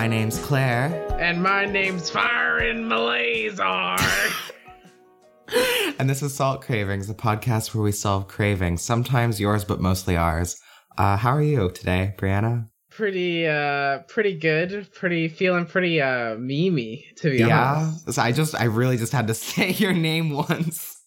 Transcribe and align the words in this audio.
My 0.00 0.06
name's 0.06 0.38
Claire. 0.38 1.14
And 1.20 1.42
my 1.42 1.66
name's 1.66 2.10
Firin 2.10 2.86
Malazar. 2.86 4.00
and 5.98 6.08
this 6.08 6.22
is 6.22 6.32
Salt 6.32 6.62
Cravings, 6.62 7.10
a 7.10 7.14
podcast 7.14 7.74
where 7.74 7.84
we 7.84 7.92
solve 7.92 8.26
cravings, 8.26 8.80
sometimes 8.80 9.38
yours, 9.38 9.62
but 9.62 9.78
mostly 9.78 10.16
ours. 10.16 10.58
Uh, 10.96 11.18
how 11.18 11.32
are 11.32 11.42
you 11.42 11.70
today, 11.72 12.14
Brianna? 12.16 12.70
Pretty, 12.88 13.46
uh, 13.46 13.98
pretty 14.08 14.38
good. 14.38 14.88
Pretty, 14.94 15.28
feeling 15.28 15.66
pretty, 15.66 16.00
uh, 16.00 16.36
memey, 16.36 17.04
to 17.16 17.28
be 17.28 17.36
yeah? 17.36 17.74
honest. 17.74 18.06
Yeah. 18.06 18.12
So 18.14 18.22
I 18.22 18.32
just, 18.32 18.54
I 18.58 18.64
really 18.64 18.96
just 18.96 19.12
had 19.12 19.26
to 19.26 19.34
say 19.50 19.72
your 19.72 19.92
name 19.92 20.30
once. 20.30 20.99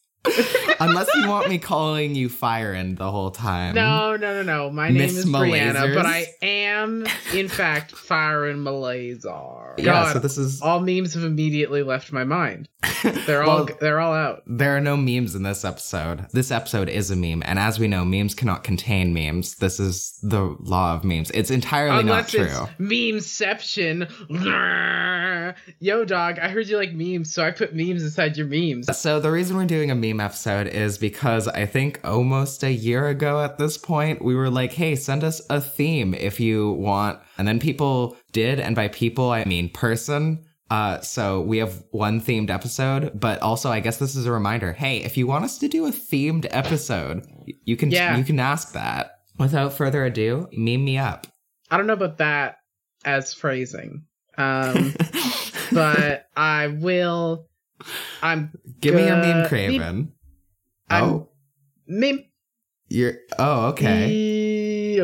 Unless 0.80 1.10
you 1.16 1.30
want 1.30 1.50
me 1.50 1.58
calling 1.60 2.16
you 2.16 2.30
Fire 2.30 2.64
Firen 2.64 2.98
the 2.98 3.10
whole 3.12 3.32
time. 3.32 3.76
No, 3.76 4.16
no, 4.16 4.42
no, 4.42 4.44
no. 4.44 4.70
My 4.70 4.90
Miss 4.90 5.12
name 5.12 5.20
is 5.20 5.26
Malazers. 5.26 5.74
Brianna, 5.74 5.96
but 5.96 6.06
I 6.06 6.28
am, 6.42 7.06
in 7.34 7.48
fact, 7.48 7.94
Firen 7.94 8.58
Malazar. 8.58 9.78
Yeah, 9.78 9.86
God, 9.86 10.14
so 10.14 10.20
this 10.20 10.38
is 10.38 10.62
all 10.62 10.80
memes 10.80 11.14
have 11.16 11.24
immediately 11.24 11.84
left 11.84 12.12
my 12.12 12.24
mind. 12.24 12.70
They're 13.26 13.42
well, 13.42 13.50
all 13.50 13.70
they're 13.80 14.00
all 14.00 14.14
out. 14.14 14.44
There 14.46 14.76
are 14.76 14.82
no 14.82 14.96
memes 14.96 15.36
in 15.36 15.44
this 15.44 15.66
episode. 15.66 16.28
This 16.32 16.52
episode 16.52 16.90
is 16.90 17.12
a 17.12 17.16
meme, 17.16 17.44
and 17.46 17.60
as 17.60 17.80
we 17.80 17.88
know, 17.88 18.06
memes 18.06 18.36
cannot 18.36 18.64
contain 18.64 19.14
memes. 19.14 19.56
This 19.56 19.80
is 19.80 20.20
the 20.22 20.56
law 20.60 20.94
of 20.96 21.04
memes. 21.04 21.32
It's 21.32 21.52
entirely 21.52 22.02
Unless 22.02 22.34
not 22.34 22.46
true. 22.48 22.86
memeception. 22.86 24.10
Yo, 25.80 26.06
dog, 26.06 26.40
I 26.40 26.50
heard 26.50 26.68
you 26.68 26.78
like 26.78 26.94
memes, 26.94 27.34
so 27.34 27.44
I 27.44 27.52
put 27.52 27.74
memes 27.74 28.04
inside 28.04 28.38
your 28.38 28.48
memes. 28.48 28.96
So 28.98 29.20
the 29.20 29.32
reason 29.32 29.58
we're 29.58 29.66
doing 29.66 29.92
a 29.92 29.96
meme 29.96 30.20
episode 30.20 30.68
is 30.74 30.98
because 30.98 31.48
I 31.48 31.66
think 31.66 32.00
almost 32.04 32.64
a 32.64 32.72
year 32.72 33.08
ago 33.08 33.44
at 33.44 33.58
this 33.58 33.78
point, 33.78 34.24
we 34.24 34.36
were 34.36 34.50
like, 34.50 34.74
hey, 34.74 34.96
send 34.96 35.24
us 35.24 35.42
a 35.50 35.62
theme 35.62 36.14
if 36.14 36.40
you 36.40 36.72
want. 36.72 37.20
And 37.38 37.48
then 37.48 37.60
people 37.60 38.18
did. 38.32 38.60
And 38.60 38.76
by 38.76 38.88
people, 38.88 39.32
I 39.32 39.46
mean 39.46 39.70
person. 39.70 40.44
Uh, 40.70 41.00
so 41.02 41.42
we 41.42 41.60
have 41.60 41.84
one 41.92 42.20
themed 42.20 42.50
episode, 42.50 43.12
but 43.20 43.40
also 43.44 43.70
I 43.70 43.80
guess 43.80 43.98
this 43.98 44.16
is 44.16 44.26
a 44.26 44.32
reminder. 44.32 44.74
Hey, 44.74 44.98
if 45.04 45.18
you 45.18 45.28
want 45.28 45.46
us 45.46 45.60
to 45.60 45.68
do 45.68 45.86
a 45.86 45.92
themed 45.92 46.48
episode, 46.50 47.28
you 47.64 47.78
can 47.78 47.92
yeah. 47.92 48.18
you 48.18 48.24
can 48.24 48.40
ask 48.40 48.74
that. 48.74 49.20
Without 49.38 49.74
further 49.74 50.06
ado, 50.06 50.48
meme 50.52 50.84
me 50.84 50.98
up. 50.98 51.28
I 51.70 51.78
don't 51.78 51.88
know 51.88 51.94
about 51.94 52.18
that 52.20 52.58
as 53.06 53.34
phrasing, 53.34 54.06
um, 54.38 54.96
but 55.72 56.28
I 56.36 56.68
will. 56.68 57.48
I'm. 58.22 58.52
Give 58.80 58.96
me 58.96 59.08
a 59.08 59.18
meme, 59.18 59.48
Craven. 59.48 60.12
Meme, 60.90 61.04
oh, 61.04 61.30
meme. 61.88 62.26
You're. 62.90 63.16
Oh, 63.40 63.68
okay. 63.68 64.96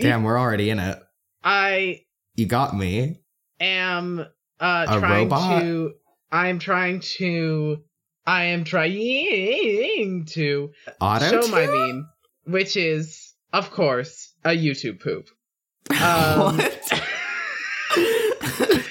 Damn, 0.00 0.22
we're 0.22 0.38
already 0.38 0.70
in 0.70 0.78
it. 0.78 0.98
I. 1.44 2.02
You 2.34 2.46
got 2.46 2.76
me. 2.76 3.20
Am 3.60 4.20
uh, 4.60 4.86
a 4.88 4.98
trying 4.98 5.28
robot? 5.28 5.62
to. 5.62 5.94
I'm 6.30 6.58
trying 6.58 7.00
to. 7.18 7.82
I 8.24 8.44
am 8.44 8.64
trying 8.64 10.26
to 10.26 10.70
Auto 11.00 11.42
show 11.42 11.48
my 11.48 11.66
meme, 11.66 12.08
which 12.44 12.76
is, 12.76 13.34
of 13.52 13.70
course, 13.70 14.32
a 14.44 14.50
YouTube 14.50 15.00
poop. 15.00 15.28
Um, 15.90 16.56
what? 16.56 16.92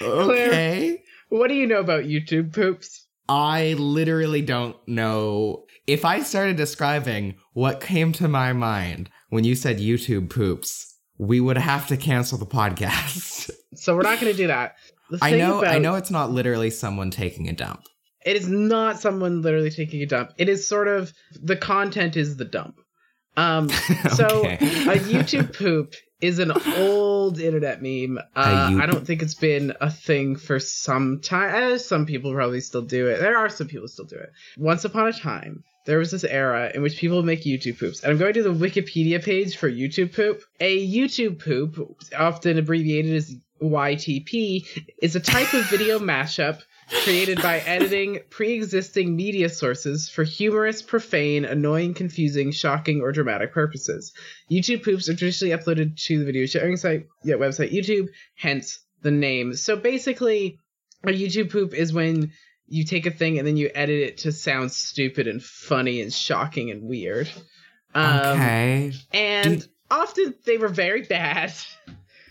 okay. 0.02 1.02
what 1.28 1.48
do 1.48 1.54
you 1.54 1.66
know 1.66 1.80
about 1.80 2.04
YouTube 2.04 2.52
poops? 2.52 3.05
I 3.28 3.74
literally 3.74 4.42
don't 4.42 4.76
know. 4.86 5.64
If 5.86 6.04
I 6.04 6.22
started 6.22 6.56
describing 6.56 7.36
what 7.52 7.80
came 7.80 8.12
to 8.12 8.28
my 8.28 8.52
mind 8.52 9.10
when 9.30 9.44
you 9.44 9.54
said 9.54 9.78
YouTube 9.78 10.30
poops, 10.30 10.94
we 11.18 11.40
would 11.40 11.58
have 11.58 11.86
to 11.88 11.96
cancel 11.96 12.38
the 12.38 12.46
podcast. 12.46 13.50
so 13.74 13.96
we're 13.96 14.02
not 14.02 14.20
going 14.20 14.32
to 14.32 14.36
do 14.36 14.46
that. 14.48 14.76
I 15.22 15.32
know 15.32 15.58
about, 15.58 15.74
I 15.74 15.78
know 15.78 15.94
it's 15.94 16.10
not 16.10 16.30
literally 16.30 16.70
someone 16.70 17.10
taking 17.10 17.48
a 17.48 17.52
dump. 17.52 17.82
It 18.24 18.36
is 18.36 18.48
not 18.48 19.00
someone 19.00 19.42
literally 19.42 19.70
taking 19.70 20.02
a 20.02 20.06
dump. 20.06 20.32
It 20.36 20.48
is 20.48 20.66
sort 20.66 20.88
of 20.88 21.12
the 21.40 21.56
content 21.56 22.16
is 22.16 22.36
the 22.36 22.44
dump. 22.44 22.80
Um 23.36 23.68
so 24.14 24.44
a 24.46 24.98
YouTube 24.98 25.56
poop 25.56 25.94
is 26.20 26.38
an 26.38 26.50
old 26.50 26.60
internet 27.30 27.82
meme. 27.82 28.18
Uh, 28.34 28.78
I 28.80 28.86
don't 28.86 29.06
think 29.06 29.22
it's 29.22 29.34
been 29.34 29.72
a 29.80 29.90
thing 29.90 30.36
for 30.36 30.58
some 30.60 31.20
time. 31.20 31.54
Eh, 31.54 31.78
some 31.78 32.06
people 32.06 32.32
probably 32.32 32.60
still 32.60 32.82
do 32.82 33.08
it. 33.08 33.20
There 33.20 33.36
are 33.36 33.48
some 33.48 33.68
people 33.68 33.88
still 33.88 34.04
do 34.04 34.16
it. 34.16 34.32
Once 34.56 34.84
upon 34.84 35.08
a 35.08 35.12
time, 35.12 35.64
there 35.86 35.98
was 35.98 36.10
this 36.10 36.24
era 36.24 36.70
in 36.74 36.82
which 36.82 36.98
people 36.98 37.22
make 37.22 37.44
YouTube 37.44 37.78
poops. 37.78 38.02
And 38.02 38.12
I'm 38.12 38.18
going 38.18 38.34
to 38.34 38.42
the 38.42 38.52
Wikipedia 38.52 39.22
page 39.22 39.56
for 39.56 39.70
YouTube 39.70 40.14
poop. 40.14 40.42
A 40.60 40.86
YouTube 40.86 41.42
poop, 41.42 41.78
often 42.16 42.58
abbreviated 42.58 43.14
as 43.14 43.36
YTP, 43.62 44.66
is 45.00 45.16
a 45.16 45.20
type 45.20 45.54
of 45.54 45.64
video 45.66 45.98
mashup 45.98 46.60
created 47.04 47.42
by 47.42 47.58
editing 47.60 48.20
pre-existing 48.30 49.16
media 49.16 49.48
sources 49.48 50.08
for 50.08 50.24
humorous, 50.24 50.82
profane, 50.82 51.44
annoying, 51.44 51.94
confusing, 51.94 52.52
shocking, 52.52 53.00
or 53.00 53.12
dramatic 53.12 53.52
purposes. 53.52 54.12
YouTube 54.50 54.84
poops 54.84 55.08
are 55.08 55.16
traditionally 55.16 55.56
uploaded 55.56 55.96
to 56.04 56.18
the 56.18 56.24
video 56.24 56.46
sharing 56.46 56.76
site, 56.76 57.06
yeah, 57.24 57.34
website 57.34 57.72
YouTube, 57.72 58.08
hence 58.36 58.78
the 59.02 59.10
name. 59.10 59.54
So 59.54 59.76
basically, 59.76 60.60
a 61.04 61.08
YouTube 61.08 61.50
poop 61.50 61.74
is 61.74 61.92
when 61.92 62.32
you 62.68 62.84
take 62.84 63.06
a 63.06 63.10
thing 63.10 63.38
and 63.38 63.46
then 63.46 63.56
you 63.56 63.70
edit 63.74 64.00
it 64.00 64.18
to 64.18 64.32
sound 64.32 64.72
stupid 64.72 65.26
and 65.26 65.42
funny 65.42 66.00
and 66.00 66.12
shocking 66.12 66.70
and 66.70 66.82
weird. 66.82 67.28
Um, 67.94 68.20
okay. 68.20 68.92
And 69.12 69.60
do, 69.62 69.66
often 69.90 70.34
they 70.44 70.58
were 70.58 70.68
very 70.68 71.02
bad. 71.02 71.52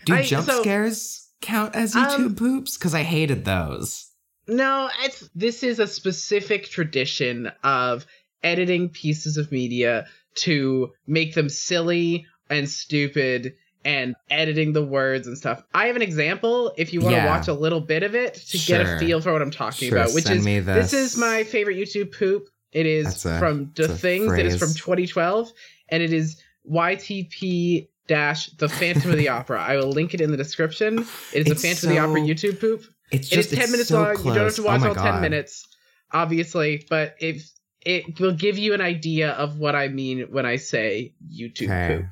Do 0.04 0.14
I, 0.14 0.22
jump 0.22 0.46
so, 0.46 0.60
scares 0.60 1.28
count 1.40 1.74
as 1.74 1.94
YouTube 1.94 2.26
um, 2.26 2.34
poops? 2.36 2.76
Because 2.76 2.94
I 2.94 3.02
hated 3.02 3.44
those. 3.44 4.05
No, 4.48 4.88
it's 5.00 5.28
this 5.34 5.62
is 5.62 5.78
a 5.78 5.86
specific 5.86 6.68
tradition 6.68 7.50
of 7.64 8.06
editing 8.42 8.88
pieces 8.88 9.36
of 9.36 9.50
media 9.50 10.06
to 10.36 10.92
make 11.06 11.34
them 11.34 11.48
silly 11.48 12.26
and 12.48 12.68
stupid 12.68 13.54
and 13.84 14.16
editing 14.30 14.72
the 14.72 14.84
words 14.84 15.26
and 15.26 15.38
stuff. 15.38 15.62
I 15.72 15.86
have 15.86 15.96
an 15.96 16.02
example 16.02 16.72
if 16.76 16.92
you 16.92 17.00
want 17.00 17.14
to 17.14 17.22
yeah. 17.22 17.26
watch 17.26 17.48
a 17.48 17.54
little 17.54 17.80
bit 17.80 18.02
of 18.02 18.14
it 18.14 18.34
to 18.34 18.58
sure. 18.58 18.78
get 18.78 18.96
a 18.96 18.98
feel 18.98 19.20
for 19.20 19.32
what 19.32 19.42
I'm 19.42 19.50
talking 19.50 19.90
sure, 19.90 19.98
about, 19.98 20.12
which 20.12 20.28
is 20.28 20.44
this. 20.44 20.64
this. 20.64 20.92
is 20.92 21.16
my 21.16 21.44
favorite 21.44 21.76
YouTube 21.76 22.16
poop. 22.16 22.48
It 22.72 22.86
is 22.86 23.24
a, 23.24 23.38
from 23.38 23.72
The 23.74 23.88
Things. 23.88 24.32
It 24.32 24.44
is 24.44 24.58
from 24.58 24.74
2012 24.74 25.52
and 25.88 26.02
it 26.02 26.12
is 26.12 26.36
YTP 26.70 27.88
dash 28.08 28.50
the 28.50 28.68
Phantom 28.68 29.12
of 29.12 29.18
the 29.18 29.28
Opera. 29.28 29.62
I 29.62 29.76
will 29.76 29.90
link 29.90 30.14
it 30.14 30.20
in 30.20 30.30
the 30.30 30.36
description. 30.36 30.98
It 30.98 31.02
is 31.02 31.06
it's 31.32 31.48
the 31.48 31.54
Phantom 31.54 31.76
so, 31.76 31.88
of 31.88 31.94
the 31.94 31.98
Opera 32.00 32.20
YouTube 32.20 32.60
poop. 32.60 32.84
It's 33.10 33.28
just, 33.28 33.52
it 33.52 33.58
is 33.58 33.64
10 33.64 33.70
minutes 33.72 33.88
so 33.88 34.02
long. 34.02 34.14
Close. 34.14 34.26
You 34.26 34.34
don't 34.34 34.44
have 34.44 34.54
to 34.56 34.62
oh 34.62 34.64
watch 34.64 34.82
oh 34.82 34.88
all 34.88 34.94
God. 34.94 35.12
10 35.12 35.20
minutes, 35.20 35.66
obviously, 36.12 36.86
but 36.88 37.14
if 37.20 37.50
it 37.86 38.18
will 38.18 38.32
give 38.32 38.58
you 38.58 38.74
an 38.74 38.80
idea 38.80 39.30
of 39.30 39.58
what 39.58 39.76
I 39.76 39.88
mean 39.88 40.26
when 40.30 40.44
I 40.44 40.56
say 40.56 41.14
YouTube 41.32 41.66
okay. 41.66 42.04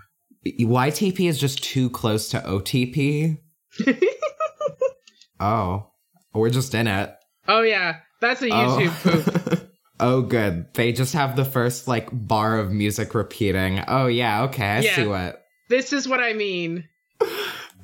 poop. 0.45 0.61
YTP 0.71 1.29
is 1.29 1.39
just 1.39 1.65
too 1.65 1.91
close 1.91 2.29
to 2.29 2.39
OTP. 2.41 3.39
oh, 5.41 5.91
we're 6.33 6.51
just 6.51 6.75
in 6.75 6.87
it. 6.87 7.13
Oh 7.49 7.63
yeah, 7.63 7.99
that's 8.21 8.41
a 8.43 8.51
oh. 8.51 8.79
YouTube 8.79 8.93
oh. 9.07 9.51
poop. 9.51 9.71
oh 10.01 10.23
good. 10.23 10.73
They 10.75 10.93
just 10.93 11.15
have 11.15 11.35
the 11.35 11.45
first 11.45 11.89
like 11.89 12.09
bar 12.13 12.59
of 12.59 12.71
music 12.71 13.15
repeating. 13.15 13.83
Oh 13.89 14.07
yeah, 14.07 14.45
okay, 14.45 14.67
I 14.67 14.81
yeah. 14.81 14.97
see 14.97 15.07
what. 15.07 15.45
This 15.71 15.93
is 15.93 16.07
what 16.07 16.21
I 16.21 16.35
mean. 16.35 16.89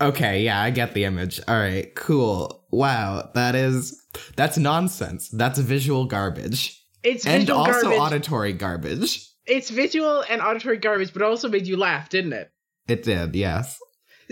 Okay, 0.01 0.43
yeah, 0.43 0.61
I 0.61 0.71
get 0.71 0.95
the 0.95 1.05
image. 1.05 1.41
All 1.47 1.59
right, 1.59 1.95
cool. 1.95 2.65
Wow, 2.71 3.31
that 3.35 3.55
is 3.55 4.01
that's 4.37 4.59
nonsense. 4.59 5.29
That's 5.29 5.59
visual 5.59 6.05
garbage. 6.07 6.83
It's 7.03 7.27
and 7.27 7.49
also 7.49 7.83
garbage. 7.83 7.99
auditory 7.99 8.53
garbage 8.53 9.31
it's 9.51 9.69
visual 9.69 10.25
and 10.29 10.41
auditory 10.41 10.79
garbage, 10.79 11.13
but 11.13 11.23
also 11.23 11.49
made 11.49 11.67
you 11.67 11.77
laugh, 11.77 12.09
didn't 12.09 12.33
it? 12.33 12.53
It 12.89 13.03
did, 13.03 13.35
yes. 13.35 13.79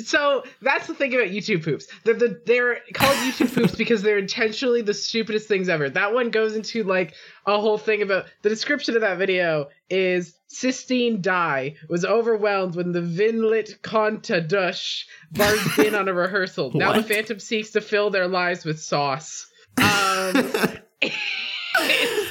So 0.05 0.45
that's 0.63 0.87
the 0.87 0.95
thing 0.95 1.15
about 1.15 1.29
YouTube 1.29 1.65
poops. 1.65 1.87
They're, 2.05 2.15
the, 2.15 2.41
they're 2.47 2.79
called 2.95 3.17
YouTube 3.17 3.55
poops 3.55 3.75
because 3.77 4.03
they're 4.03 4.19
intentionally 4.19 4.83
the 4.83 4.95
stupidest 4.95 5.49
things 5.49 5.69
ever. 5.69 5.91
That 5.91 6.15
one 6.15 6.31
goes 6.31 6.55
into 6.55 6.85
like 6.85 7.15
a 7.47 7.61
whole 7.61 7.79
thing 7.79 8.03
about 8.03 8.27
the 8.43 8.49
description 8.49 8.95
of 8.95 9.01
that 9.03 9.19
video 9.19 9.69
is 9.91 10.35
Sistine 10.49 11.21
Dye 11.21 11.75
was 11.89 12.05
overwhelmed 12.05 12.75
when 12.75 12.93
the 12.93 13.01
Vinlit 13.01 13.81
Conta 13.81 14.47
Dush 14.47 15.07
barged 15.33 15.79
in 15.79 15.95
on 15.95 16.09
a 16.09 16.15
rehearsal. 16.15 16.71
now 16.75 16.93
the 16.93 17.03
Phantom 17.03 17.39
seeks 17.39 17.71
to 17.73 17.81
fill 17.81 18.11
their 18.11 18.29
lives 18.29 18.65
with 18.65 18.81
sauce. 18.81 19.47
Um, 19.79 20.53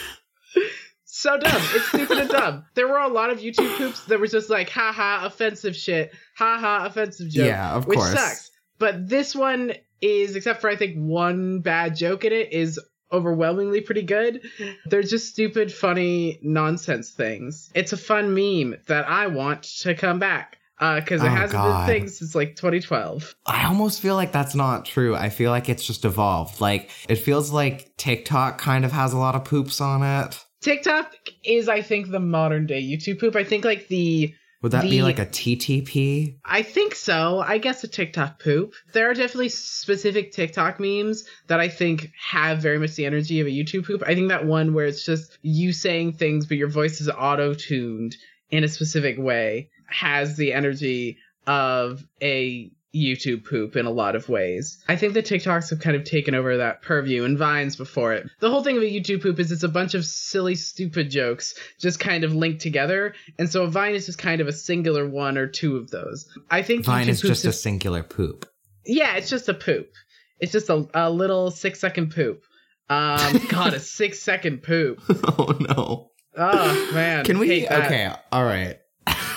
so 1.18 1.38
dumb. 1.38 1.62
It's 1.74 1.88
stupid 1.88 2.18
and 2.18 2.30
dumb. 2.30 2.66
There 2.75 2.88
were 2.88 3.00
a 3.00 3.08
lot 3.08 3.30
of 3.30 3.40
YouTube 3.40 3.75
poops 3.78 4.06
that 4.06 4.19
were 4.19 4.28
just 4.28 4.50
like, 4.50 4.69
haha, 4.69 5.25
offensive 5.25 5.75
shit. 5.75 6.14
Haha, 6.36 6.86
offensive 6.86 7.30
joke. 7.30 7.48
Yeah, 7.48 7.74
of 7.74 7.88
which 7.88 7.98
course. 7.98 8.12
Which 8.12 8.19
sucks. 8.19 8.52
But 8.78 9.10
this 9.10 9.36
one 9.36 9.74
is, 10.02 10.36
except 10.36 10.62
for 10.62 10.69
I 10.69 10.75
think 10.75 10.96
one 10.96 11.62
bad 11.62 11.96
joke 11.96 12.24
in 12.24 12.34
it, 12.34 12.54
is 12.54 12.80
overwhelmingly 13.12 13.81
pretty 13.81 14.04
good. 14.04 14.42
They're 14.86 15.02
just 15.02 15.30
stupid, 15.30 15.72
funny, 15.72 16.40
nonsense 16.44 17.10
things. 17.10 17.72
It's 17.74 17.94
a 17.94 17.98
fun 17.98 18.34
meme 18.34 18.80
that 18.88 19.10
I 19.10 19.28
want 19.28 19.63
to 19.81 19.96
come 19.96 20.20
back. 20.20 20.58
because 20.80 21.22
uh, 21.22 21.25
it 21.25 21.30
oh, 21.30 21.31
hasn't 21.31 21.52
God. 21.54 21.88
been 21.88 21.96
a 21.96 22.00
thing 22.00 22.10
since 22.10 22.36
like 22.36 22.56
2012. 22.56 23.36
I 23.46 23.66
almost 23.66 24.02
feel 24.02 24.16
like 24.16 24.31
that's 24.31 24.54
not 24.54 24.86
true. 24.86 25.16
I 25.16 25.30
feel 25.30 25.50
like 25.50 25.70
it's 25.70 25.86
just 25.86 26.06
evolved. 26.06 26.62
Like 26.62 26.92
it 27.10 27.16
feels 27.16 27.52
like 27.52 27.96
TikTok 27.98 28.60
kind 28.60 28.86
of 28.86 28.92
has 28.92 29.13
a 29.13 29.18
lot 29.18 29.34
of 29.34 29.46
poops 29.46 29.81
on 29.81 30.04
it. 30.04 30.44
TikTok 30.62 31.13
is, 31.44 31.69
I 31.69 31.81
think, 31.81 32.09
the 32.09 32.19
modern 32.19 32.65
day 32.65 32.81
YouTube 32.81 33.19
poop. 33.19 33.36
I 33.36 33.44
think 33.44 33.65
like 33.65 33.88
the 33.88 34.33
would 34.62 34.71
that 34.71 34.83
the, 34.83 34.89
be 34.89 35.01
like 35.04 35.19
a 35.19 35.25
TTP? 35.25 36.39
I 36.44 36.63
think 36.63 36.95
so. 36.95 37.39
I 37.39 37.59
guess 37.59 37.83
a 37.83 37.88
TikTok 37.88 38.39
poop. 38.39 38.74
There 38.92 39.09
are 39.09 39.13
definitely 39.13 39.50
specific 39.50 40.31
TikTok 40.31 40.80
memes 40.80 41.25
that 41.45 41.59
I 41.59 41.69
think 41.69 42.12
have 42.19 42.59
very 42.59 42.80
much 42.80 42.95
the 42.95 43.06
energy 43.06 43.39
of 43.39 43.45
a 43.45 43.51
YouTube 43.51 43.86
poop. 43.86 44.01
I 44.06 44.15
think 44.15 44.30
that 44.30 44.45
one 44.45 44.74
where 44.74 44.88
it's 44.88 45.06
just 45.06 45.38
you 45.44 45.74
saying 45.74 46.13
things, 46.13 46.48
but 46.48 46.57
your 46.57 46.69
voice 46.69 47.01
is 47.01 47.10
auto 47.10 47.53
tuned 47.53 48.15
in 48.50 48.63
a 48.63 48.68
specific 48.68 49.18
way 49.19 49.69
has 49.88 50.38
the 50.38 50.53
energy 50.53 51.18
of 51.45 52.06
a 52.21 52.71
YouTube 52.95 53.45
poop 53.45 53.75
in 53.75 53.86
a 53.86 53.92
lot 53.92 54.16
of 54.16 54.30
ways. 54.30 54.84
I 54.88 54.95
think 54.95 55.13
the 55.13 55.22
TikToks 55.22 55.69
have 55.69 55.80
kind 55.80 55.95
of 55.95 56.04
taken 56.04 56.34
over 56.34 56.57
that 56.57 56.81
purview 56.81 57.24
and 57.24 57.38
Vines 57.38 57.75
before 57.75 58.13
it. 58.13 58.28
The 58.39 58.50
whole 58.50 58.63
thing 58.63 58.78
of 58.78 58.84
a 58.84 58.86
YouTube 58.86 59.22
poop 59.22 59.39
is 59.39 59.51
it's 59.51 59.63
a 59.63 59.68
bunch 59.68 59.94
of 59.94 60.06
silly, 60.06 60.56
stupid 60.56 61.10
jokes 61.10 61.54
just 61.80 62.00
kind 62.00 62.24
of 62.24 62.34
linked 62.34 62.62
together. 62.62 63.13
And 63.38 63.50
so 63.50 63.63
a 63.63 63.68
Vine 63.68 63.95
is 63.95 64.06
just 64.06 64.18
kind 64.18 64.42
of 64.42 64.48
a 64.48 64.54
singular 64.54 65.07
one 65.07 65.38
or 65.38 65.48
two 65.48 65.78
of 65.78 65.89
those. 65.89 66.28
I 66.50 66.62
think 66.62 66.86
Vine 66.86 67.07
YouTube 67.07 67.10
is 67.10 67.22
just 67.22 67.45
a 67.45 67.54
singular 67.54 68.04
poop. 68.04 68.50
Yeah, 68.86 69.16
it's 69.16 69.30
just 69.30 69.50
a 69.50 69.54
poop. 69.54 69.92
It's 70.39 70.51
just 70.51 70.69
a, 70.69 70.88
a 70.94 71.10
little 71.10 71.51
six 71.51 71.80
second 71.80 72.12
poop. 72.12 72.44
Um, 72.89 73.42
God, 73.50 73.74
a 73.74 73.80
six 73.80 74.19
second 74.19 74.63
poop. 74.63 75.01
oh 75.10 75.57
no. 75.60 76.12
Oh 76.38 76.92
man. 76.94 77.25
Can 77.25 77.39
we? 77.39 77.68
Okay, 77.68 78.12
all 78.31 78.44
right. 78.44 78.80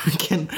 We 0.07 0.13
can 0.19 0.49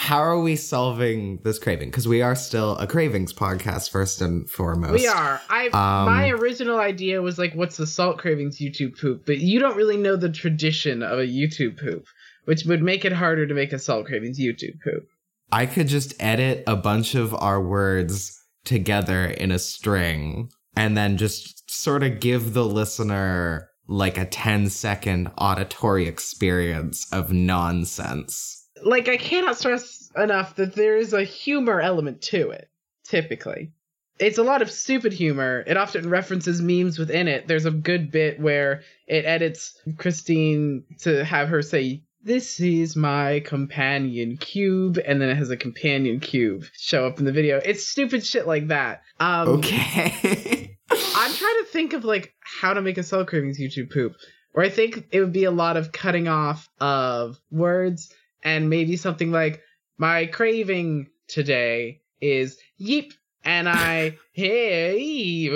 how 0.00 0.16
are 0.16 0.40
we 0.40 0.56
solving 0.56 1.38
this 1.44 1.58
craving? 1.58 1.90
Because 1.90 2.08
we 2.08 2.22
are 2.22 2.34
still 2.34 2.74
a 2.78 2.86
cravings 2.86 3.34
podcast 3.34 3.90
first 3.90 4.22
and 4.22 4.48
foremost. 4.48 4.94
We 4.94 5.06
are. 5.06 5.38
I 5.50 5.66
um, 5.66 6.06
my 6.06 6.30
original 6.30 6.78
idea 6.78 7.20
was 7.20 7.38
like, 7.38 7.52
what's 7.52 7.76
the 7.76 7.86
salt 7.86 8.16
cravings 8.16 8.58
YouTube 8.58 8.98
poop? 8.98 9.26
But 9.26 9.40
you 9.40 9.60
don't 9.60 9.76
really 9.76 9.98
know 9.98 10.16
the 10.16 10.30
tradition 10.30 11.02
of 11.02 11.18
a 11.18 11.26
YouTube 11.26 11.78
poop, 11.78 12.06
which 12.46 12.64
would 12.64 12.82
make 12.82 13.04
it 13.04 13.12
harder 13.12 13.46
to 13.46 13.52
make 13.52 13.74
a 13.74 13.78
salt 13.78 14.06
cravings 14.06 14.40
YouTube 14.40 14.80
poop. 14.82 15.06
I 15.52 15.66
could 15.66 15.86
just 15.86 16.14
edit 16.18 16.64
a 16.66 16.76
bunch 16.76 17.14
of 17.14 17.34
our 17.34 17.60
words 17.60 18.42
together 18.64 19.26
in 19.26 19.52
a 19.52 19.58
string 19.58 20.50
and 20.76 20.96
then 20.96 21.18
just 21.18 21.70
sort 21.70 22.02
of 22.02 22.20
give 22.20 22.54
the 22.54 22.64
listener 22.64 23.68
like 23.86 24.16
a 24.16 24.24
10 24.24 24.70
second 24.70 25.30
auditory 25.36 26.08
experience 26.08 27.06
of 27.12 27.34
nonsense 27.34 28.59
like 28.82 29.08
I 29.08 29.16
cannot 29.16 29.58
stress 29.58 30.10
enough 30.16 30.56
that 30.56 30.74
there 30.74 30.96
is 30.96 31.12
a 31.12 31.24
humor 31.24 31.80
element 31.80 32.22
to 32.22 32.50
it. 32.50 32.68
Typically, 33.04 33.72
it's 34.18 34.38
a 34.38 34.42
lot 34.42 34.62
of 34.62 34.70
stupid 34.70 35.12
humor. 35.12 35.64
It 35.66 35.76
often 35.76 36.08
references 36.08 36.60
memes 36.60 36.98
within 36.98 37.26
it. 37.26 37.48
There's 37.48 37.66
a 37.66 37.70
good 37.70 38.10
bit 38.10 38.38
where 38.38 38.82
it 39.06 39.24
edits 39.24 39.78
Christine 39.96 40.84
to 41.00 41.24
have 41.24 41.48
her 41.48 41.62
say, 41.62 42.02
"This 42.22 42.60
is 42.60 42.94
my 42.94 43.40
companion 43.40 44.36
cube," 44.36 44.98
and 45.04 45.20
then 45.20 45.30
it 45.30 45.36
has 45.36 45.50
a 45.50 45.56
companion 45.56 46.20
cube 46.20 46.64
show 46.72 47.06
up 47.06 47.18
in 47.18 47.24
the 47.24 47.32
video. 47.32 47.60
It's 47.64 47.86
stupid 47.86 48.24
shit 48.24 48.46
like 48.46 48.68
that. 48.68 49.02
Um, 49.18 49.48
okay. 49.48 50.76
I'm 50.90 51.32
trying 51.32 51.58
to 51.58 51.66
think 51.70 51.92
of 51.92 52.04
like 52.04 52.34
how 52.40 52.74
to 52.74 52.82
make 52.82 52.98
a 52.98 53.02
Salt 53.02 53.28
Cravings 53.28 53.58
YouTube 53.58 53.92
poop. 53.92 54.14
Where 54.52 54.66
I 54.66 54.68
think 54.68 55.06
it 55.12 55.20
would 55.20 55.32
be 55.32 55.44
a 55.44 55.50
lot 55.52 55.76
of 55.76 55.92
cutting 55.92 56.26
off 56.26 56.68
of 56.80 57.40
words 57.52 58.12
and 58.42 58.70
maybe 58.70 58.96
something 58.96 59.30
like 59.30 59.62
my 59.98 60.26
craving 60.26 61.08
today 61.28 62.00
is 62.20 62.58
yeep 62.80 63.12
and 63.44 63.68
I 63.68 64.18
hey 64.32 65.50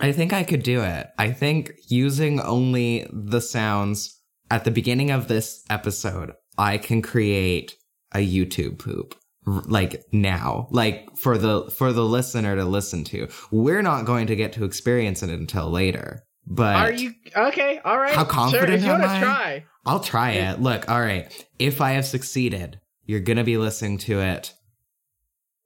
I 0.00 0.12
think 0.12 0.32
I 0.32 0.44
could 0.44 0.62
do 0.62 0.82
it. 0.82 1.08
I 1.18 1.32
think 1.32 1.72
using 1.88 2.40
only 2.40 3.06
the 3.12 3.40
sounds 3.40 4.20
at 4.50 4.64
the 4.64 4.70
beginning 4.70 5.10
of 5.10 5.26
this 5.26 5.64
episode, 5.68 6.32
I 6.56 6.78
can 6.78 7.02
create 7.02 7.74
a 8.12 8.18
YouTube 8.18 8.78
poop 8.78 9.16
like 9.44 10.04
now. 10.12 10.68
Like 10.70 11.08
for 11.16 11.36
the 11.36 11.70
for 11.70 11.92
the 11.92 12.04
listener 12.04 12.54
to 12.54 12.64
listen 12.64 13.02
to. 13.04 13.28
We're 13.50 13.82
not 13.82 14.04
going 14.04 14.28
to 14.28 14.36
get 14.36 14.52
to 14.54 14.64
experience 14.64 15.22
it 15.22 15.30
until 15.30 15.70
later 15.70 16.24
but 16.46 16.76
are 16.76 16.92
you 16.92 17.12
okay 17.36 17.80
all 17.84 17.98
right 17.98 18.14
how 18.14 18.24
confident 18.24 18.68
sure, 18.68 18.76
if 18.76 18.82
you 18.82 18.90
want 18.90 19.02
to 19.02 19.20
try 19.20 19.64
I'll 19.84 20.00
try 20.00 20.32
it. 20.32 20.60
Look, 20.60 20.88
all 20.90 21.00
right. 21.00 21.46
If 21.58 21.80
I 21.80 21.92
have 21.92 22.04
succeeded, 22.04 22.80
you're 23.04 23.20
going 23.20 23.38
to 23.38 23.44
be 23.44 23.56
listening 23.56 23.98
to 23.98 24.20
it 24.20 24.54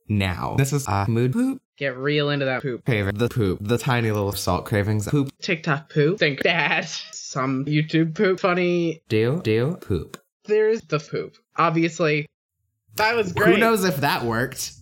now. 0.09 0.55
This 0.57 0.73
is 0.73 0.87
a 0.87 1.07
mood 1.09 1.33
poop. 1.33 1.61
Get 1.77 1.97
real 1.97 2.31
into 2.31 2.45
that 2.45 2.63
poop. 2.63 2.87
Favorite. 2.87 3.19
The 3.19 3.29
poop. 3.29 3.59
The 3.61 3.79
tiny 3.79 4.13
little 4.13 4.33
salt 4.33 4.65
cravings. 4.65 5.09
Poop. 5.09 5.31
TikTok 5.43 5.91
poop. 5.91 6.19
Think 6.19 6.43
that. 6.43 6.89
Some 7.13 7.65
YouTube 7.65 8.15
poop. 8.15 8.39
Funny. 8.39 9.03
Do, 9.09 9.41
do, 9.43 9.77
poop. 9.81 10.23
There's 10.45 10.83
the 10.83 11.01
poop. 11.01 11.37
Obviously, 11.57 12.27
that 12.97 13.17
was 13.17 13.33
great. 13.33 13.55
Who 13.55 13.61
knows 13.61 13.85
if 13.85 13.97
that 13.99 14.23
worked? 14.23 14.73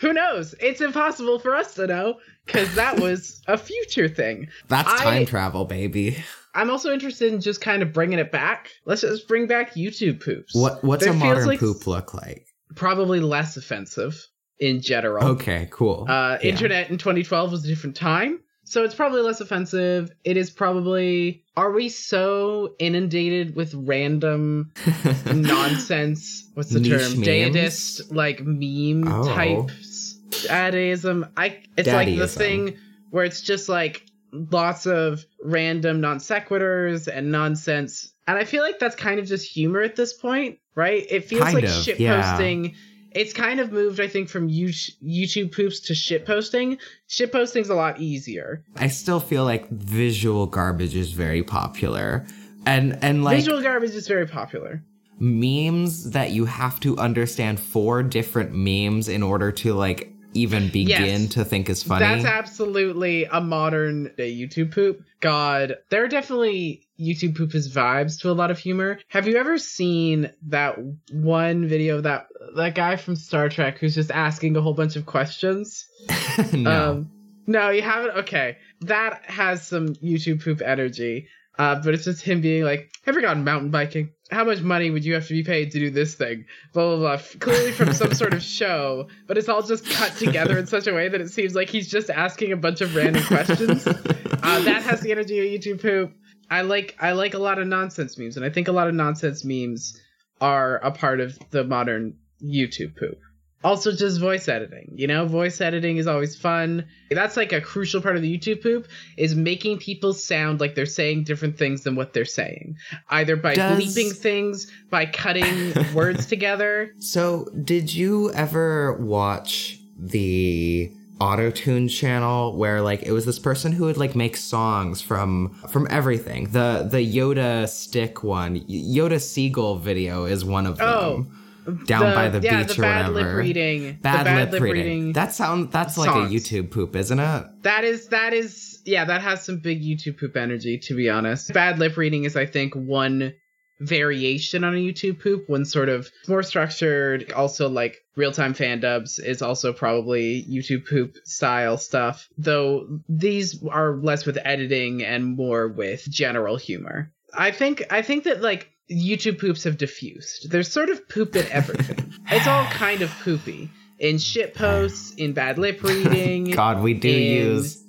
Who 0.00 0.12
knows? 0.12 0.54
It's 0.60 0.80
impossible 0.80 1.40
for 1.40 1.56
us 1.56 1.74
to 1.74 1.88
know 1.88 2.20
because 2.48 2.74
that 2.74 2.98
was 2.98 3.42
a 3.46 3.58
future 3.58 4.08
thing. 4.08 4.48
That's 4.68 4.92
time 5.00 5.22
I, 5.22 5.24
travel, 5.24 5.64
baby. 5.66 6.16
I'm 6.54 6.70
also 6.70 6.92
interested 6.92 7.32
in 7.32 7.40
just 7.40 7.60
kind 7.60 7.82
of 7.82 7.92
bringing 7.92 8.18
it 8.18 8.32
back. 8.32 8.70
Let's 8.84 9.02
just 9.02 9.28
bring 9.28 9.46
back 9.46 9.74
YouTube 9.74 10.24
poops. 10.24 10.54
What 10.54 10.82
What's 10.82 11.06
a 11.06 11.12
modern 11.12 11.46
like 11.46 11.60
poop 11.60 11.86
look 11.86 12.14
like? 12.14 12.46
Probably 12.74 13.20
less 13.20 13.56
offensive 13.56 14.26
in 14.58 14.80
general. 14.80 15.24
Okay, 15.28 15.68
cool. 15.70 16.06
Uh, 16.08 16.38
yeah. 16.42 16.50
Internet 16.50 16.90
in 16.90 16.98
2012 16.98 17.52
was 17.52 17.64
a 17.64 17.68
different 17.68 17.96
time. 17.96 18.40
So 18.64 18.84
it's 18.84 18.94
probably 18.94 19.22
less 19.22 19.40
offensive. 19.40 20.10
It 20.24 20.36
is 20.36 20.50
probably. 20.50 21.44
Are 21.56 21.72
we 21.72 21.88
so 21.88 22.74
inundated 22.78 23.56
with 23.56 23.72
random 23.74 24.72
nonsense? 25.26 26.50
What's 26.54 26.70
the 26.70 26.80
Niche 26.80 27.14
term? 27.14 27.22
Deist 27.22 28.12
like 28.12 28.40
meme 28.40 29.08
oh. 29.08 29.24
types. 29.26 29.87
Dadaism. 30.30 31.30
I. 31.36 31.60
It's 31.76 31.88
Daddyism. 31.88 31.94
like 31.94 32.16
the 32.16 32.28
thing 32.28 32.78
where 33.10 33.24
it's 33.24 33.40
just 33.40 33.68
like 33.68 34.06
lots 34.32 34.86
of 34.86 35.24
random 35.42 36.00
non 36.00 36.18
sequiturs 36.18 37.08
and 37.08 37.30
nonsense. 37.32 38.12
And 38.26 38.36
I 38.36 38.44
feel 38.44 38.62
like 38.62 38.78
that's 38.78 38.96
kind 38.96 39.18
of 39.18 39.26
just 39.26 39.50
humor 39.50 39.80
at 39.80 39.96
this 39.96 40.12
point, 40.12 40.58
right? 40.74 41.06
It 41.08 41.24
feels 41.24 41.44
kind 41.44 41.54
like 41.54 41.68
shit 41.68 41.98
posting. 41.98 42.66
Yeah. 42.66 42.70
It's 43.12 43.32
kind 43.32 43.58
of 43.58 43.72
moved, 43.72 44.00
I 44.00 44.06
think, 44.06 44.28
from 44.28 44.50
YouTube 44.50 45.52
poops 45.52 45.80
to 45.80 45.94
shit 45.94 46.26
posting. 46.26 46.76
Shit 47.06 47.32
posting's 47.32 47.70
a 47.70 47.74
lot 47.74 47.98
easier. 47.98 48.62
I 48.76 48.88
still 48.88 49.18
feel 49.18 49.44
like 49.44 49.68
visual 49.70 50.46
garbage 50.46 50.94
is 50.94 51.12
very 51.12 51.42
popular. 51.42 52.26
And 52.66 52.98
and 53.02 53.24
like 53.24 53.36
visual 53.36 53.62
garbage 53.62 53.92
is 53.92 54.06
very 54.06 54.26
popular 54.26 54.82
memes 55.20 56.10
that 56.10 56.30
you 56.30 56.44
have 56.44 56.78
to 56.80 56.96
understand 56.96 57.58
four 57.58 58.02
different 58.02 58.52
memes 58.52 59.08
in 59.08 59.22
order 59.22 59.50
to 59.50 59.74
like 59.74 60.12
even 60.34 60.68
begin 60.68 61.22
yes, 61.22 61.34
to 61.34 61.44
think 61.44 61.68
is 61.68 61.82
funny. 61.82 62.04
That's 62.04 62.24
absolutely 62.24 63.24
a 63.24 63.40
modern 63.40 64.12
day 64.16 64.32
YouTube 64.32 64.72
poop. 64.72 65.02
God, 65.20 65.76
there 65.90 66.04
are 66.04 66.08
definitely 66.08 66.86
YouTube 67.00 67.36
poop 67.36 67.54
is 67.54 67.74
vibes 67.74 68.20
to 68.20 68.30
a 68.30 68.32
lot 68.32 68.50
of 68.50 68.58
humor. 68.58 68.98
Have 69.08 69.26
you 69.26 69.36
ever 69.36 69.58
seen 69.58 70.30
that 70.48 70.76
one 71.12 71.66
video 71.66 71.96
of 71.96 72.02
that 72.04 72.26
that 72.56 72.74
guy 72.74 72.96
from 72.96 73.16
Star 73.16 73.48
Trek 73.48 73.78
who's 73.78 73.94
just 73.94 74.10
asking 74.10 74.56
a 74.56 74.60
whole 74.60 74.74
bunch 74.74 74.96
of 74.96 75.06
questions? 75.06 75.86
no. 76.52 76.90
Um, 76.90 77.10
no, 77.46 77.70
you 77.70 77.82
haven't. 77.82 78.10
Okay, 78.18 78.58
that 78.82 79.22
has 79.24 79.66
some 79.66 79.88
YouTube 79.96 80.44
poop 80.44 80.60
energy. 80.60 81.28
Uh, 81.58 81.74
but 81.82 81.92
it's 81.92 82.04
just 82.04 82.22
him 82.22 82.40
being 82.40 82.62
like, 82.62 82.90
Have 83.04 83.16
you 83.16 83.20
"Ever 83.20 83.34
gone 83.34 83.42
mountain 83.42 83.70
biking? 83.70 84.12
How 84.30 84.44
much 84.44 84.60
money 84.60 84.90
would 84.90 85.04
you 85.04 85.14
have 85.14 85.26
to 85.28 85.32
be 85.32 85.42
paid 85.42 85.70
to 85.72 85.78
do 85.78 85.90
this 85.90 86.14
thing?" 86.14 86.44
Blah 86.72 86.96
blah 86.96 87.16
blah. 87.16 87.22
Clearly 87.40 87.72
from 87.72 87.92
some 87.92 88.14
sort 88.14 88.34
of 88.34 88.42
show, 88.42 89.08
but 89.26 89.38
it's 89.38 89.48
all 89.48 89.62
just 89.62 89.88
cut 89.88 90.12
together 90.16 90.58
in 90.58 90.66
such 90.66 90.86
a 90.86 90.94
way 90.94 91.08
that 91.08 91.20
it 91.20 91.30
seems 91.30 91.54
like 91.54 91.68
he's 91.68 91.88
just 91.88 92.10
asking 92.10 92.52
a 92.52 92.56
bunch 92.56 92.80
of 92.80 92.94
random 92.94 93.22
questions. 93.24 93.86
Uh, 93.86 94.60
that 94.60 94.82
has 94.82 95.00
the 95.00 95.10
energy 95.10 95.38
of 95.38 95.44
YouTube 95.44 95.82
poop. 95.82 96.12
I 96.50 96.62
like 96.62 96.96
I 97.00 97.12
like 97.12 97.34
a 97.34 97.38
lot 97.38 97.58
of 97.58 97.66
nonsense 97.66 98.16
memes, 98.16 98.36
and 98.36 98.44
I 98.44 98.50
think 98.50 98.68
a 98.68 98.72
lot 98.72 98.88
of 98.88 98.94
nonsense 98.94 99.44
memes 99.44 100.00
are 100.40 100.76
a 100.76 100.90
part 100.90 101.20
of 101.20 101.38
the 101.50 101.64
modern 101.64 102.14
YouTube 102.42 102.96
poop 102.96 103.18
also 103.64 103.92
just 103.92 104.20
voice 104.20 104.48
editing 104.48 104.88
you 104.98 105.06
know? 105.06 105.26
Voice 105.26 105.60
editing 105.60 105.96
is 105.96 106.06
always 106.06 106.36
fun. 106.36 106.84
That's 107.10 107.36
like 107.36 107.52
a 107.52 107.60
crucial 107.60 108.02
part 108.02 108.16
of 108.16 108.22
the 108.22 108.38
youtube 108.38 108.62
poop 108.62 108.88
is 109.16 109.34
making 109.34 109.78
people 109.78 110.12
sound 110.12 110.60
like 110.60 110.74
they're 110.74 110.86
saying 110.86 111.24
different 111.24 111.56
things 111.56 111.84
than 111.84 111.94
what 111.94 112.12
they're 112.12 112.24
saying. 112.24 112.76
Either 113.10 113.36
by 113.36 113.54
Does... 113.54 113.80
bleeping 113.80 114.14
things 114.14 114.70
by 114.90 115.06
cutting 115.06 115.72
words 115.94 116.26
together. 116.26 116.92
So 116.98 117.48
did 117.64 117.94
you 117.94 118.32
ever 118.32 118.94
watch 118.94 119.78
the 119.96 120.92
auto 121.20 121.50
tune 121.50 121.88
channel 121.88 122.56
where 122.56 122.80
like 122.80 123.02
it 123.02 123.12
was 123.12 123.26
this 123.26 123.38
person 123.38 123.72
who 123.72 123.84
would 123.84 123.96
like 123.96 124.14
make 124.14 124.36
songs 124.36 125.00
from 125.00 125.54
from 125.68 125.86
everything? 125.90 126.50
The 126.50 126.88
the 126.90 126.98
yoda 126.98 127.68
stick 127.68 128.22
one. 128.22 128.60
Yoda 128.60 129.20
seagull 129.20 129.78
video 129.78 130.24
is 130.24 130.44
one 130.44 130.66
of 130.66 130.80
oh, 130.80 131.12
them. 131.14 131.28
oh 131.30 131.38
down 131.86 132.08
The- 132.10 132.14
by 132.14 132.28
the 132.28 132.40
yeah, 132.40 132.62
beach 132.64 132.76
the 132.76 132.82
or 132.82 132.84
bad 132.84 133.12
whatever. 133.12 133.28
lip 133.30 133.38
reading. 133.46 133.98
Bad, 134.02 134.24
bad 134.24 134.52
lip, 134.52 134.62
reading. 134.62 135.12
That 135.12 135.32
sound 135.34 135.70
that's 135.72 135.96
like 135.98 136.10
a. 136.10 136.28
YouTube 136.32 136.70
poop, 136.70 136.94
isn't 136.96 137.18
it? 137.18 137.46
That 137.62 137.84
is 137.84 138.08
that 138.08 138.32
is 138.32 138.80
yeah, 138.84 139.04
that 139.04 139.20
has 139.22 139.44
some 139.44 139.58
big 139.58 139.82
YouTube 139.82 140.18
poop 140.18 140.36
energy 140.36 140.78
to 140.78 140.94
be 140.94 141.08
honest. 141.10 141.52
Bad 141.52 141.78
lip 141.78 141.96
reading 141.96 142.24
is 142.24 142.36
I 142.36 142.46
think 142.46 142.74
one 142.74 143.34
variation 143.80 144.64
on 144.64 144.74
a 144.74 144.78
YouTube 144.78 145.20
poop, 145.22 145.48
one 145.48 145.64
sort 145.64 145.88
of 145.88 146.10
more 146.26 146.42
structured, 146.42 147.30
also 147.32 147.68
like 147.68 147.98
real-time 148.16 148.52
fan 148.52 148.80
dubs 148.80 149.18
is 149.20 149.40
also 149.40 149.72
probably 149.72 150.44
YouTube 150.50 150.84
poop 150.88 151.14
style 151.24 151.78
stuff, 151.78 152.28
though 152.36 152.88
these 153.08 153.62
are 153.70 153.96
less 153.96 154.26
with 154.26 154.36
editing 154.44 155.04
and 155.04 155.36
more 155.36 155.68
with 155.68 156.04
general 156.10 156.56
humor. 156.56 157.12
I 157.32 157.50
think 157.52 157.84
I 157.90 158.02
think 158.02 158.24
that 158.24 158.40
like 158.40 158.70
YouTube 158.90 159.38
poops 159.38 159.64
have 159.64 159.76
diffused. 159.76 160.50
There's 160.50 160.70
sort 160.70 160.90
of 160.90 161.08
poop 161.08 161.36
in 161.36 161.46
everything. 161.50 162.14
it's 162.28 162.46
all 162.46 162.64
kind 162.66 163.02
of 163.02 163.10
poopy. 163.22 163.70
In 163.98 164.18
shit 164.18 164.54
posts, 164.54 165.14
in 165.14 165.32
bad 165.32 165.58
lip 165.58 165.82
reading, 165.82 166.44
God, 166.52 166.82
we 166.82 166.94
do 166.94 167.08
in 167.08 167.22
use 167.22 167.82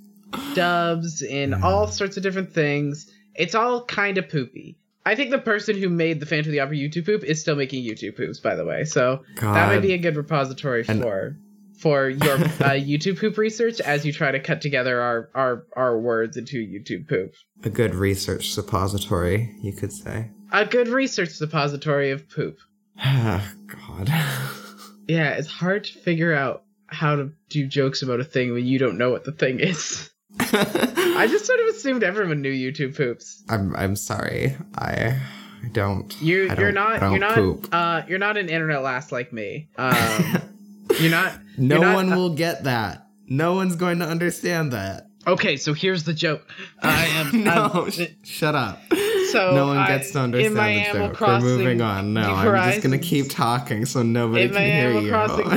dubs, 0.55 1.21
in 1.21 1.51
mm. 1.51 1.63
all 1.63 1.87
sorts 1.87 2.17
of 2.17 2.23
different 2.23 2.53
things. 2.53 3.11
It's 3.35 3.55
all 3.55 3.85
kind 3.85 4.17
of 4.17 4.27
poopy. 4.29 4.77
I 5.05 5.15
think 5.15 5.31
the 5.31 5.39
person 5.39 5.77
who 5.77 5.87
made 5.89 6.19
the 6.19 6.25
Phantom 6.25 6.49
of 6.49 6.51
the 6.51 6.59
Opera 6.59 6.75
YouTube 6.75 7.05
poop 7.05 7.23
is 7.23 7.39
still 7.41 7.55
making 7.55 7.83
YouTube 7.83 8.17
poops, 8.17 8.39
by 8.39 8.55
the 8.55 8.65
way. 8.65 8.83
So 8.83 9.23
God. 9.35 9.55
that 9.55 9.67
might 9.67 9.81
be 9.81 9.93
a 9.93 9.97
good 9.97 10.17
repository 10.17 10.83
And- 10.87 11.01
for 11.01 11.37
for 11.79 12.09
your 12.09 12.35
uh, 12.35 12.75
YouTube 12.75 13.19
poop 13.19 13.37
research 13.37 13.79
as 13.81 14.05
you 14.05 14.11
try 14.13 14.31
to 14.31 14.39
cut 14.39 14.61
together 14.61 15.01
our 15.01 15.29
our 15.33 15.65
our 15.75 15.99
words 15.99 16.37
into 16.37 16.57
YouTube 16.57 17.07
poop. 17.07 17.33
a 17.63 17.69
good 17.69 17.95
research 17.95 18.51
suppository, 18.51 19.55
you 19.61 19.73
could 19.73 19.91
say. 19.93 20.29
A 20.51 20.65
good 20.65 20.87
research 20.87 21.29
suppository 21.29 22.11
of 22.11 22.29
poop. 22.29 22.57
Ah 23.01 23.53
god. 23.67 24.09
Yeah, 25.07 25.31
it's 25.31 25.47
hard 25.47 25.85
to 25.85 25.99
figure 25.99 26.35
out 26.35 26.65
how 26.85 27.15
to 27.15 27.31
do 27.49 27.65
jokes 27.65 28.03
about 28.03 28.19
a 28.19 28.23
thing 28.23 28.53
when 28.53 28.63
you 28.67 28.77
don't 28.77 28.99
know 28.99 29.09
what 29.09 29.23
the 29.23 29.31
thing 29.31 29.59
is. 29.59 30.07
I 30.39 31.27
just 31.27 31.45
sort 31.47 31.59
of 31.61 31.67
assumed 31.75 32.03
everyone 32.03 32.43
knew 32.43 32.51
YouTube 32.53 32.95
poops. 32.95 33.43
I'm 33.49 33.75
I'm 33.75 33.95
sorry. 33.95 34.55
I 34.77 35.19
don't. 35.71 36.15
You 36.21 36.43
I 36.43 36.55
you're 36.59 36.71
don't- 36.71 36.73
not 36.75 36.99
don't 36.99 37.11
you're 37.11 37.19
not 37.19 37.33
poop. 37.35 37.69
uh 37.71 38.03
you're 38.07 38.19
not 38.19 38.37
an 38.37 38.49
internet 38.49 38.83
lass 38.83 39.11
like 39.11 39.33
me. 39.33 39.69
Um 39.77 40.41
you're 40.99 41.11
not 41.11 41.33
no 41.57 41.75
you're 41.75 41.85
not- 41.85 41.95
one 41.95 42.13
uh, 42.13 42.15
will 42.17 42.29
get 42.35 42.63
that. 42.65 43.07
No 43.27 43.53
one's 43.55 43.75
going 43.75 43.99
to 43.99 44.05
understand 44.05 44.73
that. 44.73 45.07
Okay, 45.27 45.55
so 45.57 45.73
here's 45.73 46.03
the 46.03 46.13
joke. 46.13 46.47
I 46.81 47.05
am 47.05 47.43
no, 47.43 47.51
I'm- 47.51 47.91
sh- 47.91 48.07
shut 48.23 48.55
up. 48.55 48.81
So 49.31 49.55
no 49.55 49.67
one 49.67 49.77
I- 49.77 49.87
gets 49.87 50.11
to 50.11 50.19
understand 50.19 50.55
the 50.55 50.61
Animal 50.61 51.07
joke. 51.09 51.17
Crossing 51.17 51.45
We're 51.49 51.57
moving 51.57 51.81
on. 51.81 52.13
No, 52.13 52.21
I'm 52.21 52.71
just 52.71 52.83
gonna 52.83 52.97
keep 52.97 53.29
talking 53.29 53.85
so 53.85 54.01
nobody 54.03 54.43
in 54.43 54.51
can 54.53 54.61
hear 54.61 54.89
Animal 54.89 55.03
you. 55.03 55.09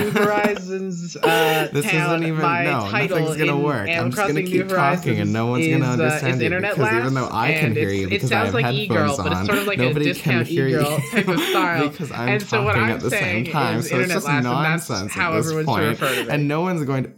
New 0.05 0.11
Horizons 0.23 1.17
uh, 1.17 1.69
This 1.73 1.85
town, 1.91 2.23
isn't 2.23 2.29
even 2.29 2.41
no. 2.43 2.91
Nothing's 2.91 3.37
gonna 3.37 3.59
work. 3.59 3.89
Animal 3.89 4.05
I'm 4.05 4.11
just 4.13 4.27
gonna 4.29 4.43
keep 4.43 4.67
New 4.67 4.75
talking, 4.75 5.21
and 5.21 5.33
no 5.33 5.47
one's 5.47 5.67
Horizons 5.67 5.83
gonna 5.83 5.95
is, 5.95 6.01
uh, 6.01 6.03
understand 6.05 6.41
you 6.41 6.47
internet 6.47 6.75
because 6.77 6.93
even 6.95 7.15
though 7.15 7.29
I 7.31 7.53
can 7.55 7.75
hear 7.75 7.91
you 7.91 8.09
because 8.09 8.33
I 8.33 8.45
have 8.45 8.55
like 8.55 8.65
headphones 8.65 8.81
e-girl, 8.91 9.17
but 9.17 9.27
it's 9.27 9.37
on, 9.37 9.47
sort 9.47 9.59
of 9.59 9.67
like 9.67 9.79
a 9.79 9.83
nobody 9.83 10.05
can 10.07 10.15
discount 10.15 10.47
hear 10.47 10.69
you 10.69 10.81
e-girl 10.81 10.99
type 11.11 11.29
of 11.29 11.41
style. 11.51 11.89
because 11.89 12.13
I'm 12.13 12.29
And 12.29 12.43
so 12.43 12.63
what 12.63 12.73
talking 12.73 12.83
I'm 12.85 12.91
at 12.97 13.01
the 13.01 13.11
same 13.11 13.45
time. 13.47 13.79
is 13.79 13.89
So 13.89 13.99
it's 14.01 14.13
just 14.13 14.27
last, 14.27 14.37
and 14.37 14.47
that's 14.47 14.89
nonsense 14.91 15.17
at 15.17 15.31
this 15.33 15.65
point, 15.65 15.89
refer 16.01 16.15
to 16.15 16.25
me. 16.25 16.31
and 16.31 16.49
no 16.49 16.61
one's 16.63 16.85
going 16.85 17.05
to. 17.05 17.13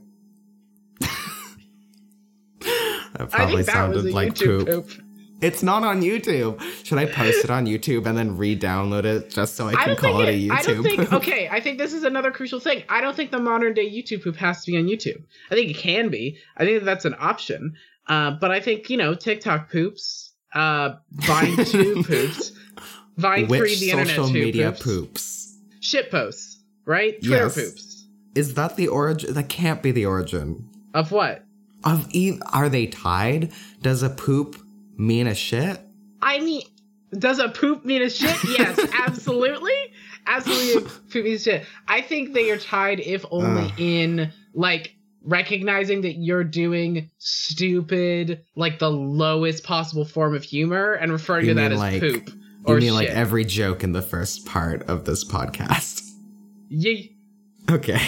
that 2.60 3.20
I 3.20 3.24
probably 3.26 3.56
think 3.56 3.66
that 3.66 3.88
was 3.88 3.96
sounded 4.02 4.06
a 4.06 4.14
like 4.14 4.38
poop. 4.38 4.90
It's 5.44 5.62
not 5.62 5.82
on 5.84 6.00
YouTube. 6.02 6.60
Should 6.84 6.98
I 6.98 7.06
post 7.06 7.44
it 7.44 7.50
on 7.50 7.66
YouTube 7.66 8.06
and 8.06 8.16
then 8.16 8.36
re-download 8.36 9.04
it 9.04 9.30
just 9.30 9.54
so 9.56 9.66
I 9.68 9.70
I 9.70 9.74
can 9.74 9.86
don't 9.88 9.98
call 9.98 10.18
think 10.18 10.28
it 10.28 10.34
a 10.34 10.48
YouTube? 10.48 10.50
I 10.58 10.62
don't 10.62 10.82
think. 10.82 11.12
Okay, 11.12 11.48
I 11.50 11.60
think 11.60 11.78
this 11.78 11.92
is 11.92 12.02
another 12.04 12.30
crucial 12.30 12.60
thing. 12.60 12.82
I 12.88 13.00
don't 13.00 13.14
think 13.14 13.30
the 13.30 13.38
modern 13.40 13.74
day 13.74 13.88
YouTube 13.88 14.24
poop 14.24 14.36
has 14.36 14.64
to 14.64 14.72
be 14.72 14.78
on 14.78 14.84
YouTube. 14.84 15.22
I 15.50 15.54
think 15.54 15.70
it 15.70 15.76
can 15.76 16.08
be. 16.08 16.38
I 16.56 16.64
think 16.64 16.82
that's 16.84 17.04
an 17.04 17.14
option. 17.18 17.74
Uh, 18.06 18.32
but 18.32 18.50
I 18.50 18.60
think 18.60 18.90
you 18.90 18.96
know 18.96 19.14
TikTok 19.14 19.70
poops, 19.70 20.32
uh, 20.54 20.94
Vine 21.12 21.64
two 21.64 22.02
poops, 22.06 22.52
Vine 23.16 23.46
Which 23.48 23.60
three 23.60 23.76
the 23.76 23.90
internet 23.90 24.16
social 24.16 24.32
media 24.32 24.72
poops, 24.72 24.82
poops? 24.84 25.58
shit 25.80 26.10
posts, 26.10 26.60
right? 26.84 27.20
Twitter 27.22 27.44
Yes. 27.44 27.54
poops 27.54 28.06
Is 28.34 28.54
that 28.54 28.76
the 28.76 28.88
origin? 28.88 29.32
That 29.34 29.48
can't 29.48 29.82
be 29.82 29.90
the 29.92 30.06
origin 30.06 30.68
of 30.92 31.12
what? 31.12 31.44
of. 31.84 32.06
E- 32.12 32.38
are 32.52 32.68
they 32.68 32.86
tied? 32.86 33.52
Does 33.82 34.02
a 34.02 34.10
poop 34.10 34.56
mean 34.96 35.26
a 35.26 35.34
shit? 35.34 35.80
I 36.22 36.40
mean, 36.40 36.62
does 37.18 37.38
a 37.38 37.48
poop 37.48 37.84
mean 37.84 38.02
a 38.02 38.10
shit? 38.10 38.36
Yes, 38.58 38.78
absolutely. 39.06 39.72
Absolutely, 40.26 40.90
poop 41.10 41.24
means 41.24 41.42
shit. 41.42 41.64
I 41.86 42.00
think 42.00 42.32
they 42.32 42.50
are 42.50 42.56
tied 42.58 43.00
if 43.00 43.24
only 43.30 43.64
Ugh. 43.64 43.72
in 43.78 44.32
like 44.54 44.96
recognizing 45.22 46.00
that 46.02 46.14
you're 46.14 46.44
doing 46.44 47.10
stupid, 47.18 48.42
like 48.56 48.78
the 48.78 48.90
lowest 48.90 49.64
possible 49.64 50.04
form 50.04 50.34
of 50.34 50.42
humor, 50.42 50.92
and 50.94 51.12
referring 51.12 51.46
You 51.46 51.54
to 51.54 51.60
that 51.60 51.72
as 51.72 51.78
like- 51.78 52.00
poop 52.00 52.30
You 52.66 52.74
mean 52.74 52.82
shit. 52.84 52.92
like 52.92 53.08
every 53.08 53.44
joke 53.44 53.84
in 53.84 53.92
the 53.92 54.02
first 54.02 54.46
part 54.46 54.82
of 54.84 55.04
this 55.04 55.24
podcast? 55.24 56.02
Ye- 56.68 57.10
Okay. 57.70 58.00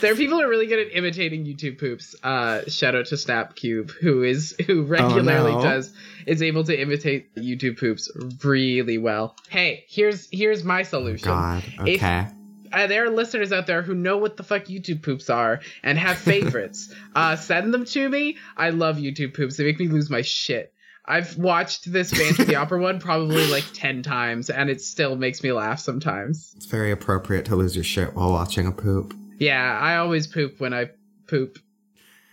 There 0.00 0.12
are 0.12 0.16
people 0.16 0.38
who 0.38 0.44
are 0.44 0.48
really 0.48 0.66
good 0.66 0.78
at 0.78 0.94
imitating 0.96 1.44
YouTube 1.44 1.78
poops. 1.78 2.14
Uh, 2.22 2.62
shout 2.68 2.94
out 2.94 3.06
to 3.06 3.14
Snapcube, 3.16 3.90
who 3.90 4.22
is 4.22 4.54
who 4.66 4.82
regularly 4.84 5.52
no. 5.52 5.62
does 5.62 5.92
is 6.26 6.42
able 6.42 6.64
to 6.64 6.80
imitate 6.80 7.34
YouTube 7.36 7.78
poops 7.78 8.10
really 8.44 8.98
well. 8.98 9.36
Hey, 9.48 9.84
here's 9.88 10.28
here's 10.30 10.64
my 10.64 10.82
solution. 10.82 11.28
God. 11.28 11.62
If- 11.86 11.98
Okay. 12.02 12.26
uh, 12.72 12.86
there 12.86 13.04
are 13.06 13.10
listeners 13.10 13.52
out 13.52 13.66
there 13.66 13.82
who 13.82 13.94
know 13.94 14.18
what 14.18 14.36
the 14.36 14.42
fuck 14.42 14.64
YouTube 14.64 15.02
poops 15.02 15.30
are 15.30 15.60
and 15.82 15.98
have 15.98 16.18
favorites. 16.18 16.92
uh, 17.14 17.36
send 17.36 17.72
them 17.72 17.84
to 17.86 18.08
me. 18.08 18.36
I 18.56 18.70
love 18.70 18.96
YouTube 18.96 19.34
poops. 19.34 19.56
They 19.56 19.64
make 19.64 19.78
me 19.78 19.88
lose 19.88 20.10
my 20.10 20.22
shit. 20.22 20.72
I've 21.10 21.38
watched 21.38 21.90
this 21.90 22.12
Phantom 22.12 22.42
of 22.42 22.46
the 22.48 22.56
Opera 22.62 22.78
one 22.82 23.00
probably 23.00 23.46
like 23.50 23.64
10 23.72 24.02
times, 24.02 24.50
and 24.50 24.68
it 24.68 24.82
still 24.82 25.16
makes 25.16 25.42
me 25.42 25.52
laugh 25.52 25.80
sometimes. 25.80 26.52
It's 26.54 26.66
very 26.66 26.90
appropriate 26.90 27.46
to 27.46 27.56
lose 27.56 27.74
your 27.74 27.84
shit 27.84 28.14
while 28.14 28.30
watching 28.30 28.66
a 28.66 28.72
poop. 28.72 29.14
Yeah, 29.38 29.78
I 29.80 29.96
always 29.96 30.26
poop 30.26 30.60
when 30.60 30.74
I 30.74 30.90
poop. 31.28 31.58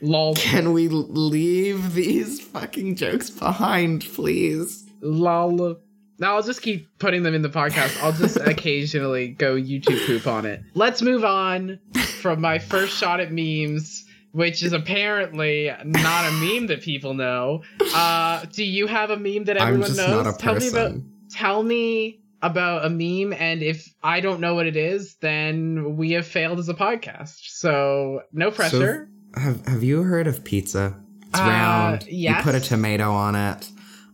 Lol. 0.01 0.35
Can 0.35 0.74
we 0.74 0.88
leave 0.88 1.93
these 1.93 2.41
fucking 2.41 2.95
jokes 2.95 3.29
behind, 3.29 4.05
please? 4.13 4.85
Lol. 5.01 5.77
Now 6.17 6.35
I'll 6.35 6.43
just 6.43 6.62
keep 6.62 6.88
putting 7.00 7.24
them 7.24 7.33
in 7.33 7.41
the 7.41 7.50
podcast. 7.50 8.01
I'll 8.03 8.12
just 8.12 8.38
occasionally 8.41 9.29
go 9.29 9.55
YouTube 9.55 10.05
poop 10.05 10.27
on 10.27 10.45
it. 10.45 10.62
Let's 10.74 11.01
move 11.01 11.24
on 11.25 11.79
from 12.21 12.41
my 12.41 12.59
first 12.59 12.97
shot 12.97 13.19
at 13.19 13.31
memes, 13.31 14.05
which 14.31 14.63
is 14.63 14.74
apparently 14.74 15.71
not 15.83 16.29
a 16.29 16.31
meme 16.33 16.67
that 16.67 16.81
people 16.81 17.13
know. 17.13 17.63
Uh, 17.93 18.45
do 18.51 18.63
you 18.63 18.88
have 18.88 19.09
a 19.09 19.17
meme 19.17 19.45
that 19.45 19.62
I'm 19.62 19.67
everyone 19.67 19.88
just 19.88 19.97
knows? 19.97 20.25
not 20.25 20.35
a 20.35 20.38
tell 20.38 20.55
me 20.55 20.67
about 20.69 20.91
tell 21.29 21.63
me 21.63 22.21
about 22.45 22.85
a 22.85 22.89
meme, 22.89 23.33
and 23.33 23.61
if 23.63 23.87
I 24.03 24.19
don't 24.19 24.39
know 24.39 24.53
what 24.55 24.67
it 24.67 24.75
is, 24.77 25.15
then 25.21 25.95
we 25.97 26.11
have 26.11 26.25
failed 26.27 26.59
as 26.59 26.69
a 26.69 26.73
podcast. 26.73 27.39
So 27.47 28.21
no 28.31 28.51
pressure. 28.51 29.09
Have 29.35 29.65
Have 29.67 29.83
you 29.83 30.03
heard 30.03 30.27
of 30.27 30.43
pizza? 30.43 30.95
It's 31.29 31.39
Uh, 31.39 31.43
round. 31.43 32.05
yes. 32.07 32.37
You 32.37 32.43
put 32.43 32.55
a 32.55 32.59
tomato 32.59 33.11
on 33.11 33.35
it. 33.35 33.69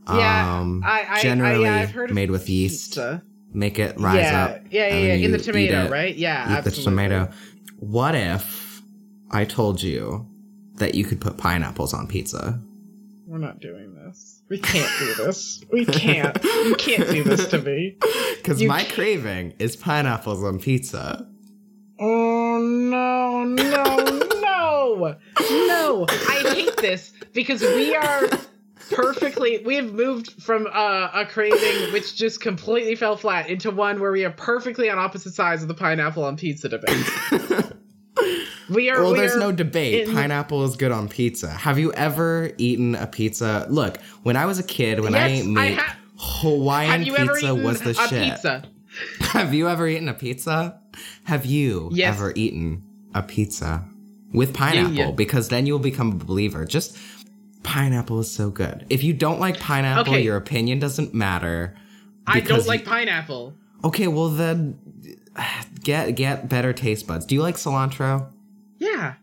yeah, 0.10 0.60
um, 0.60 0.82
I, 0.86 1.06
I, 1.10 1.22
generally 1.22 1.68
I, 1.68 1.76
yeah, 1.76 1.82
I've 1.84 1.92
heard 1.92 2.10
of 2.10 2.16
made 2.16 2.32
with 2.32 2.50
yeast. 2.50 2.92
pizza. 2.92 3.22
Make 3.54 3.78
it 3.80 4.00
rise 4.00 4.24
yeah, 4.24 4.44
up. 4.46 4.62
Yeah, 4.72 4.88
yeah, 4.88 5.14
yeah. 5.14 5.26
In 5.26 5.32
the 5.32 5.38
tomato, 5.38 5.90
right? 5.90 6.16
Yeah, 6.16 6.58
Eat 6.58 6.64
the 6.64 6.72
tomato. 6.72 7.30
What 7.80 8.16
if 8.16 8.82
I 9.30 9.44
told 9.46 9.84
you 9.84 10.26
that 10.76 10.96
you 10.96 11.04
could 11.04 11.20
put 11.20 11.38
pineapples 11.38 11.94
on 11.94 12.08
pizza? 12.08 12.60
We're 13.28 13.38
not 13.40 13.60
doing 13.60 13.94
this. 13.94 14.41
We 14.52 14.60
can't 14.60 14.92
do 15.00 15.14
this. 15.24 15.64
We 15.72 15.86
can't. 15.86 16.44
You 16.44 16.76
can't 16.76 17.10
do 17.10 17.24
this 17.24 17.48
to 17.48 17.58
me. 17.60 17.98
Because 18.36 18.64
my 18.64 18.84
ca- 18.84 18.96
craving 18.96 19.54
is 19.60 19.76
pineapples 19.76 20.44
on 20.44 20.58
pizza. 20.58 21.30
Oh 22.00 22.58
no, 22.60 23.44
no, 23.44 23.96
no, 24.42 25.16
no! 25.40 26.06
I 26.10 26.54
hate 26.56 26.76
this 26.78 27.14
because 27.34 27.62
we 27.62 27.96
are 27.96 28.28
perfectly. 28.90 29.62
We 29.64 29.76
have 29.76 29.94
moved 29.94 30.42
from 30.42 30.66
uh, 30.66 31.10
a 31.14 31.28
craving 31.28 31.94
which 31.94 32.16
just 32.16 32.42
completely 32.42 32.96
fell 32.96 33.16
flat 33.16 33.48
into 33.48 33.70
one 33.70 34.00
where 34.00 34.12
we 34.12 34.26
are 34.26 34.32
perfectly 34.32 34.90
on 34.90 34.98
opposite 34.98 35.36
sides 35.36 35.62
of 35.62 35.68
the 35.68 35.76
pineapple 35.76 36.24
on 36.24 36.36
pizza 36.36 36.68
debate. 36.68 37.06
We 38.72 38.90
are. 38.90 39.02
Well, 39.02 39.12
we 39.14 39.20
there's 39.20 39.36
are 39.36 39.40
no 39.40 39.52
debate. 39.52 40.08
in- 40.08 40.14
Pineapple 40.16 40.64
is 40.66 40.76
good 40.76 40.92
on 40.92 41.08
pizza. 41.10 41.50
Have 41.50 41.78
you 41.80 41.92
ever 41.94 42.52
eaten 42.58 42.96
a 42.96 43.08
pizza? 43.08 43.66
Look, 43.70 43.98
when 44.24 44.36
I 44.38 44.46
was 44.46 44.60
a 44.60 44.64
kid, 44.64 45.00
when 45.00 45.14
I 45.16 45.28
Yes, 45.28 45.40
ate 45.46 45.58
I 45.58 45.70
meat, 45.70 45.78
ha- 45.78 45.96
Hawaiian 46.18 46.92
Have 46.92 47.04
you 47.04 47.18
ever 47.18 47.34
pizza 47.34 47.56
was 47.56 47.82
the 47.82 47.94
shit. 47.94 48.24
pizza? 48.34 48.64
Have 49.20 49.54
you 49.54 49.68
ever 49.70 49.88
eaten 49.88 50.08
a 50.10 50.14
pizza? 50.14 50.80
Have 51.24 51.46
you 51.46 51.90
Yes. 51.94 52.16
ever 52.16 52.34
eaten 52.36 52.84
a 53.14 53.24
pizza 53.24 53.84
with 54.34 54.54
pineapple? 54.54 54.94
yeah. 54.94 55.12
Because 55.12 55.50
then 55.50 55.66
you'll 55.66 55.80
become 55.80 56.12
a 56.12 56.16
believer. 56.16 56.66
Just 56.66 56.98
pineapple 57.64 58.20
is 58.20 58.32
so 58.32 58.50
good. 58.50 58.86
If 58.90 59.04
you 59.04 59.14
don't 59.14 59.40
like 59.40 59.60
pineapple, 59.60 60.14
Okay. 60.14 60.24
your 60.24 60.36
opinion 60.38 60.80
doesn't 60.80 61.14
matter. 61.14 61.76
I 62.28 62.40
don't 62.42 62.66
like 62.68 62.82
you- 62.82 62.86
pineapple. 62.88 63.54
Okay, 63.84 64.08
well 64.08 64.30
then 64.30 64.78
get 65.84 66.16
get 66.16 66.48
better 66.50 66.72
taste 66.74 67.08
buds. 67.08 67.26
Do 67.26 67.34
you 67.36 67.42
like 67.42 67.56
cilantro? 67.56 68.28
Yeah. 68.82 69.14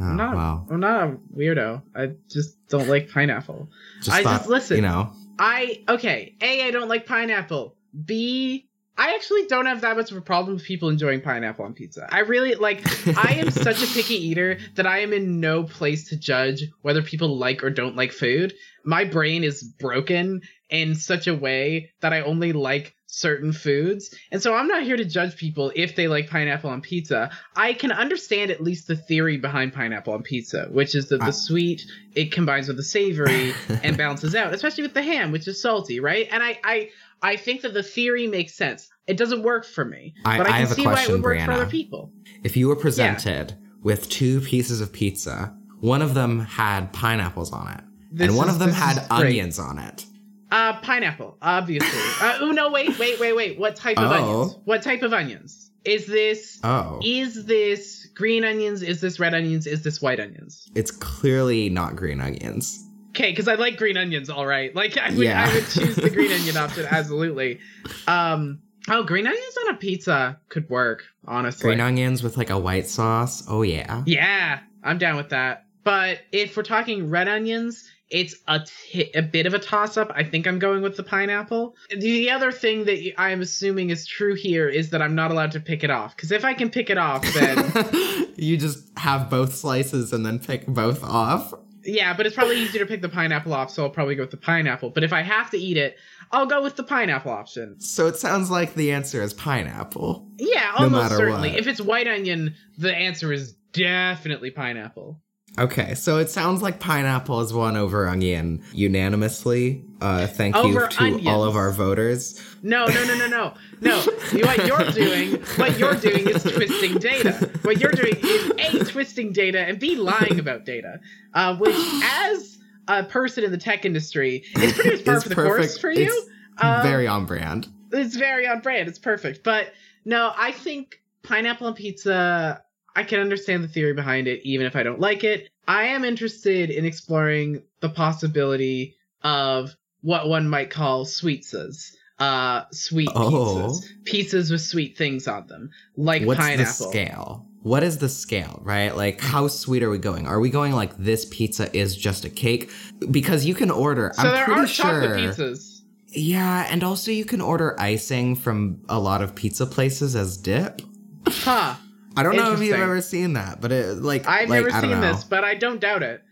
Oh, 0.00 0.04
I'm 0.04 0.16
not, 0.16 0.34
wow. 0.34 0.66
I'm 0.70 0.80
not 0.80 1.02
a 1.02 1.16
weirdo. 1.36 1.82
I 1.94 2.12
just 2.30 2.56
don't 2.68 2.88
like 2.88 3.10
pineapple. 3.10 3.68
Just 3.98 4.16
I 4.16 4.22
thought, 4.22 4.38
just 4.38 4.48
listen. 4.48 4.76
You 4.76 4.82
know, 4.82 5.12
I 5.38 5.82
okay. 5.88 6.36
A, 6.40 6.62
I 6.62 6.70
don't 6.70 6.88
like 6.88 7.04
pineapple. 7.04 7.76
B, 8.06 8.68
I 8.96 9.14
actually 9.14 9.46
don't 9.46 9.66
have 9.66 9.80
that 9.80 9.96
much 9.96 10.12
of 10.12 10.16
a 10.16 10.22
problem 10.22 10.54
with 10.54 10.64
people 10.64 10.88
enjoying 10.88 11.20
pineapple 11.20 11.64
on 11.64 11.74
pizza. 11.74 12.06
I 12.10 12.20
really 12.20 12.54
like. 12.54 12.80
I 13.18 13.34
am 13.34 13.50
such 13.50 13.82
a 13.82 13.86
picky 13.86 14.14
eater 14.14 14.58
that 14.76 14.86
I 14.86 15.00
am 15.00 15.12
in 15.12 15.40
no 15.40 15.64
place 15.64 16.08
to 16.10 16.16
judge 16.16 16.62
whether 16.82 17.02
people 17.02 17.36
like 17.36 17.64
or 17.64 17.70
don't 17.70 17.96
like 17.96 18.12
food. 18.12 18.54
My 18.84 19.04
brain 19.04 19.42
is 19.42 19.62
broken 19.62 20.42
in 20.70 20.94
such 20.94 21.26
a 21.26 21.34
way 21.34 21.90
that 22.00 22.12
I 22.12 22.20
only 22.22 22.52
like 22.52 22.94
certain 23.14 23.52
foods. 23.52 24.14
And 24.30 24.42
so 24.42 24.54
I'm 24.54 24.66
not 24.68 24.84
here 24.84 24.96
to 24.96 25.04
judge 25.04 25.36
people 25.36 25.70
if 25.76 25.94
they 25.96 26.08
like 26.08 26.30
pineapple 26.30 26.70
on 26.70 26.80
pizza. 26.80 27.30
I 27.54 27.74
can 27.74 27.92
understand 27.92 28.50
at 28.50 28.62
least 28.62 28.86
the 28.88 28.96
theory 28.96 29.36
behind 29.36 29.74
pineapple 29.74 30.14
on 30.14 30.22
pizza, 30.22 30.66
which 30.70 30.94
is 30.94 31.10
that 31.10 31.20
the 31.20 31.30
sweet 31.30 31.82
it 32.14 32.32
combines 32.32 32.68
with 32.68 32.78
the 32.78 32.82
savory 32.82 33.52
and 33.82 33.98
balances 33.98 34.34
out, 34.34 34.54
especially 34.54 34.82
with 34.84 34.94
the 34.94 35.02
ham, 35.02 35.30
which 35.30 35.46
is 35.46 35.60
salty, 35.60 36.00
right? 36.00 36.26
And 36.30 36.42
I 36.42 36.58
I 36.64 36.88
I 37.22 37.36
think 37.36 37.60
that 37.62 37.74
the 37.74 37.82
theory 37.82 38.26
makes 38.26 38.54
sense. 38.54 38.88
It 39.06 39.18
doesn't 39.18 39.42
work 39.42 39.66
for 39.66 39.84
me, 39.84 40.14
I- 40.24 40.38
but 40.38 40.46
I 40.48 40.62
I 40.62 40.64
can 40.64 40.74
see 40.74 40.86
why 40.86 41.02
it 41.04 41.10
would 41.10 41.22
work 41.22 41.38
for 41.40 41.52
other 41.52 41.66
people. 41.66 42.10
if 42.42 42.56
you 42.56 42.66
were 42.68 42.76
presented 42.76 43.54
with 43.82 44.08
two 44.08 44.40
pieces 44.40 44.80
of 44.80 44.90
pizza, 44.90 45.54
one 45.80 46.00
of 46.00 46.14
them 46.14 46.40
had 46.40 46.92
pineapples 46.94 47.52
on 47.52 47.68
it, 47.74 47.84
This 48.10 48.28
and 48.28 48.36
one 48.38 48.48
is- 48.48 48.54
of 48.54 48.58
them 48.60 48.70
had 48.70 48.96
is 49.02 49.08
great. 49.08 49.26
onions 49.26 49.58
on 49.58 49.78
it. 49.78 50.06
Uh, 50.52 50.78
pineapple, 50.82 51.38
obviously. 51.42 51.88
uh, 52.20 52.38
oh 52.42 52.50
no, 52.50 52.70
wait, 52.70 52.98
wait, 52.98 53.18
wait, 53.18 53.32
wait. 53.34 53.58
What 53.58 53.74
type 53.74 53.98
of 53.98 54.10
Oh. 54.10 54.14
onions? 54.42 54.58
What 54.64 54.82
type 54.82 55.02
of 55.02 55.12
onions? 55.12 55.70
Is 55.84 56.06
this? 56.06 56.60
Oh, 56.62 57.00
Is 57.02 57.46
this 57.46 58.06
green 58.14 58.44
onions? 58.44 58.82
Is 58.82 59.00
this 59.00 59.18
red 59.18 59.34
onions? 59.34 59.66
Is 59.66 59.82
this 59.82 60.00
white 60.02 60.20
onions? 60.20 60.70
it's 60.74 60.90
clearly 60.90 61.68
not 61.70 61.96
green 61.96 62.20
onions. 62.20 62.86
Okay, 63.10 63.30
because 63.30 63.48
I 63.48 63.54
like 63.54 63.76
green 63.78 63.96
onions. 63.96 64.30
All 64.30 64.46
right, 64.46 64.74
like 64.76 64.96
I 64.98 65.08
would, 65.10 65.18
Yeah. 65.18 65.46
I 65.48 65.54
would 65.54 65.68
choose 65.68 65.96
the 65.96 66.08
green 66.10 66.30
onion 66.32 66.56
option 66.64 66.86
absolutely. 66.90 67.58
Um, 68.06 68.60
oh, 68.88 69.02
green 69.02 69.26
onions 69.26 69.56
on 69.66 69.74
a 69.74 69.78
pizza 69.78 70.38
could 70.50 70.68
work. 70.70 71.02
Honestly, 71.26 71.66
Green 71.68 71.80
onions 71.80 72.22
with 72.22 72.36
like 72.36 72.50
a 72.50 72.58
white 72.58 72.86
sauce. 72.86 73.42
Oh 73.48 73.62
yeah. 73.62 74.02
Yeah, 74.06 74.60
I'm 74.84 74.98
down 74.98 75.16
with 75.16 75.30
that. 75.30 75.64
But 75.84 76.20
if 76.30 76.56
we're 76.56 76.62
talking 76.62 77.10
red 77.10 77.26
onions, 77.28 77.90
it's 78.12 78.36
a 78.46 78.60
t- 78.60 79.10
a 79.14 79.22
bit 79.22 79.46
of 79.46 79.54
a 79.54 79.58
toss 79.58 79.96
up. 79.96 80.12
I 80.14 80.22
think 80.22 80.46
I'm 80.46 80.58
going 80.58 80.82
with 80.82 80.96
the 80.96 81.02
pineapple. 81.02 81.74
The 81.90 82.30
other 82.30 82.52
thing 82.52 82.84
that 82.84 83.12
I'm 83.18 83.40
assuming 83.40 83.90
is 83.90 84.06
true 84.06 84.34
here 84.34 84.68
is 84.68 84.90
that 84.90 85.00
I'm 85.00 85.14
not 85.14 85.30
allowed 85.30 85.52
to 85.52 85.60
pick 85.60 85.82
it 85.82 85.90
off. 85.90 86.14
Because 86.14 86.30
if 86.30 86.44
I 86.44 86.52
can 86.52 86.70
pick 86.70 86.90
it 86.90 86.98
off, 86.98 87.24
then 87.32 88.28
you 88.36 88.58
just 88.58 88.86
have 88.98 89.30
both 89.30 89.54
slices 89.54 90.12
and 90.12 90.24
then 90.26 90.38
pick 90.38 90.66
both 90.66 91.02
off. 91.02 91.54
yeah, 91.84 92.14
but 92.14 92.26
it's 92.26 92.34
probably 92.36 92.60
easier 92.60 92.82
to 92.82 92.86
pick 92.86 93.00
the 93.00 93.08
pineapple 93.08 93.54
off, 93.54 93.70
so 93.70 93.82
I'll 93.82 93.90
probably 93.90 94.14
go 94.14 94.24
with 94.24 94.30
the 94.30 94.36
pineapple. 94.36 94.90
But 94.90 95.04
if 95.04 95.12
I 95.14 95.22
have 95.22 95.50
to 95.50 95.58
eat 95.58 95.78
it, 95.78 95.96
I'll 96.30 96.46
go 96.46 96.62
with 96.62 96.76
the 96.76 96.84
pineapple 96.84 97.32
option. 97.32 97.80
So 97.80 98.06
it 98.06 98.16
sounds 98.16 98.50
like 98.50 98.74
the 98.74 98.92
answer 98.92 99.22
is 99.22 99.32
pineapple. 99.32 100.28
Yeah, 100.38 100.72
almost 100.76 101.02
matter 101.04 101.16
certainly. 101.16 101.50
what. 101.50 101.58
If 101.58 101.66
it's 101.66 101.80
white 101.80 102.06
onion, 102.06 102.54
the 102.76 102.94
answer 102.94 103.32
is 103.32 103.52
definitely 103.72 104.50
pineapple. 104.50 105.21
Okay, 105.58 105.94
so 105.94 106.16
it 106.16 106.30
sounds 106.30 106.62
like 106.62 106.80
pineapple 106.80 107.40
is 107.40 107.52
won 107.52 107.76
over 107.76 108.08
onion 108.08 108.62
unanimously. 108.72 109.84
Uh, 110.00 110.26
thank 110.26 110.56
Over 110.56 110.82
you 110.84 110.88
to 110.88 111.02
onions. 111.02 111.26
all 111.28 111.44
of 111.44 111.56
our 111.56 111.70
voters. 111.70 112.40
No, 112.62 112.86
no, 112.86 113.04
no, 113.04 113.16
no, 113.18 113.26
no, 113.28 113.54
no. 113.82 114.00
What 114.00 114.66
you're 114.66 114.90
doing, 114.92 115.40
what 115.56 115.78
you're 115.78 115.94
doing 115.94 116.28
is 116.28 116.42
twisting 116.42 116.96
data. 116.98 117.50
What 117.62 117.78
you're 117.80 117.92
doing 117.92 118.16
is 118.16 118.74
a 118.80 118.84
twisting 118.92 119.32
data 119.32 119.60
and 119.60 119.78
b 119.78 119.96
lying 119.96 120.38
about 120.40 120.64
data, 120.64 121.00
uh, 121.34 121.54
which, 121.56 121.76
as 122.02 122.58
a 122.88 123.04
person 123.04 123.44
in 123.44 123.50
the 123.52 123.58
tech 123.58 123.84
industry, 123.84 124.44
is 124.56 124.72
pretty 124.72 124.96
much 124.96 125.04
par 125.04 125.20
for 125.20 125.28
the 125.28 125.34
course 125.34 125.76
for 125.78 125.90
you. 125.90 126.06
It's 126.06 126.62
Um, 126.64 126.82
very 126.82 127.06
on 127.06 127.26
brand. 127.26 127.68
it's 127.92 128.16
very 128.16 128.46
on 128.48 128.60
brand. 128.60 128.88
It's 128.88 128.98
perfect. 128.98 129.44
But 129.44 129.72
no, 130.06 130.32
I 130.36 130.52
think 130.52 131.00
pineapple 131.22 131.66
and 131.66 131.76
pizza. 131.76 132.62
I 132.94 133.04
can 133.04 133.20
understand 133.20 133.64
the 133.64 133.68
theory 133.68 133.94
behind 133.94 134.28
it, 134.28 134.40
even 134.44 134.66
if 134.66 134.76
I 134.76 134.82
don't 134.82 135.00
like 135.00 135.24
it. 135.24 135.48
I 135.68 135.84
am 135.84 136.04
interested 136.04 136.70
in 136.70 136.84
exploring 136.84 137.62
the 137.80 137.88
possibility 137.88 138.96
of 139.22 139.70
what 140.02 140.28
one 140.28 140.48
might 140.48 140.70
call 140.70 141.04
sweetsas. 141.04 141.92
Uh, 142.18 142.64
sweet 142.72 143.08
Oh. 143.14 143.70
pizzas. 143.72 143.84
Pizzas 144.04 144.50
with 144.50 144.60
sweet 144.60 144.96
things 144.96 145.26
on 145.26 145.46
them, 145.48 145.70
like 145.96 146.22
What's 146.24 146.38
pineapple. 146.40 146.64
the 146.86 146.90
scale? 146.90 147.46
What 147.62 147.82
is 147.82 147.98
the 147.98 148.08
scale, 148.08 148.60
right? 148.64 148.94
Like, 148.96 149.20
how 149.20 149.48
sweet 149.48 149.82
are 149.82 149.90
we 149.90 149.98
going? 149.98 150.26
Are 150.26 150.38
we 150.40 150.50
going 150.50 150.72
like 150.72 150.96
this 150.98 151.24
pizza 151.30 151.74
is 151.76 151.96
just 151.96 152.24
a 152.24 152.30
cake? 152.30 152.70
Because 153.10 153.44
you 153.46 153.54
can 153.54 153.70
order. 153.70 154.12
So 154.16 154.22
I'm 154.22 154.34
there 154.34 154.44
pretty 154.44 154.60
are 154.62 154.66
sure. 154.66 154.84
chocolate 155.02 155.10
pizzas. 155.20 155.80
Yeah, 156.08 156.66
and 156.70 156.84
also 156.84 157.10
you 157.10 157.24
can 157.24 157.40
order 157.40 157.74
icing 157.80 158.36
from 158.36 158.82
a 158.88 158.98
lot 159.00 159.22
of 159.22 159.34
pizza 159.34 159.64
places 159.66 160.14
as 160.14 160.36
dip. 160.36 160.82
Huh. 161.26 161.74
I 162.16 162.22
don't 162.22 162.36
know 162.36 162.52
if 162.52 162.60
you've 162.60 162.76
ever 162.78 163.00
seen 163.00 163.34
that, 163.34 163.60
but 163.60 163.72
it 163.72 163.96
like 164.02 164.26
I've 164.26 164.48
like, 164.48 164.64
never 164.64 164.80
seen 164.80 164.90
know. 164.90 165.00
this, 165.00 165.24
but 165.24 165.44
I 165.44 165.54
don't 165.54 165.80
doubt 165.80 166.02
it. 166.02 166.22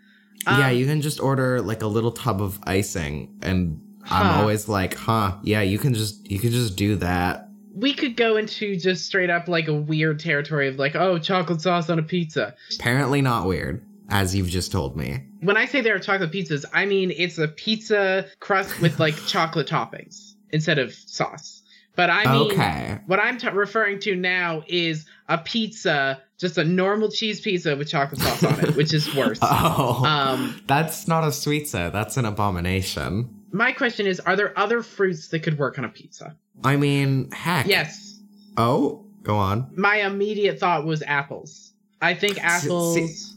yeah, 0.47 0.69
Um, 0.69 0.77
you 0.77 0.87
can 0.87 1.01
just 1.01 1.21
order 1.21 1.61
like 1.61 1.83
a 1.83 1.87
little 1.87 2.13
tub 2.13 2.41
of 2.43 2.59
icing, 2.65 3.35
and 3.43 3.81
Huh. 4.03 4.15
I'm 4.25 4.41
always 4.41 4.67
like, 4.69 4.95
huh? 4.95 5.37
Yeah, 5.43 5.61
you 5.61 5.79
can 5.79 5.93
just 5.95 6.31
you 6.31 6.39
can 6.39 6.51
just 6.51 6.75
do 6.77 6.97
that. 6.97 7.49
we 7.75 7.93
could 7.95 8.17
go 8.17 8.37
into 8.37 8.77
just 8.77 9.07
straight 9.07 9.31
up 9.31 9.47
like 9.47 9.69
a 9.69 9.75
weird 9.75 10.19
territory 10.19 10.69
of 10.69 10.77
like, 10.77 10.97
oh, 10.97 11.19
chocolate 11.19 11.61
sauce 11.61 11.89
on 11.91 11.99
a 11.99 12.03
pizza. 12.03 12.55
Apparently 12.75 13.21
not 13.23 13.47
weird, 13.47 13.85
as 14.09 14.35
you've 14.35 14.49
just 14.49 14.73
told 14.73 14.97
me. 14.97 15.21
When 15.41 15.57
I 15.57 15.67
say 15.67 15.81
there 15.83 15.95
are 15.95 15.99
chocolate 16.01 16.33
pizzas, 16.33 16.65
I 16.73 16.85
mean 16.87 17.13
it's 17.17 17.39
a 17.39 17.47
pizza 17.49 18.27
crust 18.41 18.81
with 18.81 18.99
like 18.99 19.15
chocolate 19.27 19.69
toppings 19.69 20.35
instead 20.51 20.79
of 20.79 20.93
sauce. 20.95 21.60
But 22.01 22.09
I 22.09 22.33
mean, 22.33 22.53
okay. 22.53 22.99
what 23.05 23.21
I'm 23.21 23.37
t- 23.37 23.47
referring 23.51 23.99
to 24.01 24.17
now 24.17 24.63
is 24.67 25.05
a 25.29 25.37
pizza, 25.37 26.23
just 26.39 26.57
a 26.57 26.65
normal 26.65 27.11
cheese 27.11 27.43
pizza 27.43 27.77
with 27.77 27.91
chocolate 27.91 28.23
sauce 28.23 28.43
on 28.43 28.59
it, 28.61 28.75
which 28.75 28.95
is 28.95 29.15
worse. 29.21 29.39
Oh, 29.43 30.03
Um, 30.07 30.59
that's 30.67 31.07
not 31.07 31.25
a 31.25 31.31
sweet 31.33 31.69
set. 31.69 31.93
That's 31.93 32.17
an 32.17 32.25
abomination. 32.25 33.29
my 33.53 33.73
question 33.73 34.07
is, 34.07 34.19
are 34.21 34.35
there 34.35 34.59
other 34.59 34.83
fruits 34.83 35.29
that 35.29 35.41
could 35.41 35.59
work 35.59 35.79
on 35.79 35.85
a 35.85 35.91
pizza? 35.91 36.35
I 36.65 36.77
mean, 36.77 37.31
heck. 37.33 37.67
Yes. 37.67 38.19
Oh, 38.57 39.05
go 39.23 39.37
on. 39.37 39.71
My 39.77 39.97
immediate 39.97 40.59
thought 40.59 40.87
was 40.87 41.03
apples. 41.03 41.75
I 42.01 42.15
think 42.15 42.43
apples. 42.43 42.95
see- 42.95 43.37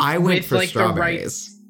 I 0.00 0.18
went 0.18 0.44
for 0.44 0.56
like, 0.56 0.72
the 0.72 0.80
right- 0.80 0.88
strawberries. 1.28 1.60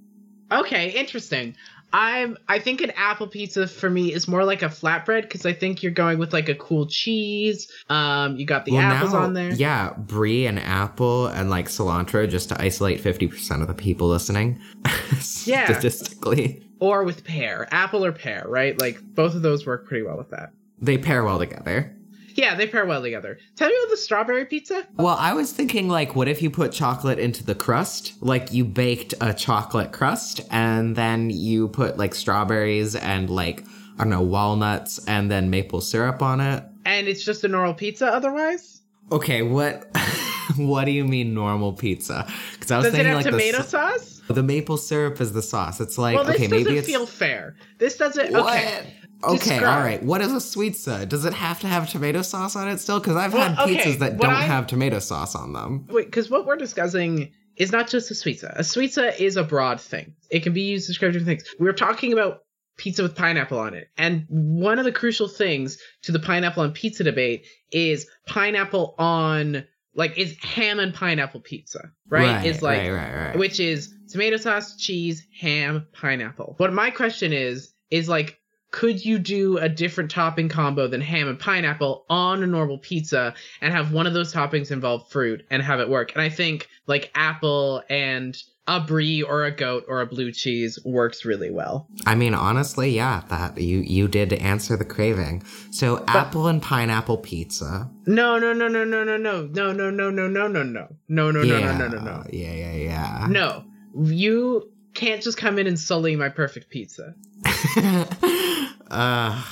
Okay, 0.50 0.88
interesting. 0.92 1.54
I'm 1.92 2.36
I 2.48 2.58
think 2.58 2.80
an 2.80 2.92
apple 2.96 3.26
pizza 3.26 3.66
for 3.66 3.90
me 3.90 4.12
is 4.12 4.28
more 4.28 4.44
like 4.44 4.62
a 4.62 4.66
flatbread 4.68 5.22
because 5.22 5.44
I 5.44 5.52
think 5.52 5.82
you're 5.82 5.92
going 5.92 6.18
with 6.18 6.32
like 6.32 6.48
a 6.48 6.54
cool 6.54 6.86
cheese. 6.86 7.70
Um, 7.88 8.36
you 8.36 8.46
got 8.46 8.64
the 8.64 8.72
Well, 8.72 8.80
apples 8.82 9.12
now- 9.12 9.20
on 9.20 9.34
there. 9.34 9.52
Yeah, 9.52 9.94
brie 9.98 10.46
and 10.46 10.58
apple 10.58 11.26
and 11.26 11.50
like 11.50 11.66
cilantro 11.68 12.28
just 12.28 12.48
to 12.50 12.60
isolate 12.62 13.02
50% 13.02 13.60
of 13.62 13.66
the 13.68 13.74
people 13.74 14.08
listening. 14.08 14.60
Yeah. 15.44 15.64
Statistically. 15.64 16.62
Or 16.80 17.02
with 17.04 17.24
pear, 17.24 17.66
apple 17.72 18.04
or 18.04 18.12
pear, 18.12 18.44
right? 18.46 18.78
Like 18.78 19.00
both 19.02 19.34
of 19.34 19.42
those 19.42 19.66
work 19.66 19.86
pretty 19.86 20.04
well 20.04 20.16
with 20.16 20.30
that. 20.30 20.52
They 20.80 20.96
pair 20.98 21.24
well 21.24 21.38
together. 21.38 21.94
Yeah, 22.34 22.54
they 22.54 22.66
pair 22.66 22.86
well 22.86 23.02
together. 23.02 23.38
Tell 23.56 23.68
me 23.68 23.74
about 23.82 23.90
the 23.90 23.96
strawberry 23.96 24.44
pizza. 24.44 24.86
Well, 24.96 25.16
I 25.18 25.32
was 25.34 25.52
thinking 25.52 25.88
like 25.88 26.14
what 26.14 26.28
if 26.28 26.42
you 26.42 26.50
put 26.50 26.72
chocolate 26.72 27.18
into 27.18 27.44
the 27.44 27.54
crust? 27.54 28.14
Like 28.20 28.52
you 28.52 28.64
baked 28.64 29.14
a 29.20 29.32
chocolate 29.34 29.92
crust 29.92 30.40
and 30.50 30.96
then 30.96 31.30
you 31.30 31.68
put 31.68 31.96
like 31.98 32.14
strawberries 32.14 32.94
and 32.96 33.28
like 33.30 33.64
I 33.98 34.04
don't 34.04 34.10
know, 34.10 34.22
walnuts 34.22 34.98
and 35.06 35.30
then 35.30 35.50
maple 35.50 35.80
syrup 35.80 36.22
on 36.22 36.40
it. 36.40 36.64
And 36.86 37.06
it's 37.08 37.22
just 37.24 37.44
a 37.44 37.48
normal 37.48 37.74
pizza 37.74 38.06
otherwise? 38.06 38.80
Okay, 39.12 39.42
what 39.42 39.86
what 40.56 40.84
do 40.86 40.90
you 40.92 41.04
mean 41.04 41.34
normal 41.34 41.72
pizza? 41.72 42.26
Cuz 42.60 42.70
I 42.70 42.78
was 42.78 42.86
Does 42.86 42.94
it 42.94 42.96
thinking 42.96 43.06
have 43.12 43.16
like 43.16 43.26
tomato 43.26 43.58
the, 43.58 43.64
sauce? 43.64 44.22
the 44.28 44.42
maple 44.42 44.76
syrup 44.76 45.20
is 45.20 45.32
the 45.32 45.42
sauce. 45.42 45.80
It's 45.80 45.98
like 45.98 46.14
well, 46.14 46.24
this 46.24 46.36
okay, 46.36 46.46
doesn't 46.46 46.64
maybe 46.64 46.78
it's 46.78 46.86
feel 46.86 47.04
fair. 47.06 47.56
This 47.78 47.96
doesn't 47.96 48.32
What? 48.32 48.54
okay. 48.56 48.94
Okay, 49.22 49.36
Describe. 49.36 49.62
all 49.64 49.80
right. 49.84 50.02
What 50.02 50.20
is 50.20 50.32
a 50.32 50.40
sweet? 50.40 50.76
Does 51.08 51.24
it 51.24 51.34
have 51.34 51.60
to 51.60 51.66
have 51.66 51.88
tomato 51.90 52.22
sauce 52.22 52.56
on 52.56 52.68
it 52.68 52.78
still? 52.78 53.00
Because 53.00 53.16
I've 53.16 53.32
Well, 53.34 53.52
had 53.52 53.68
okay, 53.68 53.76
pizzas 53.76 53.98
that 53.98 54.18
don't 54.18 54.30
I- 54.30 54.42
have 54.42 54.66
tomato 54.66 54.98
sauce 54.98 55.34
on 55.34 55.52
them. 55.52 55.86
Wait, 55.88 56.06
because 56.06 56.30
what 56.30 56.46
we're 56.46 56.56
discussing 56.56 57.32
is 57.56 57.72
not 57.72 57.88
just 57.88 58.10
a 58.10 58.14
sweetsa. 58.14 58.56
A 58.56 58.62
sweetsa 58.62 59.18
is 59.20 59.36
a 59.36 59.44
broad 59.44 59.80
thing. 59.80 60.14
It 60.30 60.42
can 60.42 60.52
be 60.54 60.62
used 60.62 60.86
to 60.86 60.92
describe 60.92 61.12
different 61.12 61.28
things. 61.40 61.54
We're 61.58 61.72
talking 61.74 62.12
about 62.12 62.38
pizza 62.78 63.02
with 63.02 63.14
pineapple 63.14 63.58
on 63.58 63.74
it. 63.74 63.88
And 63.98 64.24
one 64.28 64.78
of 64.78 64.86
the 64.86 64.92
crucial 64.92 65.28
things 65.28 65.76
to 66.04 66.12
the 66.12 66.18
pineapple 66.20 66.62
on 66.62 66.72
pizza 66.72 67.04
debate 67.04 67.46
is 67.70 68.06
pineapple 68.26 68.94
on 68.98 69.64
like 69.94 70.16
is 70.16 70.38
ham 70.42 70.78
and 70.78 70.94
pineapple 70.94 71.40
pizza, 71.40 71.90
right? 72.08 72.46
is 72.46 72.62
like 72.62 72.78
right, 72.78 72.90
right, 72.90 73.14
right. 73.26 73.38
which 73.38 73.60
is 73.60 73.92
tomato 74.10 74.36
sauce, 74.38 74.76
cheese, 74.76 75.26
ham, 75.38 75.86
pineapple. 75.92 76.54
What 76.56 76.72
my 76.72 76.90
question 76.90 77.32
is 77.34 77.74
is 77.90 78.08
like 78.08 78.38
could 78.70 79.04
you 79.04 79.18
do 79.18 79.58
a 79.58 79.68
different 79.68 80.10
topping 80.10 80.48
combo 80.48 80.86
than 80.86 81.00
ham 81.00 81.28
and 81.28 81.38
pineapple 81.38 82.04
on 82.08 82.42
a 82.42 82.46
normal 82.46 82.78
pizza 82.78 83.34
and 83.60 83.72
have 83.72 83.92
one 83.92 84.06
of 84.06 84.14
those 84.14 84.32
toppings 84.32 84.70
involve 84.70 85.10
fruit 85.10 85.44
and 85.50 85.62
have 85.62 85.80
it 85.80 85.88
work? 85.88 86.12
And 86.12 86.22
I 86.22 86.28
think 86.28 86.68
like 86.86 87.10
apple 87.14 87.82
and 87.88 88.40
a 88.66 88.78
brie 88.78 89.22
or 89.22 89.44
a 89.44 89.50
goat 89.50 89.84
or 89.88 90.00
a 90.00 90.06
blue 90.06 90.30
cheese 90.30 90.78
works 90.84 91.24
really 91.24 91.50
well. 91.50 91.88
I 92.06 92.14
mean, 92.14 92.34
honestly, 92.34 92.90
yeah, 92.90 93.22
that 93.28 93.58
you 93.58 93.78
you 93.78 94.06
did 94.06 94.32
answer 94.34 94.76
the 94.76 94.84
craving. 94.84 95.42
So 95.72 95.96
but, 95.96 96.14
apple 96.14 96.46
and 96.46 96.62
pineapple 96.62 97.18
pizza. 97.18 97.90
No, 98.06 98.38
no, 98.38 98.52
no, 98.52 98.68
no, 98.68 98.84
no, 98.84 99.02
no, 99.02 99.16
no, 99.16 99.46
no, 99.46 99.72
no, 99.72 99.90
no, 99.90 100.10
no, 100.10 100.28
no, 100.28 100.28
no, 100.28 100.62
no, 100.62 100.88
no, 101.08 101.30
no, 101.32 101.42
yeah, 101.42 101.76
no, 101.76 101.88
no, 101.88 101.98
no, 101.98 102.04
no. 102.04 102.24
Yeah, 102.32 102.52
yeah, 102.52 102.72
yeah. 102.72 103.26
No, 103.28 103.64
you 103.96 104.70
can't 104.94 105.22
just 105.22 105.38
come 105.38 105.58
in 105.58 105.66
and 105.66 105.78
sully 105.78 106.16
my 106.16 106.28
perfect 106.28 106.70
pizza. 106.70 107.14
uh, 108.90 109.42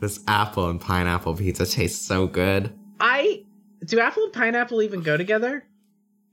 this 0.00 0.20
apple 0.26 0.68
and 0.68 0.80
pineapple 0.80 1.36
pizza 1.36 1.66
tastes 1.66 2.04
so 2.04 2.26
good. 2.26 2.72
I 2.98 3.44
do 3.84 4.00
apple 4.00 4.24
and 4.24 4.32
pineapple 4.32 4.82
even 4.82 5.02
go 5.02 5.16
together? 5.16 5.64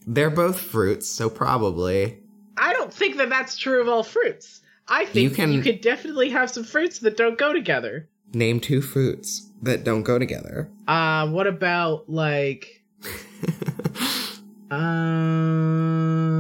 They're 0.05 0.29
both 0.29 0.59
fruits, 0.59 1.07
so 1.07 1.29
probably. 1.29 2.19
I 2.57 2.73
don't 2.73 2.93
think 2.93 3.17
that 3.17 3.29
that's 3.29 3.57
true 3.57 3.81
of 3.81 3.87
all 3.87 4.03
fruits. 4.03 4.61
I 4.87 5.05
think 5.05 5.29
you, 5.31 5.35
can, 5.35 5.51
you 5.51 5.61
could 5.61 5.81
definitely 5.81 6.29
have 6.29 6.49
some 6.49 6.63
fruits 6.63 6.99
that 6.99 7.17
don't 7.17 7.37
go 7.37 7.51
together. 7.51 8.07
Name 8.33 8.59
two 8.59 8.81
fruits 8.81 9.49
that 9.61 9.83
don't 9.83 10.03
go 10.03 10.17
together. 10.17 10.69
Uh, 10.87 11.27
what 11.29 11.45
about 11.47 12.09
like 12.09 12.83
um 14.71 16.36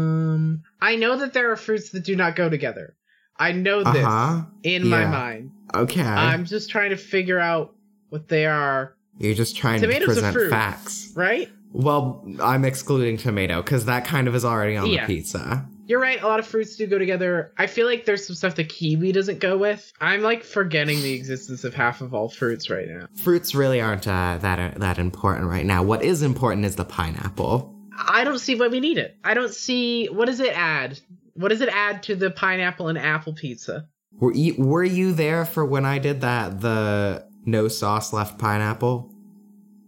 I 0.81 0.95
know 0.95 1.17
that 1.17 1.33
there 1.33 1.51
are 1.51 1.55
fruits 1.55 1.89
that 1.91 2.03
do 2.03 2.15
not 2.15 2.35
go 2.35 2.49
together. 2.49 2.95
I 3.39 3.51
know 3.51 3.83
this 3.83 4.03
uh-huh. 4.03 4.43
in 4.63 4.85
yeah. 4.85 4.89
my 4.89 5.05
mind. 5.05 5.51
Okay. 5.73 6.01
I'm 6.01 6.45
just 6.45 6.69
trying 6.69 6.91
to 6.91 6.97
figure 6.97 7.39
out 7.39 7.75
what 8.09 8.27
they 8.27 8.45
are. 8.45 8.95
You're 9.19 9.35
just 9.35 9.55
trying 9.55 9.81
Tomatoes 9.81 10.01
to 10.01 10.13
present 10.13 10.33
fruit, 10.33 10.49
facts. 10.49 11.11
Right? 11.15 11.49
Well, 11.73 12.25
I'm 12.41 12.65
excluding 12.65 13.17
tomato 13.17 13.61
because 13.61 13.85
that 13.85 14.05
kind 14.05 14.27
of 14.27 14.35
is 14.35 14.45
already 14.45 14.77
on 14.77 14.87
yeah. 14.87 15.05
the 15.05 15.15
pizza. 15.15 15.67
You're 15.87 16.01
right. 16.01 16.21
A 16.21 16.27
lot 16.27 16.39
of 16.39 16.45
fruits 16.45 16.75
do 16.75 16.85
go 16.85 16.97
together. 16.97 17.53
I 17.57 17.67
feel 17.67 17.87
like 17.87 18.05
there's 18.05 18.25
some 18.27 18.35
stuff 18.35 18.55
that 18.55 18.67
kiwi 18.67 19.13
doesn't 19.13 19.39
go 19.39 19.57
with. 19.57 19.91
I'm 20.01 20.21
like 20.21 20.43
forgetting 20.43 21.01
the 21.01 21.13
existence 21.13 21.63
of 21.63 21.73
half 21.73 22.01
of 22.01 22.13
all 22.13 22.29
fruits 22.29 22.69
right 22.69 22.87
now. 22.89 23.07
Fruits 23.15 23.55
really 23.55 23.79
aren't 23.79 24.07
uh, 24.07 24.37
that 24.41 24.59
uh, 24.59 24.77
that 24.79 24.99
important 24.99 25.47
right 25.47 25.65
now. 25.65 25.83
What 25.83 26.03
is 26.03 26.23
important 26.23 26.65
is 26.65 26.75
the 26.75 26.85
pineapple. 26.85 27.73
I 27.97 28.23
don't 28.23 28.39
see 28.39 28.55
why 28.55 28.67
we 28.67 28.79
need 28.79 28.97
it. 28.97 29.17
I 29.23 29.33
don't 29.33 29.53
see 29.53 30.07
what 30.07 30.25
does 30.25 30.39
it 30.39 30.55
add. 30.55 30.99
What 31.33 31.49
does 31.49 31.61
it 31.61 31.69
add 31.69 32.03
to 32.03 32.15
the 32.15 32.31
pineapple 32.31 32.87
and 32.87 32.97
apple 32.97 33.33
pizza? 33.33 33.87
Were 34.19 34.33
you, 34.33 34.55
were 34.57 34.83
you 34.83 35.13
there 35.13 35.45
for 35.45 35.65
when 35.65 35.85
I 35.85 35.99
did 35.99 36.21
that? 36.21 36.61
The 36.61 37.27
no 37.45 37.67
sauce 37.67 38.13
left 38.13 38.39
pineapple. 38.39 39.13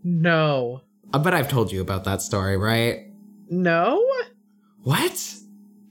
No. 0.03 0.81
Uh, 1.13 1.17
I 1.17 1.21
bet 1.21 1.33
I've 1.33 1.49
told 1.49 1.71
you 1.71 1.81
about 1.81 2.03
that 2.05 2.21
story, 2.21 2.57
right? 2.57 3.07
No. 3.49 4.05
What? 4.83 5.35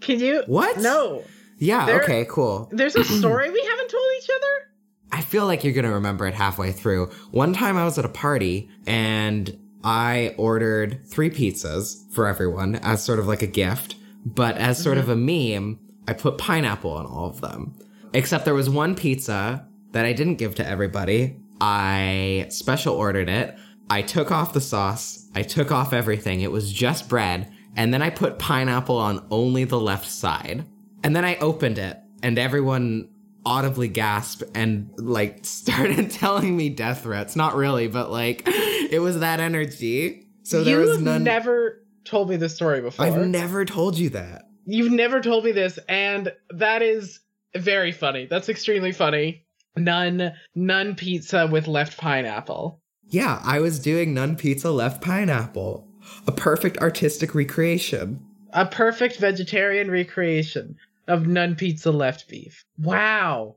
Can 0.01 0.21
you? 0.21 0.43
What? 0.47 0.79
No. 0.79 1.25
Yeah. 1.59 1.87
There, 1.87 2.03
okay. 2.03 2.25
Cool. 2.29 2.69
There's 2.73 2.97
a 2.97 3.05
story 3.19 3.51
we 3.51 3.63
haven't 3.63 3.91
told 3.91 4.05
each 4.19 4.31
other. 4.31 4.69
I 5.11 5.23
feel 5.23 5.47
like 5.47 5.65
you're 5.65 5.73
gonna 5.73 5.93
remember 5.93 6.27
it 6.27 6.35
halfway 6.35 6.73
through. 6.73 7.07
One 7.31 7.53
time 7.53 7.77
I 7.77 7.85
was 7.85 7.99
at 7.99 8.05
a 8.05 8.11
party 8.11 8.69
and 8.87 9.59
I 9.85 10.35
ordered 10.37 11.07
three 11.07 11.31
pizzas 11.31 12.11
for 12.13 12.27
everyone 12.27 12.77
as 12.77 13.03
sort 13.03 13.19
of 13.19 13.27
like 13.27 13.43
a 13.43 13.47
gift, 13.47 13.97
but 14.25 14.57
as 14.57 14.83
sort 14.83 14.99
mm-hmm. 14.99 15.11
of 15.11 15.17
a 15.17 15.57
meme, 15.57 15.79
I 16.07 16.15
put 16.15 16.39
pineapple 16.39 16.91
on 16.91 17.07
all 17.07 17.29
of 17.29 17.41
them. 17.41 17.75
Except 18.13 18.45
there 18.45 18.55
was 18.55 18.71
one 18.71 18.95
pizza 18.95 19.67
that 19.93 20.05
I 20.05 20.13
didn't 20.13 20.37
give 20.37 20.55
to 20.57 20.67
everybody. 20.67 21.37
I 21.61 22.47
special 22.49 22.95
ordered 22.95 23.29
it. 23.29 23.57
I 23.91 24.03
took 24.03 24.31
off 24.31 24.53
the 24.53 24.61
sauce. 24.61 25.29
I 25.35 25.43
took 25.43 25.71
off 25.71 25.93
everything. 25.93 26.41
It 26.41 26.53
was 26.53 26.73
just 26.73 27.09
bread. 27.09 27.53
And 27.77 27.93
then 27.93 28.03
I 28.03 28.11
put 28.11 28.39
pineapple 28.39 28.97
on 28.97 29.27
only 29.31 29.65
the 29.65 29.81
left 29.81 30.09
side. 30.09 30.67
And 31.05 31.15
then 31.15 31.25
I 31.25 31.37
opened 31.37 31.79
it 31.79 31.99
and 32.23 32.39
everyone 32.39 33.09
audibly 33.45 33.89
gasp 33.89 34.43
and 34.55 34.91
like 34.99 35.41
started 35.45 36.11
telling 36.11 36.57
me 36.57 36.69
death 36.69 37.03
threats. 37.03 37.37
Not 37.37 37.55
really, 37.57 37.89
but 37.89 38.11
like 38.11 38.43
it 38.47 39.01
was 39.01 39.21
that 39.21 39.41
energy. 39.41 40.27
So 40.43 40.65
there 40.65 40.81
You've 40.81 40.89
was 40.89 41.01
none. 41.01 41.25
never 41.25 41.83
told 42.05 42.31
me 42.31 42.37
this 42.37 42.55
story 42.55 42.81
before. 42.81 43.05
I've 43.07 43.27
never 43.27 43.65
told 43.65 43.99
you 43.99 44.11
that. 44.11 44.49
You've 44.67 44.93
never 44.93 45.21
told 45.21 45.45
me 45.45 45.53
this, 45.53 45.79
and 45.89 46.33
that 46.51 46.83
is 46.83 47.21
very 47.57 47.93
funny. 47.93 48.27
That's 48.27 48.49
extremely 48.49 48.93
funny. 48.93 49.45
None, 49.77 50.33
none 50.55 50.95
pizza 50.95 51.47
with 51.47 51.69
left 51.69 51.99
pineapple. 51.99 52.83
Yeah, 53.09 53.41
I 53.45 53.61
was 53.61 53.79
doing 53.79 54.13
none 54.13 54.37
pizza 54.37 54.71
left 54.71 55.03
pineapple. 55.03 55.89
A 56.27 56.33
perfect 56.33 56.79
artistic 56.79 57.35
recreation. 57.35 58.21
A 58.53 58.67
perfect 58.67 59.19
vegetarian 59.19 59.91
recreation 59.91 60.77
of 61.09 61.27
none 61.27 61.57
pizza 61.57 61.91
left 61.91 62.29
beef. 62.29 62.65
Wow. 62.79 63.57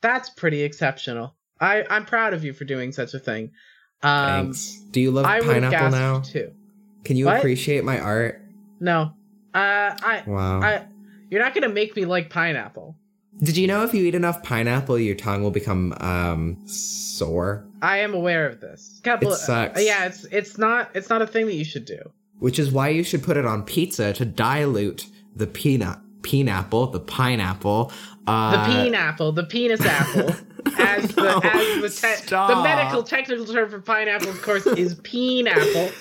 That's 0.00 0.30
pretty 0.30 0.62
exceptional. 0.62 1.36
I, 1.60 1.84
I'm 1.88 2.04
proud 2.04 2.34
of 2.34 2.44
you 2.44 2.52
for 2.52 2.64
doing 2.64 2.92
such 2.92 3.14
a 3.14 3.18
thing. 3.18 3.52
Um, 4.02 4.46
Thanks. 4.46 4.80
Do 4.90 5.00
you 5.00 5.10
love 5.10 5.26
I 5.26 5.40
pineapple 5.40 5.90
now? 5.90 6.20
Too. 6.20 6.52
Can 7.04 7.16
you 7.16 7.26
what? 7.26 7.38
appreciate 7.38 7.84
my 7.84 7.98
art? 7.98 8.42
No. 8.80 9.12
Uh, 9.54 9.96
I. 10.02 10.22
Wow. 10.26 10.60
I, 10.60 10.86
you're 11.30 11.42
not 11.42 11.54
gonna 11.54 11.68
make 11.68 11.96
me 11.96 12.04
like 12.04 12.30
pineapple. 12.30 12.96
Did 13.42 13.56
you 13.56 13.66
know 13.66 13.84
if 13.84 13.92
you 13.94 14.04
eat 14.04 14.14
enough 14.14 14.42
pineapple, 14.42 14.98
your 14.98 15.14
tongue 15.14 15.42
will 15.42 15.50
become 15.50 15.94
um 16.00 16.58
sore? 16.66 17.66
I 17.82 17.98
am 17.98 18.14
aware 18.14 18.46
of 18.46 18.60
this. 18.60 19.00
Couple, 19.02 19.32
it 19.32 19.36
sucks. 19.36 19.78
Uh, 19.78 19.82
yeah, 19.82 20.06
it's 20.06 20.24
it's 20.26 20.58
not 20.58 20.90
it's 20.94 21.08
not 21.08 21.22
a 21.22 21.26
thing 21.26 21.46
that 21.46 21.54
you 21.54 21.64
should 21.64 21.84
do. 21.84 21.98
Which 22.38 22.58
is 22.58 22.70
why 22.70 22.90
you 22.90 23.02
should 23.02 23.22
put 23.22 23.36
it 23.36 23.46
on 23.46 23.62
pizza 23.62 24.12
to 24.12 24.24
dilute 24.24 25.06
the 25.34 25.46
peanut, 25.46 25.98
pineapple, 26.30 26.88
the 26.88 27.00
pineapple. 27.00 27.92
Uh, 28.26 28.52
the 28.52 28.58
pineapple, 28.72 29.32
the 29.32 29.44
penis 29.44 29.80
apple, 29.86 30.34
as 30.78 31.08
the 31.14 31.22
no, 31.22 31.40
as 31.42 31.80
the 31.80 31.88
te- 31.88 32.26
the 32.26 32.60
medical 32.62 33.02
technical 33.02 33.46
term 33.46 33.70
for 33.70 33.80
pineapple, 33.80 34.28
of 34.28 34.42
course, 34.42 34.66
is 34.66 34.94
pineapple, 34.96 35.92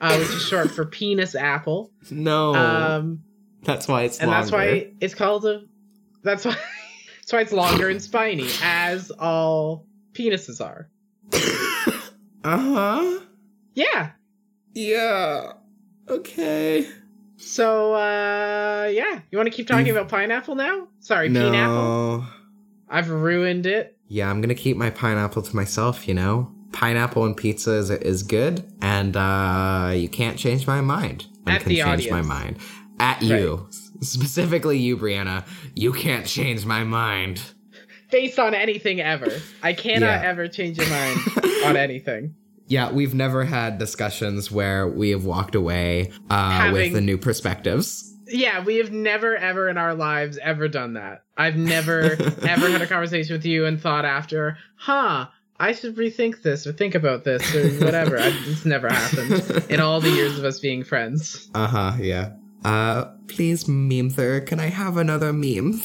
uh, 0.00 0.16
which 0.16 0.28
is 0.28 0.42
short 0.42 0.70
for 0.70 0.86
penis 0.86 1.34
apple. 1.34 1.90
No, 2.10 2.54
um, 2.54 3.20
that's 3.62 3.86
why 3.86 4.02
it's 4.04 4.18
and 4.18 4.30
longer. 4.30 4.42
that's 4.42 4.52
why 4.52 4.92
it's 5.00 5.14
called 5.14 5.44
a. 5.46 5.62
That's 6.22 6.44
why. 6.44 6.56
That's 7.24 7.32
why 7.32 7.40
it's 7.40 7.52
longer 7.52 7.88
and 7.88 8.02
spiny, 8.02 8.50
as 8.62 9.10
all 9.10 9.86
penises 10.12 10.60
are. 10.60 10.90
uh 12.44 12.58
huh. 12.58 13.20
Yeah. 13.72 14.10
Yeah. 14.74 15.52
Okay. 16.06 16.86
So, 17.36 17.94
uh, 17.94 18.88
yeah. 18.92 19.20
You 19.30 19.38
want 19.38 19.50
to 19.50 19.54
keep 19.54 19.66
talking 19.66 19.90
about 19.90 20.08
pineapple 20.08 20.54
now? 20.54 20.88
Sorry, 21.00 21.28
no. 21.28 21.50
pineapple. 21.50 22.26
I've 22.88 23.10
ruined 23.10 23.66
it. 23.66 23.96
Yeah, 24.08 24.30
I'm 24.30 24.40
gonna 24.40 24.54
keep 24.54 24.76
my 24.76 24.90
pineapple 24.90 25.42
to 25.42 25.56
myself. 25.56 26.06
You 26.06 26.14
know, 26.14 26.54
pineapple 26.72 27.24
and 27.24 27.36
pizza 27.36 27.72
is 27.72 27.90
is 27.90 28.22
good, 28.22 28.64
and 28.80 29.16
uh, 29.16 29.92
you 29.94 30.08
can't 30.08 30.38
change 30.38 30.66
my 30.66 30.80
mind. 30.80 31.26
I 31.46 31.58
can 31.58 31.70
change 31.70 31.82
audience. 31.82 32.10
my 32.10 32.22
mind 32.22 32.58
at 33.00 33.22
you. 33.22 33.68
Specifically 34.00 34.78
you, 34.78 34.96
Brianna, 34.96 35.46
you 35.74 35.92
can't 35.92 36.26
change 36.26 36.66
my 36.66 36.84
mind. 36.84 37.40
Based 38.10 38.38
on 38.38 38.54
anything 38.54 39.00
ever. 39.00 39.32
I 39.62 39.72
cannot 39.72 40.22
yeah. 40.22 40.28
ever 40.28 40.46
change 40.48 40.78
your 40.78 40.88
mind 40.88 41.18
on 41.64 41.76
anything. 41.76 42.34
Yeah, 42.66 42.90
we've 42.90 43.14
never 43.14 43.44
had 43.44 43.78
discussions 43.78 44.50
where 44.50 44.88
we 44.88 45.10
have 45.10 45.24
walked 45.24 45.54
away 45.54 46.12
uh, 46.30 46.50
Having, 46.50 46.72
with 46.72 46.92
the 46.94 47.00
new 47.00 47.18
perspectives. 47.18 48.10
Yeah, 48.26 48.64
we 48.64 48.76
have 48.76 48.90
never, 48.90 49.36
ever 49.36 49.68
in 49.68 49.76
our 49.76 49.94
lives 49.94 50.38
ever 50.42 50.68
done 50.68 50.94
that. 50.94 51.24
I've 51.36 51.56
never, 51.56 52.02
ever 52.42 52.70
had 52.70 52.80
a 52.80 52.86
conversation 52.86 53.34
with 53.34 53.44
you 53.44 53.66
and 53.66 53.80
thought 53.80 54.04
after, 54.06 54.56
huh, 54.76 55.26
I 55.58 55.72
should 55.72 55.96
rethink 55.96 56.42
this 56.42 56.66
or 56.66 56.72
think 56.72 56.94
about 56.94 57.24
this 57.24 57.54
or 57.54 57.68
whatever. 57.84 58.18
I, 58.18 58.32
it's 58.46 58.64
never 58.64 58.88
happened 58.88 59.70
in 59.70 59.80
all 59.80 60.00
the 60.00 60.10
years 60.10 60.38
of 60.38 60.44
us 60.44 60.58
being 60.58 60.84
friends. 60.84 61.50
Uh 61.54 61.66
huh, 61.66 61.92
yeah. 62.00 62.32
Uh, 62.64 63.04
please, 63.28 63.64
Memether, 63.64 64.46
can 64.46 64.58
I 64.58 64.66
have 64.66 64.96
another 64.96 65.32
meme? 65.32 65.82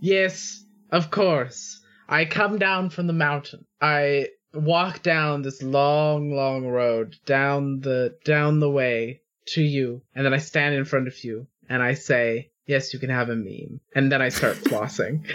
Yes, 0.00 0.64
of 0.90 1.10
course. 1.10 1.80
I 2.08 2.24
come 2.24 2.58
down 2.58 2.90
from 2.90 3.06
the 3.06 3.12
mountain. 3.12 3.64
I 3.80 4.28
walk 4.54 5.02
down 5.02 5.42
this 5.42 5.62
long, 5.62 6.30
long 6.32 6.66
road 6.66 7.16
down 7.26 7.80
the 7.80 8.16
down 8.24 8.60
the 8.60 8.70
way 8.70 9.22
to 9.48 9.62
you, 9.62 10.02
and 10.14 10.24
then 10.24 10.34
I 10.34 10.38
stand 10.38 10.74
in 10.74 10.84
front 10.84 11.08
of 11.08 11.24
you 11.24 11.46
and 11.68 11.82
I 11.82 11.94
say, 11.94 12.50
"Yes, 12.66 12.92
you 12.92 12.98
can 12.98 13.10
have 13.10 13.28
a 13.28 13.36
meme." 13.36 13.80
And 13.94 14.10
then 14.10 14.22
I 14.22 14.28
start 14.30 14.56
flossing. 14.64 15.26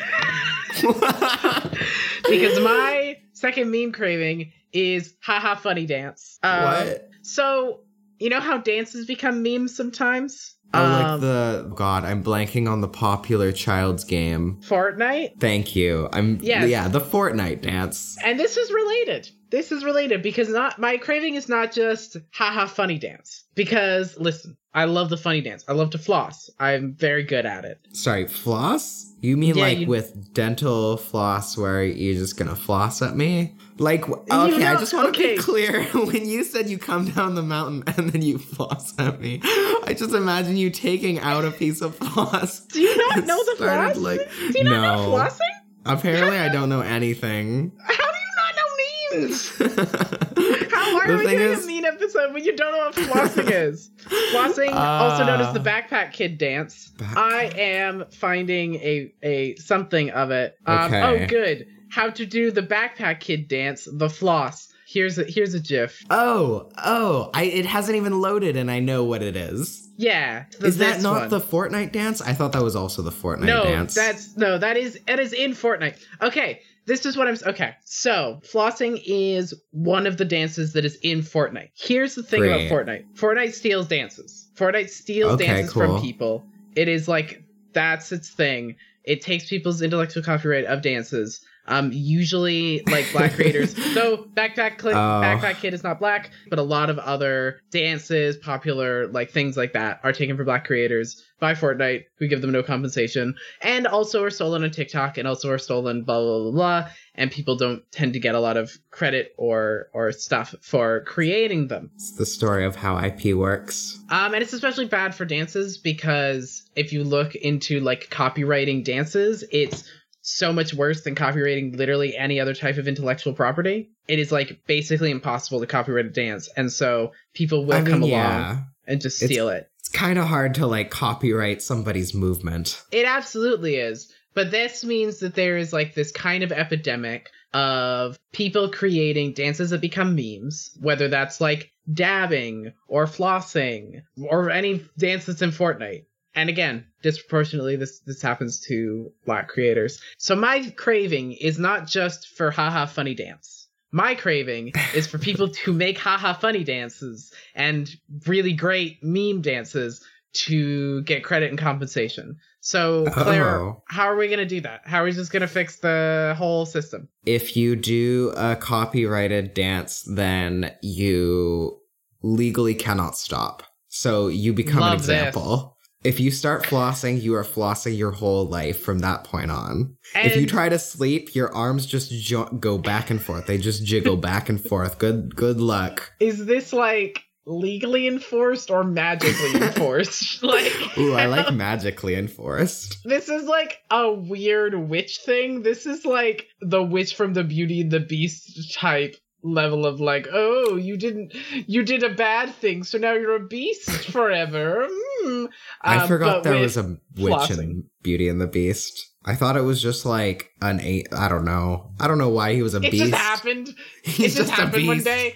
because 2.29 2.59
my 2.63 3.17
second 3.33 3.71
meme 3.71 3.91
craving 3.91 4.53
is 4.73 5.13
haha 5.21 5.55
funny 5.55 5.85
dance. 5.85 6.39
Uh, 6.41 6.83
what? 6.85 7.09
So, 7.23 7.81
you 8.19 8.29
know 8.29 8.39
how 8.39 8.57
dances 8.57 9.05
become 9.05 9.43
memes 9.43 9.75
sometimes? 9.75 10.55
Oh, 10.73 10.83
um, 10.83 10.91
like 11.01 11.21
the 11.21 11.71
God, 11.75 12.05
I'm 12.05 12.23
blanking 12.23 12.69
on 12.69 12.81
the 12.81 12.87
popular 12.87 13.51
child's 13.51 14.03
game. 14.03 14.59
Fortnite? 14.61 15.39
Thank 15.39 15.75
you. 15.75 16.09
I'm 16.13 16.39
yes. 16.41 16.69
yeah, 16.69 16.87
the 16.87 17.01
Fortnite 17.01 17.61
dance. 17.61 18.17
And 18.23 18.39
this 18.39 18.57
is 18.57 18.71
related. 18.71 19.29
This 19.49 19.71
is 19.71 19.83
related 19.83 20.21
because 20.21 20.49
not 20.49 20.79
my 20.79 20.97
craving 20.97 21.35
is 21.35 21.49
not 21.49 21.73
just 21.73 22.15
haha 22.31 22.67
funny 22.67 22.97
dance. 22.97 23.43
Because 23.53 24.17
listen, 24.17 24.55
I 24.73 24.85
love 24.85 25.09
the 25.09 25.17
funny 25.17 25.41
dance. 25.41 25.65
I 25.67 25.73
love 25.73 25.89
to 25.89 25.97
floss. 25.97 26.49
I'm 26.59 26.95
very 26.95 27.23
good 27.23 27.45
at 27.45 27.65
it. 27.65 27.79
Sorry, 27.91 28.27
floss? 28.27 29.13
You 29.19 29.35
mean 29.35 29.57
yeah, 29.57 29.63
like 29.63 29.79
you... 29.79 29.87
with 29.87 30.33
dental 30.33 30.95
floss 30.95 31.57
where 31.57 31.83
you're 31.83 32.15
just 32.15 32.37
gonna 32.37 32.55
floss 32.55 33.01
at 33.01 33.17
me? 33.17 33.57
Like, 33.81 34.07
okay, 34.07 34.67
I 34.67 34.75
just 34.75 34.93
want 34.93 35.11
to 35.11 35.19
okay. 35.19 35.35
be 35.35 35.41
clear. 35.41 35.83
when 36.05 36.29
you 36.29 36.43
said 36.43 36.69
you 36.69 36.77
come 36.77 37.09
down 37.09 37.33
the 37.33 37.41
mountain 37.41 37.83
and 37.97 38.11
then 38.11 38.21
you 38.21 38.37
floss 38.37 38.93
at 38.99 39.19
me, 39.19 39.41
I 39.43 39.95
just 39.97 40.13
imagine 40.13 40.55
you 40.55 40.69
taking 40.69 41.17
out 41.19 41.45
a 41.45 41.51
piece 41.51 41.81
of 41.81 41.95
floss. 41.95 42.59
Do 42.59 42.79
you 42.79 42.95
not 42.95 43.25
know 43.25 43.43
the 43.43 43.55
floss? 43.57 43.97
Like, 43.97 44.29
Do 44.51 44.59
you 44.59 44.65
not 44.65 44.81
no. 44.81 44.95
know 44.95 45.09
flossing? 45.09 45.49
Apparently, 45.83 46.37
I 46.37 46.49
don't 46.49 46.69
know 46.69 46.81
anything. 46.81 47.71
How 47.79 48.11
do 48.11 48.19
you 48.19 48.35
not 48.37 48.55
know 48.55 49.27
memes? 49.27 49.49
How 50.71 50.99
are 50.99 51.17
we 51.17 51.23
doing 51.23 51.39
is, 51.39 51.63
a 51.63 51.67
mean 51.67 51.85
episode 51.85 52.35
when 52.35 52.43
you 52.43 52.55
don't 52.55 52.71
know 52.71 52.85
what 52.85 52.93
flossing 52.93 53.49
is? 53.49 53.89
Flossing, 54.31 54.71
uh, 54.71 54.77
also 54.77 55.25
known 55.25 55.41
as 55.41 55.55
the 55.55 55.59
uh, 55.59 55.63
backpack 55.63 56.13
kid 56.13 56.37
dance. 56.37 56.91
Backpack. 56.97 57.17
I 57.17 57.43
am 57.55 58.05
finding 58.11 58.75
a 58.75 59.11
a 59.23 59.55
something 59.55 60.11
of 60.11 60.29
it. 60.29 60.55
Um, 60.67 60.93
okay. 60.93 61.01
Oh, 61.01 61.25
good 61.25 61.65
how 61.91 62.09
to 62.09 62.25
do 62.25 62.51
the 62.51 62.61
backpack 62.61 63.19
kid 63.19 63.47
dance, 63.47 63.87
the 63.91 64.09
floss. 64.09 64.69
Here's 64.87 65.17
a 65.17 65.23
here's 65.23 65.53
a 65.53 65.59
GIF. 65.59 66.03
Oh, 66.09 66.69
oh, 66.77 67.29
I 67.33 67.43
it 67.43 67.65
hasn't 67.65 67.95
even 67.95 68.19
loaded, 68.19 68.57
and 68.57 68.69
I 68.69 68.79
know 68.79 69.03
what 69.03 69.21
it 69.21 69.35
is. 69.35 69.89
Yeah, 69.97 70.45
is 70.59 70.79
that 70.79 71.01
not 71.01 71.21
one. 71.21 71.29
the 71.29 71.39
Fortnite 71.39 71.91
dance? 71.91 72.21
I 72.21 72.33
thought 72.33 72.53
that 72.53 72.63
was 72.63 72.75
also 72.75 73.01
the 73.01 73.11
Fortnite 73.11 73.45
no, 73.45 73.63
dance. 73.63 73.95
No, 73.95 74.01
that's 74.01 74.35
no, 74.35 74.57
that 74.57 74.75
is 74.75 74.99
that 75.07 75.19
is 75.19 75.31
in 75.31 75.51
Fortnite. 75.51 75.97
Okay, 76.21 76.61
this 76.87 77.05
is 77.05 77.15
what 77.15 77.27
I'm 77.27 77.37
okay. 77.45 77.75
So 77.85 78.41
flossing 78.43 79.01
is 79.05 79.53
one 79.71 80.07
of 80.07 80.17
the 80.17 80.25
dances 80.25 80.73
that 80.73 80.83
is 80.83 80.95
in 81.03 81.19
Fortnite. 81.19 81.69
Here's 81.75 82.15
the 82.15 82.23
thing 82.23 82.41
Great. 82.41 82.67
about 82.67 82.85
Fortnite: 82.85 83.13
Fortnite 83.15 83.53
steals 83.53 83.87
dances. 83.87 84.49
Fortnite 84.55 84.89
steals 84.89 85.33
okay, 85.33 85.47
dances 85.47 85.73
cool. 85.73 85.83
from 85.83 86.01
people. 86.01 86.43
It 86.75 86.89
is 86.89 87.07
like 87.07 87.43
that's 87.73 88.11
its 88.11 88.29
thing. 88.29 88.75
It 89.05 89.21
takes 89.21 89.47
people's 89.47 89.81
intellectual 89.81 90.23
copyright 90.23 90.65
of 90.65 90.81
dances 90.81 91.45
um, 91.67 91.91
usually 91.93 92.83
like 92.87 93.11
black 93.11 93.33
creators. 93.33 93.75
so 93.93 94.25
Backpack 94.35 94.77
Click, 94.77 94.95
oh. 94.95 94.97
Backpack 94.97 95.59
Kid 95.59 95.73
is 95.73 95.83
not 95.83 95.99
black, 95.99 96.31
but 96.49 96.59
a 96.59 96.63
lot 96.63 96.89
of 96.89 96.97
other 96.99 97.61
dances, 97.71 98.37
popular 98.37 99.07
like 99.07 99.31
things 99.31 99.57
like 99.57 99.73
that, 99.73 99.99
are 100.03 100.13
taken 100.13 100.35
from 100.37 100.45
black 100.45 100.65
creators 100.65 101.23
by 101.39 101.53
Fortnite, 101.53 102.05
who 102.19 102.27
give 102.27 102.41
them 102.41 102.51
no 102.51 102.61
compensation, 102.61 103.35
and 103.61 103.87
also 103.87 104.23
are 104.23 104.29
stolen 104.29 104.63
on 104.63 104.71
TikTok, 104.71 105.17
and 105.17 105.27
also 105.27 105.49
are 105.49 105.57
stolen 105.57 106.03
blah 106.03 106.19
blah 106.19 106.39
blah 106.43 106.51
blah. 106.51 106.89
And 107.15 107.29
people 107.29 107.57
don't 107.57 107.83
tend 107.91 108.13
to 108.13 108.19
get 108.19 108.35
a 108.35 108.39
lot 108.39 108.57
of 108.57 108.71
credit 108.89 109.33
or 109.37 109.87
or 109.93 110.11
stuff 110.11 110.55
for 110.61 111.03
creating 111.05 111.67
them. 111.67 111.91
It's 111.95 112.13
the 112.13 112.25
story 112.25 112.65
of 112.65 112.75
how 112.75 112.97
IP 112.97 113.35
works. 113.35 113.99
Um, 114.09 114.33
and 114.33 114.41
it's 114.41 114.53
especially 114.53 114.85
bad 114.85 115.13
for 115.13 115.25
dances 115.25 115.77
because 115.77 116.69
if 116.75 116.93
you 116.93 117.03
look 117.03 117.35
into 117.35 117.79
like 117.81 118.09
copyrighting 118.09 118.83
dances, 118.83 119.43
it's 119.51 119.83
so 120.31 120.53
much 120.53 120.73
worse 120.73 121.01
than 121.01 121.15
copyrighting 121.15 121.75
literally 121.77 122.15
any 122.15 122.39
other 122.39 122.53
type 122.53 122.77
of 122.77 122.87
intellectual 122.87 123.33
property. 123.33 123.89
It 124.07 124.19
is 124.19 124.31
like 124.31 124.61
basically 124.65 125.11
impossible 125.11 125.59
to 125.59 125.67
copyright 125.67 126.05
a 126.05 126.09
dance, 126.09 126.49
and 126.55 126.71
so 126.71 127.11
people 127.33 127.65
will 127.65 127.75
I 127.75 127.83
come 127.83 128.01
mean, 128.01 128.13
along 128.13 128.65
and 128.87 129.01
just 129.01 129.17
steal 129.17 129.49
it's, 129.49 129.61
it. 129.61 129.71
It's 129.79 129.89
kind 129.89 130.17
of 130.17 130.25
hard 130.25 130.55
to 130.55 130.67
like 130.67 130.89
copyright 130.89 131.61
somebody's 131.61 132.13
movement. 132.13 132.81
It 132.91 133.05
absolutely 133.05 133.75
is. 133.75 134.13
But 134.33 134.49
this 134.49 134.85
means 134.85 135.19
that 135.19 135.35
there 135.35 135.57
is 135.57 135.73
like 135.73 135.93
this 135.93 136.11
kind 136.11 136.41
of 136.43 136.53
epidemic 136.53 137.29
of 137.53 138.17
people 138.31 138.69
creating 138.69 139.33
dances 139.33 139.71
that 139.71 139.81
become 139.81 140.15
memes, 140.15 140.71
whether 140.79 141.09
that's 141.09 141.41
like 141.41 141.69
dabbing 141.91 142.71
or 142.87 143.05
flossing 143.05 144.03
or 144.23 144.49
any 144.49 144.85
dance 144.97 145.25
that's 145.25 145.41
in 145.41 145.51
Fortnite 145.51 146.05
and 146.33 146.49
again, 146.49 146.85
disproportionately, 147.01 147.75
this 147.75 147.99
this 147.99 148.21
happens 148.21 148.59
to 148.67 149.11
black 149.25 149.47
creators. 149.47 149.99
So 150.17 150.35
my 150.35 150.69
craving 150.75 151.33
is 151.33 151.59
not 151.59 151.87
just 151.87 152.27
for 152.37 152.51
haha 152.51 152.85
funny 152.85 153.15
dance. 153.15 153.67
My 153.91 154.15
craving 154.15 154.73
is 154.95 155.07
for 155.07 155.17
people 155.17 155.49
to 155.49 155.73
make 155.73 155.97
haha 155.97 156.33
funny 156.33 156.63
dances 156.63 157.33
and 157.55 157.89
really 158.25 158.53
great 158.53 159.03
meme 159.03 159.41
dances 159.41 160.01
to 160.33 161.03
get 161.03 161.23
credit 161.23 161.49
and 161.49 161.59
compensation. 161.59 162.37
So, 162.61 163.05
Claire, 163.11 163.59
oh. 163.59 163.83
how 163.87 164.03
are 164.03 164.15
we 164.15 164.27
going 164.27 164.39
to 164.39 164.45
do 164.45 164.61
that? 164.61 164.81
How 164.85 165.01
are 165.01 165.05
we 165.05 165.11
just 165.11 165.31
going 165.31 165.41
to 165.41 165.47
fix 165.47 165.77
the 165.79 166.35
whole 166.37 166.65
system? 166.65 167.09
If 167.25 167.57
you 167.57 167.75
do 167.75 168.33
a 168.37 168.55
copyrighted 168.55 169.55
dance, 169.55 170.03
then 170.03 170.71
you 170.81 171.79
legally 172.21 172.75
cannot 172.75 173.17
stop. 173.17 173.63
So 173.89 174.27
you 174.27 174.53
become 174.53 174.79
Love 174.79 174.93
an 174.93 174.99
example. 174.99 175.77
If 176.03 176.19
you 176.19 176.31
start 176.31 176.63
flossing, 176.63 177.21
you 177.21 177.35
are 177.35 177.43
flossing 177.43 177.95
your 177.95 178.11
whole 178.11 178.45
life 178.45 178.79
from 178.81 178.99
that 178.99 179.23
point 179.23 179.51
on. 179.51 179.95
And 180.15 180.31
if 180.31 180.35
you 180.35 180.47
try 180.47 180.67
to 180.67 180.79
sleep, 180.79 181.35
your 181.35 181.53
arms 181.53 181.85
just 181.85 182.11
jo- 182.11 182.45
go 182.45 182.79
back 182.79 183.11
and 183.11 183.21
forth. 183.21 183.45
They 183.45 183.59
just 183.59 183.85
jiggle 183.85 184.17
back 184.17 184.49
and 184.49 184.63
forth. 184.63 184.97
Good 184.97 185.35
good 185.35 185.59
luck. 185.59 186.11
Is 186.19 186.45
this 186.45 186.73
like 186.73 187.23
legally 187.45 188.07
enforced 188.07 188.71
or 188.71 188.83
magically 188.83 189.55
enforced? 189.61 190.41
like 190.43 190.73
Ooh, 190.97 191.13
I 191.13 191.27
like 191.27 191.53
magically 191.53 192.15
enforced. 192.15 192.97
This 193.05 193.29
is 193.29 193.43
like 193.45 193.77
a 193.91 194.11
weird 194.11 194.73
witch 194.73 195.19
thing. 195.23 195.61
This 195.61 195.85
is 195.85 196.03
like 196.03 196.47
the 196.61 196.81
witch 196.81 197.15
from 197.15 197.33
the 197.33 197.43
Beauty 197.43 197.81
and 197.81 197.91
the 197.91 197.99
Beast 197.99 198.73
type 198.73 199.15
level 199.43 199.85
of 199.85 199.99
like, 199.99 200.27
oh, 200.31 200.75
you 200.75 200.97
didn't, 200.97 201.33
you 201.67 201.83
did 201.83 202.03
a 202.03 202.09
bad 202.09 202.53
thing, 202.55 202.83
so 202.83 202.97
now 202.97 203.13
you're 203.13 203.35
a 203.35 203.47
beast 203.47 203.89
forever. 204.11 204.87
Mm. 205.23 205.49
I 205.81 205.97
um, 205.97 206.07
forgot 206.07 206.43
there 206.43 206.59
was 206.59 206.77
a 206.77 206.97
witch 207.15 207.33
flossing. 207.33 207.59
in 207.59 207.83
Beauty 208.03 208.27
and 208.27 208.39
the 208.39 208.47
Beast. 208.47 209.09
I 209.23 209.35
thought 209.35 209.55
it 209.55 209.61
was 209.61 209.81
just 209.81 210.05
like 210.05 210.51
an 210.61 210.79
eight. 210.81 211.07
I 211.11 211.27
don't 211.27 211.45
know. 211.45 211.91
I 211.99 212.07
don't 212.07 212.17
know 212.17 212.29
why 212.29 212.53
he 212.53 212.63
was 212.63 212.73
a 212.73 212.77
it 212.77 212.91
beast. 212.91 212.95
It 212.95 213.09
just 213.09 213.21
happened. 213.21 213.75
He's 214.03 214.19
it 214.19 214.37
just, 214.37 214.37
just 214.37 214.51
happened 214.51 214.87
one 214.87 215.03
day. 215.03 215.35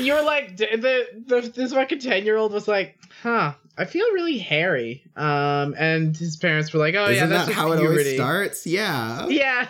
You 0.00 0.14
were 0.14 0.22
like 0.22 0.56
the, 0.56 1.06
the 1.26 1.52
this 1.54 1.72
fucking 1.72 2.00
ten 2.00 2.24
year 2.24 2.36
old 2.36 2.52
was 2.52 2.66
like, 2.66 2.98
huh. 3.22 3.54
I 3.76 3.84
feel 3.84 4.06
really 4.12 4.38
hairy. 4.38 5.04
Um, 5.14 5.76
and 5.78 6.16
his 6.16 6.36
parents 6.36 6.72
were 6.72 6.80
like, 6.80 6.96
"Oh 6.96 7.04
Isn't 7.04 7.14
yeah, 7.14 7.26
that's 7.26 7.46
that 7.46 7.54
how 7.54 7.68
puberty. 7.68 7.84
it 7.84 7.88
always 7.88 8.14
starts." 8.16 8.66
Yeah. 8.66 9.28
Yeah. 9.28 9.68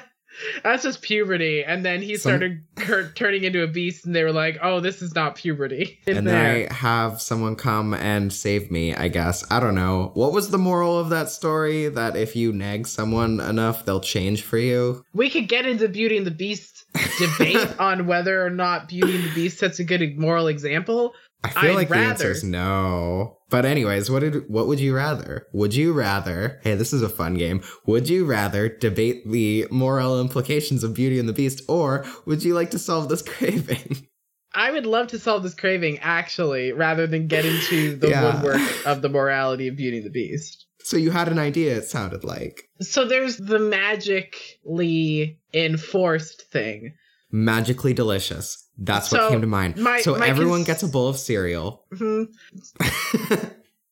That's 0.63 0.83
just 0.83 1.03
puberty. 1.03 1.65
And 1.65 1.85
then 1.85 2.03
he 2.03 2.17
started 2.17 2.63
Some... 2.79 3.13
turning 3.15 3.45
into 3.45 3.63
a 3.63 3.67
beast, 3.67 4.07
and 4.07 4.15
they 4.15 4.25
were 4.25 4.33
like, 4.33 4.59
oh, 4.63 4.81
this 4.81 5.03
is 5.03 5.15
not 5.15 5.37
puberty. 5.37 5.99
and 6.07 6.27
then 6.27 6.69
I 6.71 6.73
have 6.73 7.21
someone 7.21 7.57
come 7.57 7.95
and 7.95 8.33
save 8.33 8.71
me, 8.71 8.95
I 8.95 9.09
guess. 9.09 9.45
I 9.51 9.61
don't 9.61 9.75
know. 9.75 10.11
What 10.15 10.33
was 10.33 10.51
the 10.51 10.59
moral 10.59 10.99
of 10.99 11.11
that 11.11 11.29
story? 11.31 11.89
That 11.89 12.17
if 12.17 12.37
you 12.37 12.53
nag 12.53 12.87
someone 12.87 13.41
enough, 13.41 13.85
they'll 13.85 14.01
change 14.01 14.43
for 14.43 14.59
you? 14.59 15.05
We 15.13 15.31
could 15.31 15.49
get 15.49 15.67
into 15.67 15.89
Beauty 15.89 16.17
and 16.17 16.27
the 16.27 16.31
Beast 16.31 16.85
debate 17.19 17.75
on 17.79 18.07
whether 18.07 18.45
or 18.45 18.51
not 18.51 18.89
Beauty 18.89 19.17
and 19.17 19.25
the 19.25 19.35
Beast 19.35 19.59
sets 19.59 19.79
a 19.79 19.85
good 19.85 20.19
moral 20.19 20.47
example. 20.47 21.15
I 21.45 21.51
feel 21.51 21.71
I'd 21.71 21.77
like 21.77 21.91
rather. 21.91 22.05
the 22.05 22.11
answer 22.11 22.31
is 22.33 22.45
no. 22.45 23.38
But 23.51 23.65
anyways, 23.65 24.11
what 24.11 24.21
did 24.21 24.49
what 24.49 24.67
would 24.67 24.81
you 24.81 24.95
rather? 24.95 25.47
Would 25.53 25.75
you 25.75 25.93
rather? 25.93 26.61
Hey, 26.63 26.75
this 26.75 26.93
is 26.93 27.03
a 27.03 27.09
fun 27.09 27.35
game. 27.35 27.63
Would 27.87 28.09
you 28.09 28.27
rather 28.27 28.69
debate 28.69 29.29
the 29.29 29.67
moral 29.71 30.21
implications 30.21 30.85
of 30.85 30.95
Beauty 30.95 31.19
and 31.19 31.29
the 31.29 31.33
Beast, 31.33 31.63
or 31.69 32.05
would 32.27 32.45
you 32.45 32.55
like 32.55 32.71
to 32.73 32.79
solve 32.79 33.09
this 33.09 33.23
craving? 33.27 34.07
I 34.55 34.71
would 34.71 34.87
love 34.87 35.09
to 35.09 35.19
solve 35.19 35.43
this 35.43 35.55
craving 35.55 35.99
actually, 36.01 36.73
rather 36.73 37.07
than 37.07 37.27
get 37.27 37.45
into 37.45 37.97
the 37.97 38.11
yeah. 38.11 38.25
woodwork 38.25 38.87
of 38.87 39.03
the 39.03 39.09
morality 39.09 39.69
of 39.69 39.77
Beauty 39.77 39.99
and 39.99 40.07
the 40.07 40.11
Beast. 40.11 40.67
So 40.83 40.97
you 40.97 41.11
had 41.11 41.29
an 41.29 41.39
idea, 41.39 41.77
it 41.77 41.85
sounded 41.85 42.25
like. 42.25 42.69
So 42.81 43.05
there's 43.05 43.37
the 43.37 43.59
magically 43.59 45.39
enforced 45.53 46.51
thing. 46.51 46.95
Magically 47.31 47.93
delicious. 47.93 48.68
That's 48.79 49.09
so 49.09 49.19
what 49.19 49.31
came 49.31 49.41
to 49.41 49.47
mind. 49.47 49.77
My, 49.77 50.01
so 50.01 50.17
my 50.17 50.29
everyone 50.29 50.61
cons- 50.61 50.67
gets 50.67 50.83
a 50.85 50.89
bowl 50.89 51.09
of 51.09 51.19
cereal. 51.19 51.85
Mm-hmm. 51.93 52.33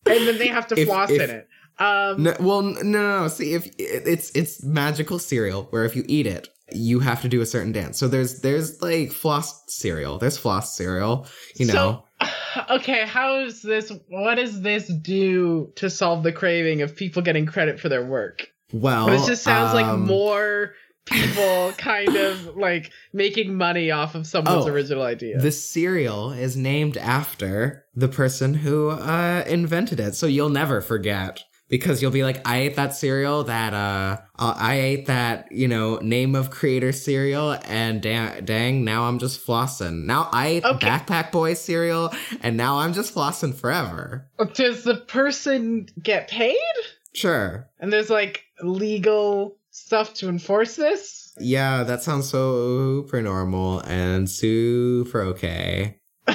and 0.06 0.28
then 0.28 0.38
they 0.38 0.46
have 0.46 0.68
to 0.68 0.74
if, 0.80 0.86
floss 0.86 1.10
if, 1.10 1.20
in 1.20 1.30
it. 1.30 1.48
Um, 1.78 2.22
no, 2.22 2.36
well, 2.40 2.62
no, 2.62 2.80
no, 2.82 3.20
no. 3.22 3.28
See, 3.28 3.52
if 3.52 3.68
it's 3.78 4.30
it's 4.30 4.62
magical 4.62 5.18
cereal, 5.18 5.64
where 5.70 5.84
if 5.84 5.94
you 5.94 6.04
eat 6.06 6.26
it, 6.26 6.48
you 6.72 7.00
have 7.00 7.20
to 7.22 7.28
do 7.28 7.40
a 7.40 7.46
certain 7.46 7.72
dance. 7.72 7.98
So 7.98 8.08
there's 8.08 8.40
there's 8.40 8.80
like 8.80 9.12
floss 9.12 9.62
cereal. 9.68 10.18
There's 10.18 10.38
floss 10.38 10.76
cereal. 10.76 11.26
You 11.56 11.66
know. 11.66 12.04
So, 12.22 12.28
okay, 12.76 13.04
how 13.04 13.40
is 13.40 13.60
this? 13.60 13.92
What 14.08 14.36
does 14.36 14.62
this 14.62 14.88
do 14.88 15.72
to 15.76 15.90
solve 15.90 16.22
the 16.22 16.32
craving 16.32 16.80
of 16.80 16.96
people 16.96 17.20
getting 17.22 17.44
credit 17.44 17.78
for 17.78 17.88
their 17.88 18.04
work? 18.04 18.48
Well, 18.72 19.10
it 19.10 19.26
just 19.26 19.42
sounds 19.42 19.74
um, 19.74 19.82
like 19.82 19.98
more 19.98 20.74
people 21.06 21.72
kind 21.78 22.14
of 22.16 22.56
like 22.56 22.90
making 23.12 23.54
money 23.54 23.90
off 23.90 24.14
of 24.14 24.26
someone's 24.26 24.66
oh, 24.66 24.70
original 24.70 25.02
idea. 25.02 25.38
The 25.38 25.52
cereal 25.52 26.32
is 26.32 26.56
named 26.56 26.96
after 26.96 27.84
the 27.94 28.08
person 28.08 28.54
who 28.54 28.90
uh, 28.90 29.44
invented 29.46 30.00
it, 30.00 30.14
so 30.14 30.26
you'll 30.26 30.50
never 30.50 30.80
forget 30.80 31.42
because 31.68 32.00
you'll 32.00 32.12
be 32.12 32.22
like, 32.22 32.46
I 32.46 32.58
ate 32.58 32.76
that 32.76 32.94
cereal 32.94 33.44
that, 33.44 33.74
uh, 33.74 34.18
uh, 34.38 34.54
I 34.56 34.74
ate 34.74 35.06
that, 35.06 35.50
you 35.50 35.66
know, 35.66 35.96
name 35.96 36.34
of 36.34 36.50
creator 36.50 36.92
cereal 36.92 37.58
and 37.64 38.00
da- 38.00 38.40
dang, 38.40 38.84
now 38.84 39.04
I'm 39.04 39.18
just 39.18 39.44
flossing. 39.44 40.04
Now 40.04 40.28
I 40.32 40.46
ate 40.46 40.64
okay. 40.64 40.86
Backpack 40.86 41.32
Boy 41.32 41.54
cereal 41.54 42.12
and 42.40 42.56
now 42.56 42.78
I'm 42.78 42.92
just 42.92 43.14
flossing 43.14 43.54
forever. 43.54 44.28
Does 44.54 44.84
the 44.84 44.96
person 44.96 45.88
get 46.00 46.28
paid? 46.28 46.56
Sure. 47.14 47.68
And 47.80 47.92
there's 47.92 48.10
like 48.10 48.44
legal 48.62 49.55
stuff 49.76 50.14
to 50.14 50.28
enforce 50.28 50.76
this? 50.76 51.34
Yeah, 51.38 51.84
that 51.84 52.02
sounds 52.02 52.30
super 52.30 53.20
normal 53.20 53.80
and 53.80 54.28
super 54.28 55.20
okay. 55.22 55.98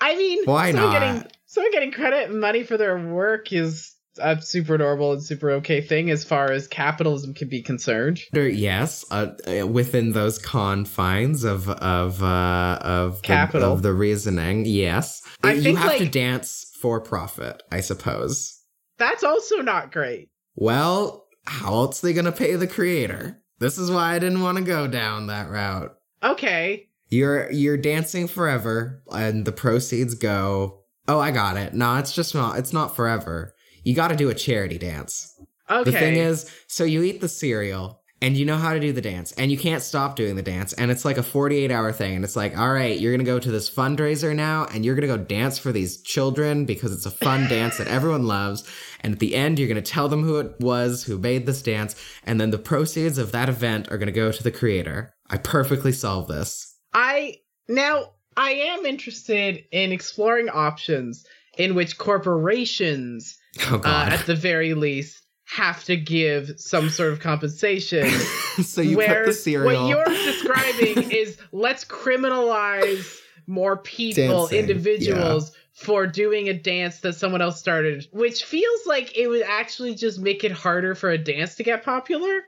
I 0.00 0.16
mean, 0.16 0.44
why 0.44 0.70
not? 0.70 0.92
Getting, 0.92 1.30
someone 1.46 1.72
getting 1.72 1.92
credit 1.92 2.30
and 2.30 2.40
money 2.40 2.62
for 2.62 2.76
their 2.76 2.96
work 2.98 3.52
is 3.52 3.94
a 4.18 4.40
super 4.40 4.78
normal 4.78 5.12
and 5.12 5.22
super 5.22 5.50
okay 5.52 5.80
thing 5.80 6.08
as 6.10 6.24
far 6.24 6.52
as 6.52 6.68
capitalism 6.68 7.34
can 7.34 7.48
be 7.48 7.62
concerned. 7.62 8.20
Yes, 8.32 9.04
uh, 9.10 9.32
uh, 9.48 9.66
within 9.66 10.12
those 10.12 10.38
confines 10.38 11.42
of 11.42 11.68
of 11.68 12.22
uh, 12.22 12.78
of 12.80 13.22
capital 13.22 13.70
the, 13.70 13.74
of 13.74 13.82
the 13.82 13.92
reasoning. 13.92 14.66
Yes, 14.66 15.20
I 15.42 15.54
you 15.54 15.74
have 15.74 15.88
like, 15.88 15.98
to 15.98 16.08
dance 16.08 16.70
for 16.80 17.00
profit, 17.00 17.62
I 17.72 17.80
suppose. 17.80 18.56
That's 18.98 19.24
also 19.24 19.56
not 19.62 19.90
great. 19.90 20.28
Well, 20.56 21.23
how 21.46 21.74
else 21.74 22.02
are 22.02 22.06
they 22.06 22.12
gonna 22.12 22.32
pay 22.32 22.56
the 22.56 22.66
creator? 22.66 23.40
This 23.58 23.78
is 23.78 23.90
why 23.90 24.14
I 24.14 24.18
didn't 24.18 24.42
want 24.42 24.58
to 24.58 24.64
go 24.64 24.86
down 24.86 25.28
that 25.28 25.50
route. 25.50 25.94
Okay. 26.22 26.88
You're 27.08 27.50
you're 27.52 27.76
dancing 27.76 28.26
forever, 28.26 29.02
and 29.12 29.44
the 29.44 29.52
proceeds 29.52 30.14
go 30.14 30.84
Oh, 31.06 31.20
I 31.20 31.30
got 31.30 31.56
it. 31.56 31.74
No, 31.74 31.96
it's 31.96 32.14
just 32.14 32.34
not. 32.34 32.58
It's 32.58 32.72
not 32.72 32.96
forever. 32.96 33.54
You 33.82 33.94
got 33.94 34.08
to 34.08 34.16
do 34.16 34.30
a 34.30 34.34
charity 34.34 34.78
dance. 34.78 35.30
Okay. 35.70 35.90
The 35.90 35.98
thing 35.98 36.16
is, 36.16 36.50
so 36.66 36.84
you 36.84 37.02
eat 37.02 37.20
the 37.20 37.28
cereal 37.28 38.00
and 38.24 38.38
you 38.38 38.46
know 38.46 38.56
how 38.56 38.72
to 38.72 38.80
do 38.80 38.90
the 38.90 39.02
dance. 39.02 39.32
And 39.32 39.50
you 39.50 39.58
can't 39.58 39.82
stop 39.82 40.16
doing 40.16 40.34
the 40.34 40.42
dance. 40.42 40.72
And 40.72 40.90
it's 40.90 41.04
like 41.04 41.18
a 41.18 41.22
48 41.22 41.70
hour 41.70 41.92
thing. 41.92 42.16
And 42.16 42.24
it's 42.24 42.36
like 42.36 42.56
all 42.56 42.72
right 42.72 42.98
you're 42.98 43.12
gonna 43.12 43.22
go 43.22 43.38
to 43.38 43.50
this 43.50 43.68
fundraiser 43.68 44.34
now 44.34 44.66
and 44.72 44.82
you're 44.82 44.94
gonna 44.94 45.06
go 45.06 45.18
dance 45.18 45.58
for 45.58 45.72
these 45.72 46.00
children 46.00 46.64
because 46.64 46.90
it's 46.90 47.04
a 47.04 47.10
fun 47.10 47.46
dance 47.50 47.76
that 47.76 47.86
everyone 47.86 48.26
loves. 48.26 48.64
And 49.00 49.12
at 49.12 49.18
the 49.18 49.34
end 49.34 49.58
you're 49.58 49.68
gonna 49.68 49.82
tell 49.82 50.08
them 50.08 50.22
who 50.22 50.38
it 50.38 50.58
was 50.58 51.04
who 51.04 51.18
made 51.18 51.44
this 51.44 51.60
dance. 51.60 51.96
And 52.24 52.40
then 52.40 52.50
the 52.50 52.56
proceeds 52.56 53.18
of 53.18 53.30
that 53.32 53.50
event 53.50 53.92
are 53.92 53.98
gonna 53.98 54.10
go 54.10 54.32
to 54.32 54.42
the 54.42 54.50
creator. 54.50 55.14
I 55.28 55.36
perfectly 55.36 55.92
solve 55.92 56.26
this. 56.26 56.74
I 56.94 57.40
now 57.68 58.12
I 58.38 58.52
am 58.52 58.86
interested 58.86 59.64
in 59.70 59.92
exploring 59.92 60.48
options 60.48 61.26
in 61.58 61.74
which 61.74 61.98
corporations, 61.98 63.36
oh, 63.66 63.82
uh, 63.84 64.08
at 64.10 64.24
the 64.24 64.34
very 64.34 64.72
least, 64.72 65.23
have 65.54 65.84
to 65.84 65.96
give 65.96 66.58
some 66.58 66.90
sort 66.90 67.12
of 67.12 67.20
compensation. 67.20 68.10
so 68.62 68.80
you 68.80 68.96
where 68.96 69.26
the 69.26 69.32
cereal. 69.32 69.86
What 69.86 69.88
you're 69.88 70.04
describing 70.04 71.10
is 71.12 71.38
let's 71.52 71.84
criminalize 71.84 73.20
more 73.46 73.76
people, 73.76 74.48
Dancing, 74.48 74.58
individuals. 74.58 75.50
Yeah. 75.50 75.58
For 75.76 76.06
doing 76.06 76.48
a 76.48 76.52
dance 76.52 77.00
that 77.00 77.14
someone 77.14 77.42
else 77.42 77.58
started, 77.58 78.06
which 78.12 78.44
feels 78.44 78.86
like 78.86 79.18
it 79.18 79.26
would 79.26 79.42
actually 79.42 79.96
just 79.96 80.20
make 80.20 80.44
it 80.44 80.52
harder 80.52 80.94
for 80.94 81.10
a 81.10 81.18
dance 81.18 81.56
to 81.56 81.64
get 81.64 81.84
popular. 81.84 82.44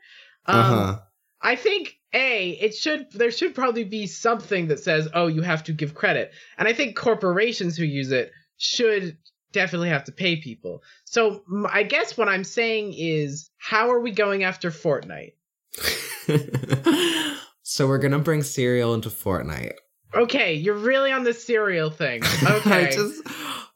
Um, 0.46 0.60
uh-huh. 0.60 0.98
I 1.42 1.56
think 1.56 1.96
a 2.12 2.50
it 2.50 2.72
should 2.76 3.10
there 3.10 3.32
should 3.32 3.52
probably 3.52 3.82
be 3.82 4.06
something 4.06 4.68
that 4.68 4.78
says 4.78 5.08
oh 5.12 5.26
you 5.26 5.42
have 5.42 5.64
to 5.64 5.72
give 5.72 5.92
credit 5.92 6.32
and 6.56 6.68
i 6.68 6.72
think 6.72 6.96
corporations 6.96 7.76
who 7.76 7.84
use 7.84 8.12
it 8.12 8.30
should 8.58 9.18
definitely 9.56 9.88
have 9.88 10.04
to 10.04 10.12
pay 10.12 10.36
people. 10.36 10.82
So 11.04 11.42
i 11.70 11.82
guess 11.82 12.16
what 12.18 12.28
i'm 12.28 12.44
saying 12.44 12.94
is 12.96 13.50
how 13.56 13.90
are 13.90 14.00
we 14.00 14.12
going 14.12 14.44
after 14.44 14.70
fortnite? 14.70 15.32
So 17.68 17.88
we're 17.88 17.98
gonna 17.98 18.20
bring 18.20 18.44
cereal 18.44 18.94
into 18.94 19.08
fortnite. 19.08 19.72
Okay 20.14 20.54
you're 20.54 20.76
really 20.76 21.10
on 21.10 21.24
the 21.24 21.34
cereal 21.34 21.90
thing. 21.90 22.22
Okay. 22.48 22.92
just 22.92 23.26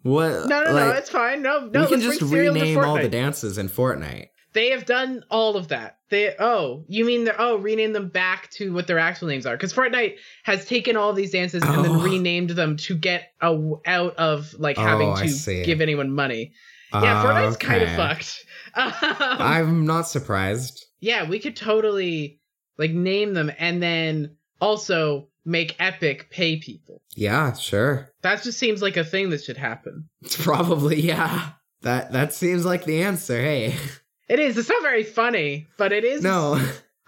what 0.03 0.47
no 0.49 0.65
no 0.65 0.73
like, 0.73 0.87
no 0.87 0.91
it's 0.93 1.11
fine. 1.11 1.43
No 1.43 1.67
no 1.67 1.81
we 1.81 1.87
can 1.89 2.01
just 2.01 2.23
rename 2.23 2.79
all 2.79 2.99
the 2.99 3.09
dances 3.09 3.59
in 3.59 3.69
fortnite 3.69 4.29
they 4.53 4.71
have 4.71 4.85
done 4.85 5.25
all 5.31 5.57
of 5.57 5.69
that. 5.69 5.99
They 6.11 6.35
oh, 6.39 6.85
you 6.89 7.05
mean 7.05 7.25
they're 7.25 7.41
oh 7.41 7.57
rename 7.57 7.93
them 7.93 8.09
back 8.09 8.51
to 8.53 8.73
what 8.73 8.87
their 8.87 8.99
actual 8.99 9.29
names 9.29 9.47
are? 9.47 9.57
Because 9.57 9.73
Fortnite 9.73 10.17
has 10.45 10.65
taken 10.65 10.97
all 10.97 11.13
these 11.13 11.31
dances 11.31 11.63
oh. 11.65 11.73
and 11.73 11.85
then 11.85 11.93
oh. 11.93 12.03
renamed 12.03 12.51
them 12.51 12.77
to 12.79 12.97
get 12.97 13.33
a, 13.41 13.57
out 13.87 14.17
of 14.17 14.55
like 14.59 14.77
having 14.77 15.11
oh, 15.11 15.17
to 15.17 15.63
give 15.65 15.81
anyone 15.81 16.11
money. 16.11 16.53
Yeah, 16.93 17.23
Fortnite's 17.25 17.55
okay. 17.55 17.67
kind 17.67 17.83
of 17.83 17.91
fucked. 17.91 18.45
Um, 18.73 18.93
I'm 19.03 19.85
not 19.85 20.03
surprised. 20.03 20.87
Yeah, 21.01 21.29
we 21.29 21.41
could 21.41 21.57
totally 21.57 22.39
like 22.79 22.93
name 22.93 23.35
them 23.35 23.51
and 23.59 23.83
then 23.83 24.37
also 24.61 25.29
make 25.45 25.75
Epic 25.81 26.31
pay 26.31 26.61
people. 26.61 27.03
Yeah, 27.17 27.53
sure. 27.55 28.13
That 28.23 28.45
just 28.45 28.59
seems 28.59 28.81
like 28.81 28.97
a 28.97 29.05
thing 29.05 29.31
that 29.31 29.43
should 29.43 29.57
happen. 29.57 30.09
Probably, 30.39 31.01
yeah. 31.01 31.51
That 31.83 32.13
that 32.13 32.33
seems 32.33 32.65
like 32.65 32.85
the 32.85 33.03
answer. 33.03 33.41
Hey. 33.41 33.75
It 34.31 34.39
is. 34.39 34.57
It's 34.57 34.69
not 34.69 34.81
very 34.81 35.03
funny, 35.03 35.67
but 35.77 35.93
it 35.93 36.05
is. 36.05 36.23
No. 36.23 36.55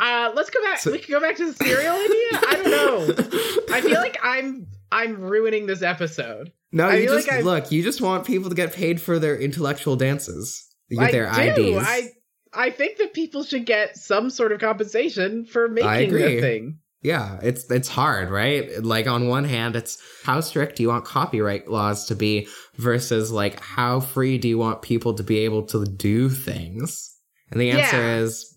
Uh, 0.00 0.32
let's 0.34 0.50
go 0.50 0.60
back. 0.64 0.80
So, 0.80 0.90
we 0.90 0.98
can 0.98 1.12
go 1.12 1.20
back 1.20 1.36
to 1.36 1.46
the 1.46 1.52
cereal 1.52 1.94
idea. 1.94 2.40
I 2.48 2.60
don't 2.60 2.70
know. 2.70 3.74
I 3.74 3.80
feel 3.80 4.00
like 4.00 4.18
I'm 4.20 4.66
I'm 4.90 5.20
ruining 5.20 5.66
this 5.66 5.82
episode. 5.82 6.50
No, 6.72 6.88
I 6.88 6.96
you 6.96 7.08
just 7.08 7.28
like 7.28 7.44
look. 7.44 7.70
You 7.70 7.84
just 7.84 8.00
want 8.00 8.26
people 8.26 8.48
to 8.48 8.56
get 8.56 8.72
paid 8.72 9.00
for 9.00 9.20
their 9.20 9.38
intellectual 9.38 9.94
dances 9.94 10.66
I 10.98 11.12
their 11.12 11.30
do. 11.30 11.78
IDs. 11.78 11.86
I 11.86 12.10
I 12.52 12.70
think 12.70 12.98
that 12.98 13.14
people 13.14 13.44
should 13.44 13.64
get 13.64 13.96
some 13.96 14.28
sort 14.28 14.50
of 14.50 14.58
compensation 14.58 15.44
for 15.44 15.68
making 15.68 16.12
the 16.12 16.40
thing. 16.40 16.78
Yeah, 17.02 17.38
it's 17.42 17.70
it's 17.70 17.88
hard, 17.88 18.30
right? 18.30 18.82
Like 18.82 19.06
on 19.06 19.28
one 19.28 19.44
hand, 19.44 19.76
it's 19.76 19.98
how 20.24 20.40
strict 20.40 20.76
do 20.76 20.82
you 20.82 20.88
want 20.88 21.04
copyright 21.04 21.68
laws 21.68 22.06
to 22.06 22.16
be 22.16 22.48
versus 22.76 23.30
like 23.30 23.60
how 23.60 24.00
free 24.00 24.38
do 24.38 24.48
you 24.48 24.58
want 24.58 24.82
people 24.82 25.14
to 25.14 25.22
be 25.22 25.38
able 25.40 25.62
to 25.66 25.84
do 25.84 26.28
things? 26.28 27.11
And 27.52 27.60
the 27.60 27.70
answer 27.70 27.96
yeah. 27.96 28.16
is 28.18 28.54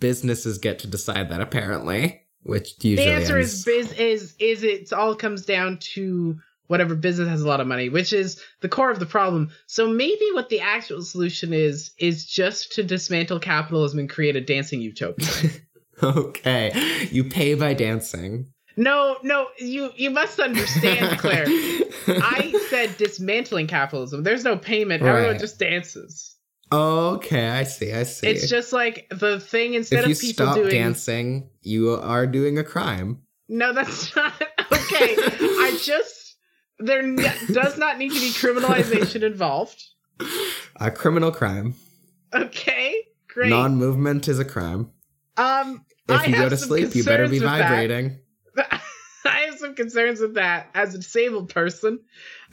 businesses 0.00 0.58
get 0.58 0.78
to 0.80 0.86
decide 0.86 1.28
that 1.30 1.40
apparently, 1.40 2.22
which 2.42 2.72
usually 2.80 3.06
The 3.06 3.12
answer 3.12 3.36
ends. 3.38 3.54
is 3.54 3.64
biz 3.64 3.92
is 3.92 4.34
is 4.38 4.62
it 4.62 4.92
all 4.92 5.14
comes 5.14 5.44
down 5.44 5.78
to 5.94 6.38
whatever 6.68 6.94
business 6.94 7.28
has 7.28 7.42
a 7.42 7.48
lot 7.48 7.60
of 7.60 7.66
money, 7.66 7.88
which 7.88 8.12
is 8.12 8.40
the 8.60 8.68
core 8.68 8.90
of 8.90 9.00
the 9.00 9.06
problem. 9.06 9.50
So 9.66 9.88
maybe 9.88 10.24
what 10.34 10.48
the 10.48 10.60
actual 10.60 11.02
solution 11.02 11.52
is 11.52 11.90
is 11.98 12.24
just 12.24 12.72
to 12.74 12.84
dismantle 12.84 13.40
capitalism 13.40 13.98
and 13.98 14.08
create 14.08 14.36
a 14.36 14.40
dancing 14.40 14.80
utopia. 14.80 15.50
okay. 16.02 16.72
You 17.10 17.24
pay 17.24 17.54
by 17.54 17.74
dancing. 17.74 18.52
No, 18.76 19.16
no, 19.24 19.48
you 19.58 19.90
you 19.96 20.10
must 20.10 20.38
understand, 20.38 21.18
Claire. 21.18 21.46
I 22.06 22.54
said 22.70 22.96
dismantling 22.96 23.66
capitalism. 23.66 24.22
There's 24.22 24.44
no 24.44 24.56
payment. 24.56 25.02
Right. 25.02 25.16
Everyone 25.16 25.38
just 25.40 25.58
dances. 25.58 26.36
Okay, 26.70 27.48
I 27.48 27.62
see. 27.64 27.92
I 27.92 28.02
see. 28.02 28.26
It's 28.26 28.48
just 28.48 28.72
like 28.72 29.06
the 29.10 29.40
thing 29.40 29.74
instead 29.74 30.04
of 30.04 30.18
people 30.18 30.46
stop 30.46 30.54
doing 30.56 30.70
dancing, 30.70 31.50
you 31.62 31.92
are 31.92 32.26
doing 32.26 32.58
a 32.58 32.64
crime. 32.64 33.22
No, 33.48 33.72
that's 33.72 34.14
not 34.16 34.34
okay. 34.72 35.14
I 35.16 35.78
just 35.82 36.36
there 36.78 37.02
does 37.52 37.78
not 37.78 37.98
need 37.98 38.12
to 38.12 38.20
be 38.20 38.30
criminalization 38.30 39.22
involved. 39.22 39.82
A 40.76 40.90
criminal 40.90 41.32
crime. 41.32 41.74
Okay, 42.34 42.94
great. 43.28 43.50
Non-movement 43.50 44.28
is 44.28 44.38
a 44.38 44.44
crime. 44.44 44.90
Um, 45.36 45.84
if 46.08 46.28
you 46.28 46.34
go 46.34 46.48
to 46.48 46.56
sleep, 46.56 46.94
you 46.94 47.04
better 47.04 47.28
be 47.28 47.38
vibrating. 47.38 48.18
I 48.56 49.40
have 49.46 49.58
some 49.58 49.74
concerns 49.74 50.20
with 50.20 50.34
that 50.34 50.68
as 50.74 50.94
a 50.94 50.98
disabled 50.98 51.50
person. 51.50 52.00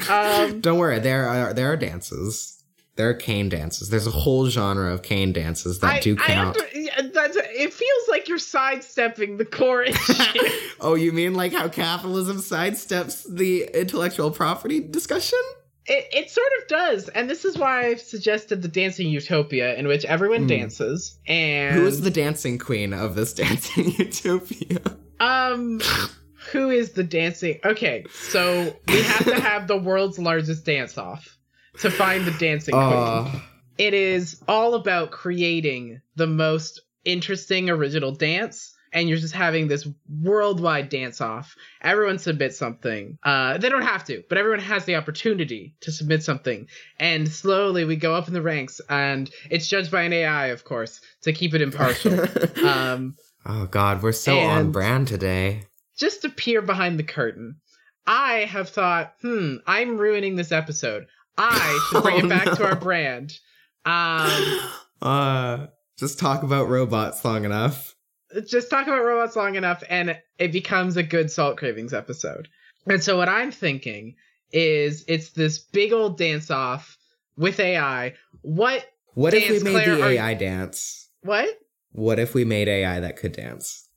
Um, 0.09 0.61
Don't 0.61 0.77
worry, 0.77 0.99
there 0.99 1.27
are 1.27 1.53
there 1.53 1.71
are 1.71 1.77
dances. 1.77 2.54
There 2.95 3.09
are 3.09 3.13
cane 3.13 3.49
dances. 3.49 3.89
There's 3.89 4.07
a 4.07 4.11
whole 4.11 4.47
genre 4.47 4.93
of 4.93 5.01
cane 5.01 5.33
dances 5.33 5.79
that 5.79 5.95
I, 5.95 5.99
do 5.99 6.15
count. 6.15 6.57
Under, 6.57 6.65
it 6.73 7.73
feels 7.73 8.07
like 8.09 8.29
you're 8.29 8.37
sidestepping 8.37 9.35
the 9.35 9.43
core 9.43 9.83
issue. 9.83 10.39
oh, 10.79 10.95
you 10.95 11.11
mean 11.11 11.33
like 11.33 11.51
how 11.51 11.67
capitalism 11.67 12.37
sidesteps 12.37 13.25
the 13.29 13.69
intellectual 13.73 14.31
property 14.31 14.79
discussion? 14.79 15.39
It, 15.87 16.07
it 16.11 16.29
sort 16.31 16.47
of 16.61 16.67
does, 16.67 17.09
and 17.09 17.29
this 17.29 17.45
is 17.45 17.57
why 17.57 17.87
I've 17.87 18.01
suggested 18.01 18.61
the 18.61 18.67
dancing 18.67 19.07
utopia, 19.07 19.75
in 19.75 19.87
which 19.87 20.03
everyone 20.05 20.45
mm. 20.45 20.47
dances. 20.47 21.19
And 21.27 21.75
who 21.75 21.85
is 21.85 22.01
the 22.01 22.09
dancing 22.09 22.57
queen 22.57 22.93
of 22.93 23.15
this 23.15 23.33
dancing 23.35 23.91
utopia? 23.91 24.79
Um, 25.19 25.81
who 26.51 26.69
is 26.69 26.93
the 26.93 27.03
dancing? 27.03 27.59
Okay, 27.63 28.05
so 28.13 28.75
we 28.87 29.01
have 29.01 29.25
to 29.25 29.39
have 29.39 29.67
the 29.67 29.77
world's 29.77 30.17
largest 30.17 30.65
dance 30.65 30.97
off 30.97 31.35
to 31.79 31.89
find 31.89 32.25
the 32.25 32.31
dancing 32.31 32.75
uh. 32.75 33.23
queen. 33.23 33.41
It 33.77 33.93
is 33.93 34.41
all 34.47 34.75
about 34.75 35.11
creating 35.11 36.01
the 36.15 36.27
most 36.27 36.81
interesting 37.03 37.69
original 37.69 38.11
dance 38.11 38.75
and 38.95 39.09
you're 39.09 39.17
just 39.17 39.33
having 39.33 39.67
this 39.67 39.85
worldwide 40.21 40.87
dance 40.87 41.19
off. 41.19 41.55
Everyone 41.81 42.17
submits 42.17 42.57
something. 42.57 43.19
Uh, 43.23 43.57
they 43.57 43.67
don't 43.67 43.81
have 43.81 44.05
to, 44.05 44.23
but 44.29 44.37
everyone 44.37 44.61
has 44.61 44.85
the 44.85 44.95
opportunity 44.95 45.75
to 45.81 45.91
submit 45.91 46.23
something. 46.23 46.67
And 46.97 47.27
slowly 47.27 47.83
we 47.83 47.97
go 47.97 48.15
up 48.15 48.29
in 48.29 48.33
the 48.33 48.41
ranks, 48.41 48.79
and 48.89 49.29
it's 49.51 49.67
judged 49.67 49.91
by 49.91 50.03
an 50.03 50.13
AI, 50.13 50.47
of 50.47 50.63
course, 50.63 51.01
to 51.23 51.33
keep 51.33 51.53
it 51.53 51.61
impartial. 51.61 52.21
um, 52.65 53.15
oh 53.45 53.65
God, 53.65 54.01
we're 54.01 54.13
so 54.13 54.39
on 54.39 54.71
brand 54.71 55.09
today. 55.09 55.63
Just 55.97 56.21
to 56.21 56.29
peer 56.29 56.61
behind 56.61 56.97
the 56.97 57.03
curtain, 57.03 57.57
I 58.07 58.45
have 58.45 58.69
thought, 58.69 59.15
hmm, 59.21 59.57
I'm 59.67 59.97
ruining 59.97 60.35
this 60.35 60.53
episode. 60.53 61.07
I 61.37 61.87
should 61.89 62.03
bring 62.03 62.21
oh, 62.21 62.25
it 62.25 62.29
back 62.29 62.45
no. 62.45 62.55
to 62.55 62.65
our 62.65 62.75
brand. 62.75 63.37
Um, 63.85 64.59
uh, 65.01 65.67
just 65.97 66.19
talk 66.19 66.43
about 66.43 66.69
robots 66.69 67.23
long 67.23 67.45
enough 67.45 67.95
just 68.43 68.69
talk 68.69 68.87
about 68.87 69.03
robots 69.03 69.35
long 69.35 69.55
enough 69.55 69.83
and 69.89 70.19
it 70.39 70.51
becomes 70.51 70.97
a 70.97 71.03
good 71.03 71.31
salt 71.31 71.57
cravings 71.57 71.93
episode. 71.93 72.47
And 72.87 73.03
so 73.03 73.17
what 73.17 73.29
I'm 73.29 73.51
thinking 73.51 74.15
is 74.51 75.05
it's 75.07 75.31
this 75.31 75.59
big 75.59 75.93
old 75.93 76.17
dance 76.17 76.51
off 76.51 76.97
with 77.37 77.59
AI. 77.59 78.13
What 78.41 78.85
What 79.13 79.33
if 79.33 79.49
we 79.49 79.59
made 79.59 79.71
Claire, 79.71 79.95
the 79.95 80.03
AI 80.03 80.33
are, 80.33 80.35
dance? 80.35 81.09
What? 81.21 81.49
What 81.91 82.19
if 82.19 82.33
we 82.33 82.45
made 82.45 82.67
AI 82.67 82.99
that 82.99 83.17
could 83.17 83.31
dance? 83.31 83.87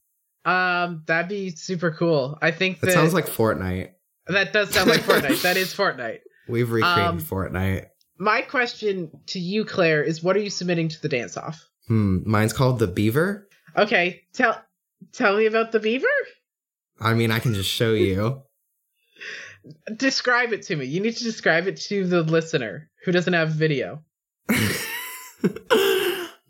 Um, 0.44 1.02
that'd 1.06 1.28
be 1.28 1.50
super 1.50 1.90
cool. 1.90 2.38
I 2.40 2.50
think 2.50 2.80
that, 2.80 2.86
that 2.86 2.92
sounds 2.92 3.12
like 3.12 3.26
Fortnite. 3.26 3.90
That 4.28 4.52
does 4.52 4.70
sound 4.70 4.88
like 4.88 5.00
Fortnite. 5.02 5.42
That 5.42 5.56
is 5.56 5.74
Fortnite. 5.74 6.20
We've 6.48 6.70
recreated 6.70 7.04
um, 7.04 7.20
Fortnite. 7.20 7.86
My 8.18 8.42
question 8.42 9.10
to 9.28 9.38
you, 9.38 9.64
Claire, 9.64 10.02
is 10.02 10.22
what 10.22 10.36
are 10.36 10.40
you 10.40 10.50
submitting 10.50 10.88
to 10.88 11.00
the 11.00 11.08
dance 11.08 11.36
off? 11.36 11.64
Hmm, 11.86 12.18
mine's 12.26 12.52
called 12.52 12.78
the 12.78 12.86
Beaver. 12.86 13.48
Okay, 13.76 14.22
tell 14.32 14.60
tell 15.12 15.36
me 15.36 15.46
about 15.46 15.72
the 15.72 15.80
beaver. 15.80 16.06
I 17.00 17.14
mean, 17.14 17.30
I 17.30 17.38
can 17.38 17.54
just 17.54 17.70
show 17.70 17.92
you. 17.92 18.42
describe 19.96 20.52
it 20.52 20.62
to 20.62 20.76
me. 20.76 20.86
You 20.86 21.00
need 21.00 21.16
to 21.16 21.24
describe 21.24 21.66
it 21.66 21.76
to 21.82 22.06
the 22.06 22.22
listener 22.22 22.90
who 23.04 23.12
doesn't 23.12 23.32
have 23.32 23.50
video. 23.50 24.02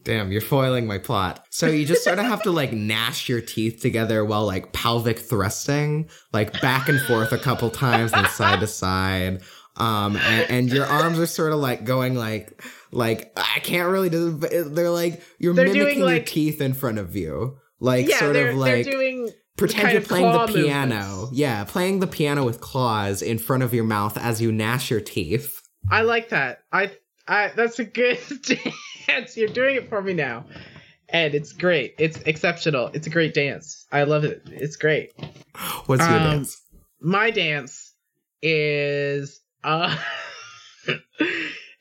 Damn, 0.05 0.32
you're 0.32 0.40
foiling 0.40 0.86
my 0.86 0.96
plot. 0.96 1.44
So 1.51 1.66
you 1.66 1.84
just 1.84 2.03
sort 2.03 2.18
of 2.18 2.24
have 2.24 2.42
to 2.44 2.51
like 2.51 2.72
gnash 2.72 3.28
your 3.28 3.42
teeth 3.42 3.82
together 3.82 4.24
while 4.24 4.46
like 4.46 4.72
pelvic 4.72 5.18
thrusting, 5.18 6.09
like 6.32 6.62
back 6.62 6.88
and 6.88 6.99
forth 7.03 7.32
a 7.32 7.38
couple 7.38 7.68
times 7.68 8.14
and 8.14 8.26
side 8.28 8.61
to 8.61 8.66
side. 8.66 9.42
Um, 9.79 10.16
and, 10.16 10.51
and 10.51 10.72
your 10.72 10.87
arms 10.87 11.18
are 11.20 11.26
sort 11.26 11.53
of 11.53 11.61
like 11.61 11.85
going 11.85 12.16
like 12.16 12.62
like 12.91 13.33
I 13.37 13.61
can't 13.61 13.89
really 13.91 14.11
do. 14.11 14.33
They're 14.33 14.91
like 14.91 15.22
you're 15.39 15.55
they're 15.55 15.72
mimicking 15.72 16.03
like, 16.03 16.16
your 16.16 16.24
teeth 16.24 16.61
in 16.61 16.74
front 16.74 16.99
of 16.99 17.14
you, 17.14 17.59
like 17.79 18.09
yeah, 18.09 18.18
sort 18.18 18.37
of 18.37 18.57
like 18.57 18.85
doing 18.85 19.31
pretend 19.57 19.93
you're 19.93 20.01
playing 20.01 20.33
the 20.33 20.47
piano. 20.47 20.97
Movements. 20.97 21.33
Yeah, 21.33 21.64
playing 21.64 22.01
the 22.01 22.07
piano 22.07 22.45
with 22.45 22.61
claws 22.61 23.22
in 23.22 23.39
front 23.39 23.62
of 23.62 23.72
your 23.72 23.85
mouth 23.85 24.16
as 24.18 24.43
you 24.43 24.51
gnash 24.51 24.91
your 24.91 25.01
teeth. 25.01 25.62
I 25.91 26.03
like 26.03 26.31
that. 26.31 26.64
I, 26.72 26.91
I 27.26 27.53
that's 27.55 27.79
a 27.79 27.85
good 27.85 28.18
dance. 29.07 29.37
You're 29.37 29.49
doing 29.49 29.76
it 29.76 29.89
for 29.89 30.03
me 30.03 30.12
now, 30.12 30.45
and 31.09 31.35
it's 31.35 31.53
great. 31.53 31.95
It's 31.99 32.18
exceptional. 32.22 32.91
It's 32.95 33.07
a 33.07 33.11
great 33.11 33.35
dance. 33.35 33.87
I 33.93 34.05
love 34.05 34.24
it. 34.24 34.43
It's 34.47 34.76
great. 34.76 35.12
What's 35.87 36.03
your 36.03 36.18
um, 36.18 36.39
dance? 36.39 36.62
My 37.01 37.31
dance 37.31 37.95
is 38.43 39.41
uh 39.69 39.97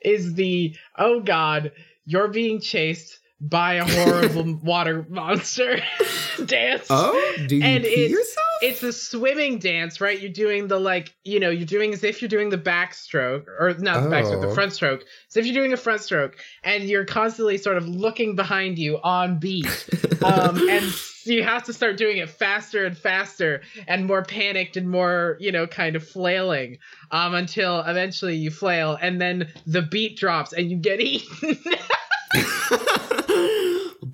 is 0.02 0.34
the 0.34 0.76
oh 0.98 1.22
god, 1.22 1.72
you're 2.06 2.28
being 2.28 2.60
chased 2.60 3.20
by 3.40 3.76
a 3.76 3.86
horrible 3.86 4.56
water 4.64 5.06
monster 5.10 5.80
dance. 6.46 6.88
Oh, 6.90 7.36
do 7.48 7.58
you 7.58 7.64
and 7.64 7.84
pee 7.84 8.08
yourself? 8.08 8.46
It's 8.62 8.82
a 8.82 8.92
swimming 8.92 9.60
dance, 9.60 10.02
right? 10.02 10.20
You're 10.20 10.32
doing 10.32 10.68
the 10.68 10.80
like, 10.80 11.16
you 11.24 11.40
know, 11.40 11.52
you're 11.52 11.68
doing 11.68 11.94
as 11.94 12.04
if 12.04 12.22
you're 12.22 12.30
doing 12.30 12.50
the 12.50 12.58
backstroke, 12.58 13.46
or 13.60 13.76
not 13.78 14.02
the 14.02 14.08
oh. 14.08 14.12
backstroke, 14.12 14.42
the 14.42 14.48
oh. 14.48 14.54
front 14.56 14.74
stroke. 14.74 15.02
As 15.30 15.38
if 15.38 15.46
you're 15.46 15.54
doing 15.54 15.74
a 15.74 15.78
front 15.78 16.02
stroke, 16.02 16.38
and 16.64 16.86
you're 16.86 17.06
constantly 17.06 17.58
sort 17.58 17.78
of 17.78 17.88
looking 17.88 18.36
behind 18.36 18.80
you 18.80 19.00
on 19.04 19.38
beat, 19.38 19.88
um, 20.24 20.58
and 20.70 20.86
you 21.26 21.44
have 21.44 21.64
to 21.66 21.74
start 21.74 21.98
doing 21.98 22.18
it 22.18 22.30
faster 22.30 22.86
and 22.86 22.98
faster, 22.98 23.62
and 23.88 24.08
more 24.08 24.24
panicked 24.24 24.78
and 24.78 24.90
more, 24.90 25.38
you 25.40 25.52
know, 25.52 25.68
kind 25.68 25.96
of 25.96 26.08
flailing, 26.08 26.80
um, 27.12 27.36
until 27.36 27.82
eventually 27.82 28.36
you 28.36 28.50
flail, 28.50 28.98
and 29.00 29.22
then 29.22 29.52
the 29.68 29.84
beat 29.84 30.18
drops 30.18 30.54
and 30.54 30.72
you 30.72 30.78
get 30.78 31.00
eaten. 31.00 31.60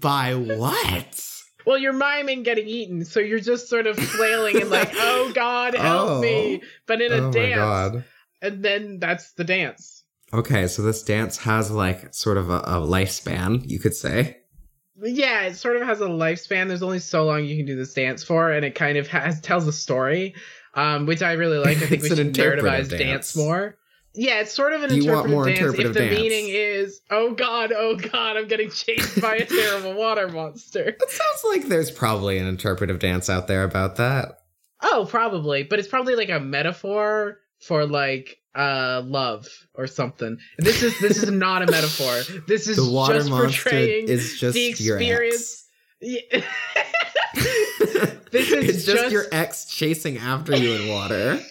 By 0.04 0.36
what? 0.36 1.30
Well, 1.66 1.78
you're 1.78 1.94
miming 1.94 2.44
getting 2.44 2.68
eaten, 2.68 3.06
so 3.06 3.22
you're 3.22 3.40
just 3.40 3.70
sort 3.70 3.88
of 3.88 3.98
flailing 3.98 4.62
and 4.62 4.70
like, 4.70 4.92
"Oh 4.96 5.32
God, 5.34 5.76
help 5.76 6.10
oh. 6.10 6.22
me!" 6.22 6.62
But 6.86 7.02
in 7.02 7.14
a 7.14 7.28
oh 7.28 7.32
dance, 7.32 8.04
and 8.42 8.64
then 8.64 9.00
that's 9.00 9.32
the 9.34 9.46
dance. 9.46 10.04
Okay, 10.34 10.68
so 10.68 10.82
this 10.82 11.04
dance 11.04 11.38
has 11.38 11.72
like 11.72 12.14
sort 12.14 12.38
of 12.38 12.50
a, 12.50 12.58
a 12.58 12.82
lifespan, 12.82 13.70
you 13.70 13.80
could 13.80 13.96
say. 13.96 14.40
Yeah, 15.02 15.44
it 15.44 15.56
sort 15.56 15.78
of 15.78 15.84
has 15.84 16.02
a 16.02 16.08
lifespan. 16.08 16.68
There's 16.68 16.84
only 16.84 17.00
so 17.00 17.24
long 17.24 17.46
you 17.46 17.56
can 17.56 17.66
do 17.66 17.78
this 17.78 17.94
dance 17.94 18.24
for, 18.24 18.52
and 18.52 18.66
it 18.66 18.76
kind 18.76 18.98
of 18.98 19.08
has 19.08 19.40
tells 19.40 19.66
a 19.68 19.74
story, 19.74 20.36
um, 20.74 21.06
which 21.06 21.22
I 21.22 21.34
really 21.34 21.60
like. 21.60 21.78
I 21.78 21.86
think 21.86 22.04
we 22.04 22.10
should 22.10 22.34
narrativize 22.34 22.90
dance. 22.90 22.92
dance 22.92 23.38
more. 23.38 23.78
Yeah, 24.16 24.42
it's 24.42 24.54
sort 24.54 24.74
of 24.74 24.84
an 24.84 24.94
you 24.94 25.02
interpretive 25.02 25.46
dance. 25.46 25.60
Interpretive 25.60 25.88
if 25.88 25.94
the 25.94 26.00
dance. 26.02 26.20
meaning 26.20 26.46
is, 26.50 27.02
oh 27.10 27.34
god, 27.34 27.74
oh 27.76 27.96
god, 27.96 28.38
I'm 28.38 28.48
getting 28.48 28.70
chased 28.70 29.20
by 29.20 29.38
a 29.38 29.46
terrible 29.46 29.94
water 29.98 30.28
monster. 30.30 30.90
It 30.90 31.10
sounds 31.10 31.44
like 31.50 31.68
there's 31.68 31.90
probably 31.90 32.38
an 32.38 32.46
interpretive 32.46 33.00
dance 33.00 33.30
out 33.30 33.48
there 33.48 33.64
about 33.64 33.96
that. 33.96 34.40
Oh, 34.82 35.08
probably, 35.10 35.64
but 35.64 35.80
it's 35.80 35.88
probably 35.88 36.16
like 36.16 36.30
a 36.30 36.40
metaphor 36.40 37.40
for 37.60 37.86
like 37.86 38.38
uh 38.54 39.02
love 39.04 39.48
or 39.74 39.88
something. 39.88 40.38
This 40.60 40.84
is 40.84 41.00
this 41.00 41.24
is 41.24 41.32
not 41.32 41.64
a 41.64 41.72
metaphor. 41.72 42.22
This 42.48 42.68
is 42.68 42.78
the 42.78 42.92
water 42.92 43.16
just 43.16 43.30
monster 43.30 43.70
portraying 43.70 44.10
is 44.10 44.40
just 44.40 44.54
the 44.54 44.68
experience. 44.68 45.66
Your 46.02 46.20
ex. 46.32 46.46
this 48.32 48.52
is 48.52 48.70
it's 48.70 48.86
just, 48.86 48.98
just 48.98 49.12
your 49.12 49.26
ex 49.32 49.66
chasing 49.66 50.18
after 50.18 50.56
you 50.56 50.74
in 50.74 50.90
water 50.90 51.42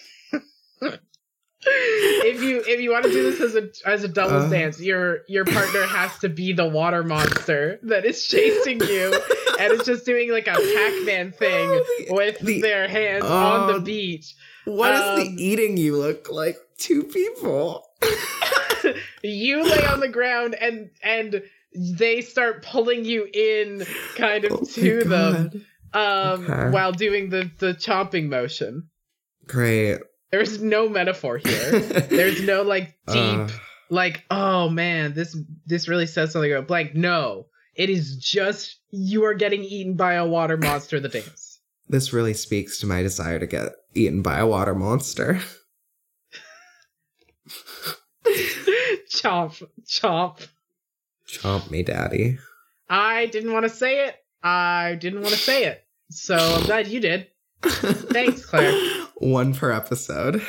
if 1.65 2.43
you 2.43 2.63
if 2.67 2.81
you 2.81 2.91
want 2.91 3.05
to 3.05 3.11
do 3.11 3.31
this 3.31 3.41
as 3.41 3.55
a 3.55 3.89
as 3.89 4.05
a 4.05 4.09
doubles 4.09 4.45
uh, 4.45 4.49
dance, 4.49 4.81
your 4.81 5.21
your 5.29 5.45
partner 5.45 5.85
has 5.85 6.17
to 6.19 6.29
be 6.29 6.53
the 6.53 6.67
water 6.67 7.03
monster 7.05 7.79
that 7.85 8.05
is 8.05 8.27
chasing 8.27 8.81
you, 8.81 9.13
and 9.61 9.73
it's 9.73 9.85
just 9.85 10.05
doing 10.05 10.31
like 10.33 10.49
a 10.49 10.55
Pac-Man 10.55 11.33
thing 11.33 11.69
oh, 11.69 11.85
the, 12.09 12.15
with 12.15 12.39
the, 12.41 12.61
their 12.61 12.89
hands 12.89 13.25
uh, 13.25 13.35
on 13.35 13.73
the 13.73 13.81
beach. 13.81 14.35
What 14.65 14.95
um, 14.95 15.17
does 15.17 15.29
the 15.29 15.43
eating 15.43 15.77
you 15.77 15.97
look 15.97 16.31
like? 16.31 16.57
Two 16.79 17.05
people. 17.05 17.85
you 19.23 19.63
lay 19.63 19.87
on 19.87 20.01
the 20.01 20.09
ground 20.09 20.57
and 20.61 20.91
and 21.03 21.43
they 21.75 22.21
start 22.23 22.65
pulling 22.65 23.05
you 23.05 23.29
in 23.33 23.87
kind 24.17 24.45
of 24.45 24.53
oh 24.53 24.65
to 24.65 25.05
them 25.05 25.65
um 25.95 26.45
okay. 26.51 26.71
while 26.71 26.93
doing 26.93 27.31
the 27.31 27.51
the 27.59 27.75
chomping 27.75 28.29
motion. 28.29 28.89
Great. 29.47 30.01
There's 30.33 30.61
no 30.63 30.89
metaphor 30.89 31.37
here. 31.37 31.71
There's 31.81 32.43
no 32.43 32.63
like 32.63 32.97
deep, 33.07 33.39
uh, 33.39 33.49
like 33.91 34.25
oh 34.31 34.71
man, 34.71 35.13
this 35.13 35.37
this 35.67 35.89
really 35.89 36.07
says 36.07 36.33
something 36.33 36.51
about 36.51 36.67
blank. 36.67 36.95
No, 36.95 37.49
it 37.75 37.91
is 37.91 38.17
just 38.17 38.79
you 38.91 39.25
are 39.25 39.35
getting 39.35 39.63
eaten 39.63 39.95
by 39.95 40.15
a 40.15 40.27
water 40.27 40.57
monster. 40.57 40.99
The 40.99 41.11
dance. 41.11 41.61
This 41.87 42.15
really 42.15 42.33
speaks 42.33 42.81
to 42.81 42.87
my 42.87 43.03
desire 43.03 43.39
to 43.39 43.47
get 43.47 43.73
eaten 43.95 44.23
by 44.23 44.39
a 44.39 44.47
water 44.47 44.75
monster. 44.75 45.39
chomp, 49.11 49.63
chomp, 49.85 50.49
chomp 51.29 51.71
me, 51.71 51.83
daddy. 51.83 52.39
I 52.89 53.27
didn't 53.27 53.53
want 53.53 53.65
to 53.65 53.69
say 53.69 54.07
it. 54.07 54.17
I 54.43 54.97
didn't 54.99 55.21
want 55.21 55.35
to 55.35 55.41
say 55.41 55.67
it. 55.67 55.85
So 56.09 56.37
I'm 56.37 56.65
glad 56.65 56.89
you 56.89 57.01
did. 57.01 57.29
Thanks, 57.63 58.47
Claire. 58.47 59.02
One 59.23 59.55
per 59.55 59.71
episode. 59.71 60.43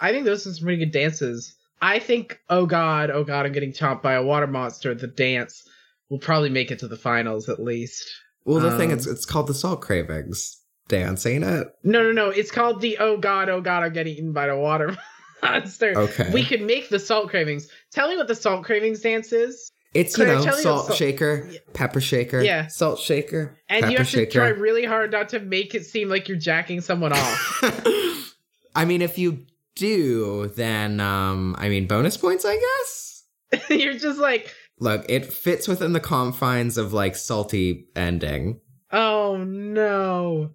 I 0.00 0.10
think 0.10 0.24
those 0.24 0.46
are 0.46 0.52
some 0.52 0.64
pretty 0.64 0.84
good 0.84 0.92
dances. 0.92 1.54
I 1.80 1.98
think, 2.00 2.40
oh 2.50 2.66
god, 2.66 3.10
oh 3.10 3.22
god, 3.22 3.46
I'm 3.46 3.52
getting 3.52 3.72
chomped 3.72 4.02
by 4.02 4.14
a 4.14 4.22
water 4.22 4.46
monster. 4.46 4.94
The 4.94 5.06
dance 5.06 5.62
will 6.08 6.18
probably 6.18 6.50
make 6.50 6.70
it 6.70 6.80
to 6.80 6.88
the 6.88 6.96
finals 6.96 7.48
at 7.48 7.62
least. 7.62 8.10
Well, 8.44 8.60
the 8.60 8.70
um, 8.70 8.78
thing 8.78 8.90
is, 8.90 9.06
it's 9.06 9.24
called 9.24 9.46
the 9.46 9.54
Salt 9.54 9.80
Cravings 9.82 10.60
dance, 10.88 11.26
ain't 11.26 11.44
it? 11.44 11.68
No, 11.84 12.02
no, 12.02 12.12
no. 12.12 12.30
It's 12.30 12.50
called 12.50 12.80
the 12.80 12.98
oh 12.98 13.18
god, 13.18 13.48
oh 13.48 13.60
god, 13.60 13.84
I'm 13.84 13.92
getting 13.92 14.14
eaten 14.14 14.32
by 14.32 14.48
the 14.48 14.56
water 14.56 14.96
monster. 15.42 15.96
Okay. 15.96 16.30
We 16.32 16.44
could 16.44 16.62
make 16.62 16.88
the 16.88 16.98
Salt 16.98 17.30
Cravings. 17.30 17.68
Tell 17.92 18.08
me 18.08 18.16
what 18.16 18.26
the 18.26 18.34
Salt 18.34 18.64
Cravings 18.64 19.00
dance 19.00 19.32
is. 19.32 19.70
It's 19.98 20.16
you 20.16 20.26
know 20.26 20.40
salt, 20.40 20.56
salt 20.86 20.94
shaker, 20.94 21.50
pepper 21.74 22.00
shaker, 22.00 22.40
yeah, 22.40 22.68
salt 22.68 23.00
shaker, 23.00 23.58
and 23.68 23.90
you 23.90 23.98
have 23.98 24.10
to 24.10 24.26
try 24.26 24.48
really 24.48 24.84
hard 24.84 25.12
not 25.12 25.30
to 25.30 25.40
make 25.40 25.74
it 25.74 25.86
seem 25.86 26.08
like 26.08 26.28
you're 26.28 26.38
jacking 26.38 26.80
someone 26.80 27.12
off. 27.12 27.60
I 28.74 28.84
mean, 28.84 29.02
if 29.02 29.18
you 29.18 29.46
do, 29.74 30.48
then 30.54 31.00
um, 31.00 31.56
I 31.58 31.68
mean, 31.68 31.86
bonus 31.86 32.16
points, 32.16 32.44
I 32.44 32.56
guess. 32.56 33.24
you're 33.70 33.98
just 33.98 34.18
like 34.18 34.54
Look, 34.80 35.04
it 35.08 35.32
fits 35.32 35.66
within 35.66 35.92
the 35.92 36.00
confines 36.00 36.78
of 36.78 36.92
like 36.92 37.16
salty 37.16 37.88
ending. 37.96 38.60
Oh 38.92 39.36
no. 39.44 40.50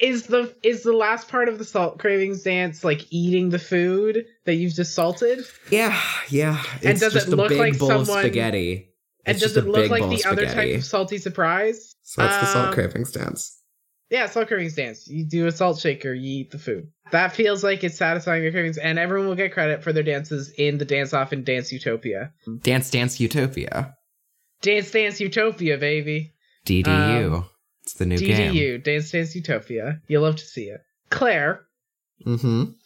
Is 0.00 0.26
the 0.26 0.54
is 0.62 0.82
the 0.82 0.92
last 0.92 1.28
part 1.28 1.48
of 1.48 1.58
the 1.58 1.64
salt 1.64 1.98
cravings 1.98 2.42
dance 2.42 2.82
like 2.82 3.06
eating 3.10 3.50
the 3.50 3.58
food 3.58 4.26
that 4.44 4.54
you've 4.54 4.74
just 4.74 4.94
salted? 4.94 5.44
Yeah, 5.70 5.98
yeah. 6.28 6.62
It's 6.76 6.84
and 6.86 7.00
does 7.00 7.16
it 7.16 7.28
look 7.28 7.52
like 7.52 7.74
someone 7.74 8.04
spaghetti? 8.04 8.90
And 9.26 9.38
does 9.38 9.56
it 9.56 9.66
look 9.66 9.90
like 9.90 10.08
the 10.10 10.28
other 10.28 10.46
type 10.46 10.76
of 10.76 10.84
salty 10.84 11.18
surprise? 11.18 11.94
So 12.02 12.22
that's 12.22 12.34
um, 12.34 12.40
the 12.40 12.46
salt 12.46 12.68
um, 12.68 12.74
cravings 12.74 13.12
dance. 13.12 13.58
Yeah, 14.10 14.26
salt 14.26 14.48
cravings 14.48 14.74
dance. 14.74 15.08
You 15.08 15.24
do 15.24 15.46
a 15.46 15.52
salt 15.52 15.78
shaker, 15.78 16.12
you 16.12 16.40
eat 16.40 16.50
the 16.50 16.58
food. 16.58 16.88
That 17.10 17.32
feels 17.32 17.64
like 17.64 17.82
it's 17.84 17.96
satisfying 17.96 18.42
your 18.42 18.52
cravings, 18.52 18.76
and 18.76 18.98
everyone 18.98 19.28
will 19.28 19.34
get 19.34 19.52
credit 19.52 19.82
for 19.82 19.92
their 19.92 20.02
dances 20.02 20.50
in 20.58 20.78
the 20.78 20.84
dance 20.84 21.14
off 21.14 21.32
in 21.32 21.44
Dance 21.44 21.72
Utopia. 21.72 22.32
Dance 22.60 22.90
Dance 22.90 23.18
Utopia. 23.18 23.96
Dance 24.60 24.90
Dance 24.90 25.20
Utopia, 25.20 25.78
baby. 25.78 26.34
DDU. 26.66 27.34
Um, 27.34 27.46
it's 27.84 27.94
the 27.94 28.06
new 28.06 28.16
DDU, 28.16 28.26
game. 28.26 28.54
DDU, 28.54 28.84
Dance 28.84 29.10
Dance 29.10 29.34
Utopia. 29.34 30.00
You'll 30.08 30.22
love 30.22 30.36
to 30.36 30.44
see 30.44 30.64
it. 30.64 30.80
Claire. 31.10 31.60
Mm-hmm. 32.26 32.46
Um, 32.46 32.76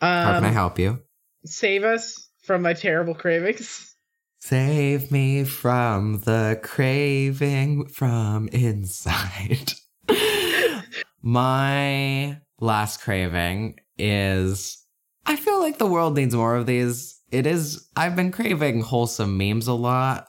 How 0.00 0.34
can 0.34 0.44
I 0.44 0.50
help 0.50 0.78
you? 0.78 1.00
Save 1.44 1.84
us 1.84 2.28
from 2.42 2.62
my 2.62 2.74
terrible 2.74 3.14
cravings. 3.14 3.94
Save 4.40 5.12
me 5.12 5.44
from 5.44 6.20
the 6.20 6.58
craving 6.62 7.86
from 7.88 8.48
inside. 8.48 9.72
My 11.22 12.40
last 12.58 13.02
craving 13.02 13.78
is 13.98 14.82
I 15.26 15.36
feel 15.36 15.60
like 15.60 15.76
the 15.76 15.86
world 15.86 16.16
needs 16.16 16.34
more 16.34 16.56
of 16.56 16.64
these. 16.64 17.20
It 17.30 17.46
is 17.46 17.86
I've 17.94 18.16
been 18.16 18.32
craving 18.32 18.80
wholesome 18.80 19.36
memes 19.36 19.66
a 19.66 19.74
lot. 19.74 20.28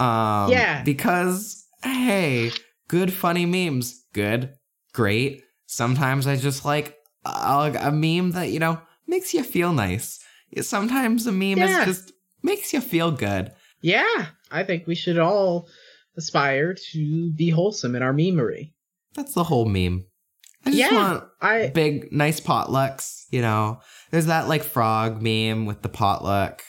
Um 0.00 0.50
yeah. 0.50 0.82
because 0.82 1.66
hey, 1.82 2.50
good 2.88 3.12
funny 3.12 3.46
memes. 3.46 4.04
Good. 4.12 4.54
Great. 4.92 5.42
Sometimes 5.66 6.26
I 6.26 6.36
just 6.36 6.64
like 6.64 6.96
a, 7.24 7.72
a 7.80 7.92
meme 7.92 8.32
that, 8.32 8.50
you 8.50 8.58
know, 8.58 8.80
makes 9.06 9.34
you 9.34 9.42
feel 9.42 9.72
nice. 9.72 10.20
Sometimes 10.60 11.26
a 11.26 11.32
meme 11.32 11.58
yeah. 11.58 11.80
is 11.80 11.86
just 11.86 12.12
makes 12.42 12.72
you 12.72 12.80
feel 12.80 13.10
good. 13.10 13.52
Yeah, 13.80 14.26
I 14.50 14.62
think 14.62 14.86
we 14.86 14.94
should 14.94 15.18
all 15.18 15.68
aspire 16.16 16.74
to 16.92 17.32
be 17.32 17.50
wholesome 17.50 17.94
in 17.94 18.02
our 18.02 18.14
memery. 18.14 18.72
That's 19.14 19.34
the 19.34 19.44
whole 19.44 19.66
meme. 19.66 20.06
I 20.64 20.70
just 20.70 20.78
yeah, 20.78 20.94
want 20.94 21.24
I, 21.40 21.66
big, 21.68 22.10
nice 22.12 22.40
potlucks. 22.40 23.24
You 23.30 23.42
know, 23.42 23.80
there's 24.10 24.26
that 24.26 24.48
like 24.48 24.62
frog 24.62 25.20
meme 25.20 25.66
with 25.66 25.82
the 25.82 25.88
potluck. 25.88 26.62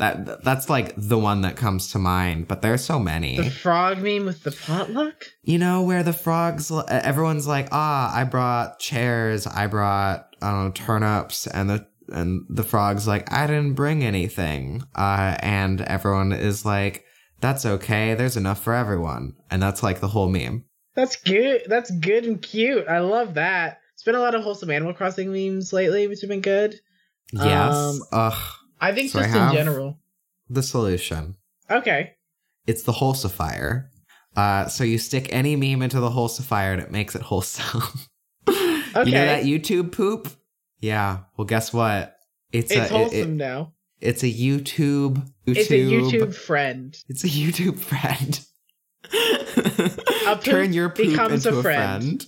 That 0.00 0.42
that's 0.42 0.70
like 0.70 0.94
the 0.96 1.18
one 1.18 1.42
that 1.42 1.56
comes 1.56 1.92
to 1.92 1.98
mind. 1.98 2.48
But 2.48 2.62
there's 2.62 2.82
so 2.82 2.98
many. 2.98 3.36
The 3.36 3.50
frog 3.50 3.98
meme 3.98 4.24
with 4.24 4.42
the 4.42 4.50
potluck. 4.50 5.26
You 5.42 5.58
know 5.58 5.82
where 5.82 6.02
the 6.02 6.14
frogs? 6.14 6.72
Everyone's 6.88 7.46
like, 7.46 7.68
ah, 7.70 8.10
I 8.16 8.24
brought 8.24 8.78
chairs. 8.78 9.46
I 9.46 9.66
brought 9.66 10.26
I 10.40 10.50
don't 10.50 10.64
know 10.64 10.70
turnips, 10.70 11.46
and 11.46 11.68
the 11.68 11.86
and 12.08 12.46
the 12.48 12.62
frog's 12.62 13.06
like, 13.06 13.30
I 13.30 13.46
didn't 13.46 13.74
bring 13.74 14.02
anything. 14.02 14.82
Uh, 14.94 15.36
and 15.40 15.82
everyone 15.82 16.32
is 16.32 16.64
like, 16.64 17.04
that's 17.42 17.66
okay. 17.66 18.14
There's 18.14 18.38
enough 18.38 18.62
for 18.62 18.72
everyone. 18.72 19.34
And 19.50 19.62
that's 19.62 19.82
like 19.82 20.00
the 20.00 20.08
whole 20.08 20.30
meme. 20.30 20.64
That's 20.94 21.16
good. 21.16 21.64
That's 21.66 21.90
good 21.90 22.24
and 22.24 22.40
cute. 22.40 22.88
I 22.88 23.00
love 23.00 23.34
that. 23.34 23.80
It's 23.94 24.02
been 24.02 24.14
a 24.14 24.20
lot 24.20 24.34
of 24.34 24.42
wholesome 24.42 24.70
Animal 24.70 24.94
Crossing 24.94 25.30
memes 25.30 25.74
lately, 25.74 26.08
which 26.08 26.22
have 26.22 26.30
been 26.30 26.40
good. 26.40 26.76
Yes. 27.32 27.74
Um, 27.74 28.00
Ugh. 28.12 28.56
I 28.80 28.92
think 28.92 29.10
so 29.10 29.20
just 29.20 29.34
I 29.34 29.48
in 29.48 29.54
general. 29.54 29.98
The 30.48 30.62
solution. 30.62 31.36
Okay. 31.70 32.14
It's 32.66 32.82
the 32.82 32.92
wholesifier. 32.92 33.88
Uh, 34.36 34.66
so 34.68 34.84
you 34.84 34.98
stick 34.98 35.28
any 35.30 35.56
meme 35.56 35.82
into 35.82 36.00
the 36.00 36.10
wholesifier 36.10 36.72
and 36.72 36.80
it 36.80 36.90
makes 36.90 37.14
it 37.14 37.22
wholesome. 37.22 37.82
okay. 38.48 38.66
You 39.06 39.12
know 39.12 39.24
that 39.24 39.44
YouTube 39.44 39.92
poop? 39.92 40.28
Yeah. 40.80 41.18
Well, 41.36 41.44
guess 41.44 41.72
what? 41.72 42.16
It's, 42.52 42.72
it's 42.72 42.90
a, 42.90 42.92
wholesome 42.92 43.18
it, 43.18 43.22
it, 43.22 43.28
now. 43.28 43.72
It's 44.00 44.24
a 44.24 44.26
YouTube, 44.26 45.16
YouTube. 45.46 45.56
It's 45.56 45.70
a 45.70 45.74
YouTube 45.74 46.34
friend. 46.34 46.98
It's 47.08 47.22
a 47.22 47.28
YouTube 47.28 47.78
friend. 47.78 48.40
Turn 50.44 50.72
your 50.72 50.88
poop 50.88 51.10
becomes 51.10 51.46
into 51.46 51.58
a 51.58 51.62
friend. 51.62 52.02
a 52.02 52.06
friend. 52.06 52.26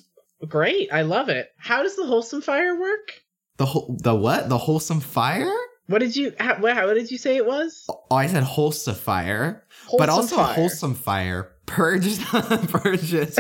Great, 0.48 0.92
I 0.92 1.02
love 1.02 1.28
it. 1.28 1.48
How 1.56 1.82
does 1.82 1.96
the 1.96 2.06
wholesome 2.06 2.42
fire 2.42 2.78
work? 2.78 3.22
The 3.56 3.66
whole 3.66 3.96
the 4.00 4.14
what? 4.14 4.48
The 4.48 4.58
wholesome 4.58 5.00
fire? 5.00 5.52
What 5.86 5.98
did 5.98 6.16
you 6.16 6.32
how, 6.38 6.60
what 6.60 6.94
did 6.94 7.10
you 7.10 7.18
say 7.18 7.36
it 7.36 7.46
was? 7.46 7.86
Oh, 7.88 8.14
I 8.14 8.26
said 8.26 8.44
wholesome 8.44 8.94
fire, 8.94 9.64
wholesome 9.86 9.98
but 9.98 10.08
also 10.08 10.36
fire. 10.36 10.54
wholesome 10.54 10.94
fire. 10.94 11.52
Purge, 11.66 12.20
purge 12.30 13.14
it. 13.14 13.38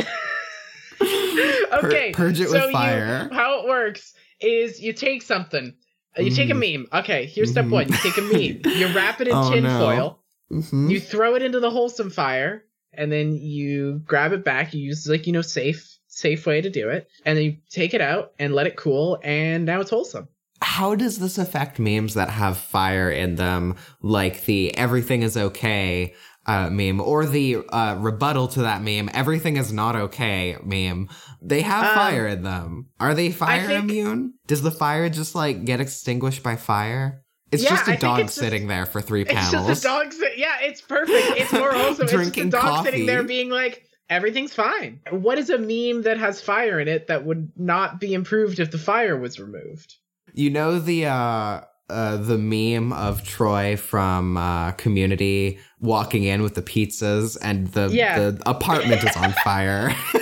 okay, 1.00 2.12
Pur- 2.12 2.24
purge 2.24 2.40
it 2.40 2.48
so 2.48 2.66
with 2.66 2.72
fire. 2.72 3.28
You, 3.30 3.36
how 3.36 3.60
it 3.60 3.68
works 3.68 4.14
is 4.40 4.80
you 4.80 4.92
take 4.92 5.22
something, 5.22 5.74
you 6.16 6.30
mm. 6.30 6.36
take 6.36 6.50
a 6.50 6.54
mm-hmm. 6.54 6.82
meme. 6.82 7.02
Okay, 7.02 7.26
here's 7.26 7.50
step 7.50 7.66
mm-hmm. 7.66 7.74
one: 7.74 7.88
you 7.88 7.96
take 7.98 8.18
a 8.18 8.22
meme, 8.22 8.60
you 8.76 8.94
wrap 8.94 9.20
it 9.20 9.28
in 9.28 9.34
oh, 9.34 9.50
tin 9.50 9.64
no. 9.64 9.78
foil, 9.78 10.18
mm-hmm. 10.50 10.90
you 10.90 11.00
throw 11.00 11.34
it 11.36 11.42
into 11.42 11.60
the 11.60 11.70
wholesome 11.70 12.10
fire, 12.10 12.64
and 12.92 13.12
then 13.12 13.36
you 13.36 14.00
grab 14.04 14.32
it 14.32 14.44
back. 14.44 14.74
You 14.74 14.82
use 14.82 15.06
like 15.06 15.26
you 15.26 15.32
know 15.32 15.42
safe 15.42 15.96
safe 16.08 16.44
way 16.44 16.60
to 16.60 16.70
do 16.70 16.88
it, 16.88 17.08
and 17.24 17.38
then 17.38 17.44
you 17.44 17.56
take 17.70 17.94
it 17.94 18.00
out 18.00 18.32
and 18.38 18.52
let 18.52 18.66
it 18.66 18.76
cool, 18.76 19.20
and 19.22 19.64
now 19.64 19.80
it's 19.80 19.90
wholesome 19.90 20.28
how 20.62 20.94
does 20.94 21.18
this 21.18 21.38
affect 21.38 21.78
memes 21.78 22.14
that 22.14 22.30
have 22.30 22.56
fire 22.56 23.10
in 23.10 23.34
them, 23.36 23.76
like 24.00 24.44
the 24.44 24.76
everything 24.76 25.22
is 25.22 25.36
okay 25.36 26.14
uh, 26.46 26.70
meme 26.70 27.00
or 27.00 27.26
the 27.26 27.58
uh, 27.68 27.96
rebuttal 27.98 28.48
to 28.48 28.62
that 28.62 28.82
meme, 28.82 29.10
everything 29.12 29.56
is 29.56 29.72
not 29.72 29.96
okay 29.96 30.56
meme? 30.62 31.08
They 31.40 31.62
have 31.62 31.84
um, 31.84 31.94
fire 31.94 32.26
in 32.26 32.42
them. 32.42 32.88
Are 33.00 33.14
they 33.14 33.32
fire 33.32 33.66
think, 33.66 33.84
immune? 33.84 34.34
Does 34.46 34.62
the 34.62 34.70
fire 34.70 35.08
just 35.08 35.34
like 35.34 35.64
get 35.64 35.80
extinguished 35.80 36.42
by 36.42 36.56
fire? 36.56 37.22
It's 37.50 37.62
yeah, 37.62 37.70
just 37.70 37.88
a 37.88 37.96
dog 37.98 38.30
sitting 38.30 38.62
just, 38.62 38.68
there 38.68 38.86
for 38.86 39.02
three 39.02 39.26
panels. 39.26 39.68
It's 39.68 39.82
just 39.82 39.84
a 39.84 39.88
dog. 39.88 40.12
Si- 40.12 40.34
yeah, 40.36 40.56
it's 40.62 40.80
perfect. 40.80 41.38
It's 41.38 41.52
more 41.52 41.72
wholesome. 41.74 42.06
Drinking 42.06 42.46
it's 42.46 42.54
just 42.54 42.64
a 42.64 42.66
dog 42.66 42.76
coffee. 42.76 42.90
sitting 42.90 43.06
there 43.06 43.22
being 43.22 43.50
like, 43.50 43.84
everything's 44.08 44.54
fine. 44.54 45.00
What 45.10 45.38
is 45.38 45.50
a 45.50 45.58
meme 45.58 46.04
that 46.04 46.16
has 46.16 46.40
fire 46.40 46.80
in 46.80 46.88
it 46.88 47.08
that 47.08 47.26
would 47.26 47.52
not 47.56 48.00
be 48.00 48.14
improved 48.14 48.58
if 48.58 48.70
the 48.70 48.78
fire 48.78 49.18
was 49.18 49.38
removed? 49.38 49.96
You 50.34 50.50
know 50.50 50.78
the 50.78 51.06
uh 51.06 51.60
uh, 51.92 52.16
the 52.16 52.38
meme 52.38 52.92
of 52.92 53.22
Troy 53.22 53.76
from 53.76 54.38
uh, 54.38 54.72
Community 54.72 55.58
walking 55.80 56.24
in 56.24 56.42
with 56.42 56.54
the 56.54 56.62
pizzas 56.62 57.36
and 57.42 57.68
the, 57.68 57.90
yeah. 57.92 58.18
the 58.18 58.42
apartment 58.46 59.04
is 59.04 59.14
on 59.14 59.32
fire. 59.44 59.94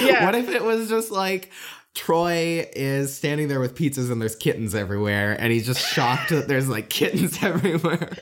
yeah. 0.00 0.24
What 0.24 0.36
if 0.36 0.48
it 0.48 0.62
was 0.62 0.88
just 0.88 1.10
like 1.10 1.50
Troy 1.94 2.68
is 2.76 3.16
standing 3.16 3.48
there 3.48 3.58
with 3.58 3.74
pizzas 3.74 4.10
and 4.12 4.20
there's 4.20 4.36
kittens 4.36 4.74
everywhere 4.74 5.36
and 5.40 5.52
he's 5.52 5.66
just 5.66 5.80
shocked 5.80 6.28
that 6.28 6.46
there's 6.46 6.68
like 6.68 6.90
kittens 6.90 7.38
everywhere. 7.42 8.16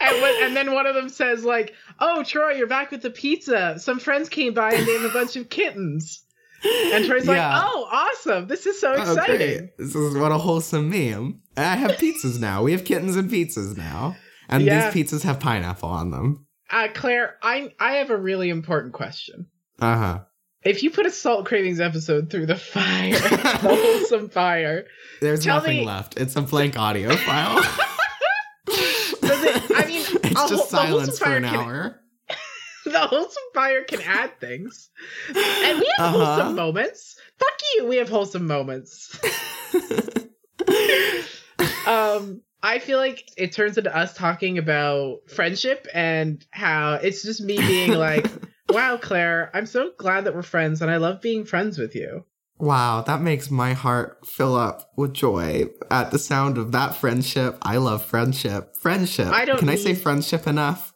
And, 0.00 0.22
when, 0.22 0.44
and 0.44 0.56
then 0.56 0.74
one 0.74 0.86
of 0.86 0.94
them 0.94 1.08
says 1.08 1.44
like, 1.44 1.74
"Oh, 1.98 2.22
Troy, 2.22 2.52
you're 2.52 2.68
back 2.68 2.92
with 2.92 3.02
the 3.02 3.10
pizza. 3.10 3.78
Some 3.78 3.98
friends 3.98 4.28
came 4.28 4.54
by 4.54 4.72
and 4.72 4.86
they 4.86 4.92
have 4.92 5.10
a 5.10 5.12
bunch 5.12 5.34
of 5.34 5.48
kittens." 5.48 6.22
And 6.92 7.04
Troy's 7.04 7.26
yeah. 7.26 7.58
like, 7.58 7.64
"Oh, 7.66 7.88
awesome! 7.90 8.46
This 8.46 8.66
is 8.66 8.80
so 8.80 8.92
exciting. 8.92 9.34
Okay. 9.34 9.72
This 9.78 9.94
is 9.94 10.16
what 10.16 10.32
a 10.32 10.38
wholesome 10.38 10.88
meme. 10.88 11.42
I 11.56 11.76
have 11.76 11.92
pizzas 11.92 12.40
now. 12.40 12.62
We 12.62 12.72
have 12.72 12.84
kittens 12.84 13.16
and 13.16 13.30
pizzas 13.30 13.76
now, 13.76 14.16
and 14.48 14.62
yeah. 14.62 14.90
these 14.90 15.10
pizzas 15.10 15.22
have 15.22 15.40
pineapple 15.40 15.88
on 15.88 16.10
them." 16.10 16.46
Uh, 16.70 16.88
Claire, 16.94 17.36
I 17.42 17.72
I 17.78 17.96
have 17.96 18.10
a 18.10 18.16
really 18.16 18.50
important 18.50 18.92
question. 18.92 19.46
Uh 19.80 19.96
huh. 19.96 20.18
If 20.66 20.82
you 20.82 20.90
put 20.90 21.06
a 21.06 21.10
salt 21.10 21.46
cravings 21.46 21.78
episode 21.78 22.28
through 22.28 22.46
the 22.46 22.56
fire, 22.56 23.12
the 23.12 23.58
wholesome 23.60 24.28
fire, 24.28 24.86
there's 25.20 25.46
nothing 25.46 25.78
me... 25.78 25.84
left. 25.84 26.18
It's 26.18 26.34
a 26.34 26.42
blank 26.42 26.76
audio 26.76 27.14
file. 27.14 27.62
Does 28.66 29.44
it, 29.44 29.62
I 29.76 29.86
mean, 29.86 30.00
it's 30.24 30.50
just 30.50 30.68
silence 30.68 31.18
for 31.20 31.36
an 31.36 31.44
hour. 31.44 32.00
the 32.92 33.00
wholesome 33.00 33.42
fire 33.52 33.84
can 33.84 34.00
add 34.02 34.38
things. 34.40 34.90
And 35.28 35.80
we 35.80 35.90
have 35.96 36.06
uh-huh. 36.06 36.12
wholesome 36.12 36.54
moments. 36.54 37.16
Fuck 37.38 37.60
you, 37.74 37.86
we 37.86 37.96
have 37.96 38.08
wholesome 38.08 38.46
moments. 38.46 39.18
um 41.86 42.42
I 42.62 42.78
feel 42.78 42.98
like 42.98 43.30
it 43.36 43.52
turns 43.52 43.78
into 43.78 43.94
us 43.94 44.14
talking 44.14 44.58
about 44.58 45.28
friendship 45.28 45.86
and 45.92 46.44
how 46.50 46.94
it's 46.94 47.22
just 47.22 47.40
me 47.40 47.58
being 47.58 47.92
like, 47.92 48.26
wow, 48.68 48.96
Claire, 48.96 49.50
I'm 49.54 49.66
so 49.66 49.90
glad 49.98 50.24
that 50.24 50.34
we're 50.34 50.42
friends 50.42 50.80
and 50.80 50.90
I 50.90 50.96
love 50.96 51.20
being 51.20 51.44
friends 51.44 51.78
with 51.78 51.94
you. 51.94 52.24
Wow, 52.58 53.02
that 53.02 53.20
makes 53.20 53.50
my 53.50 53.74
heart 53.74 54.26
fill 54.26 54.54
up 54.54 54.90
with 54.96 55.12
joy 55.12 55.66
at 55.90 56.10
the 56.10 56.18
sound 56.18 56.56
of 56.56 56.72
that 56.72 56.96
friendship. 56.96 57.58
I 57.62 57.76
love 57.76 58.04
friendship. 58.04 58.76
Friendship. 58.76 59.28
I 59.28 59.44
don't 59.44 59.58
Can 59.58 59.68
need... 59.68 59.74
I 59.74 59.76
say 59.76 59.94
friendship 59.94 60.46
enough? 60.46 60.94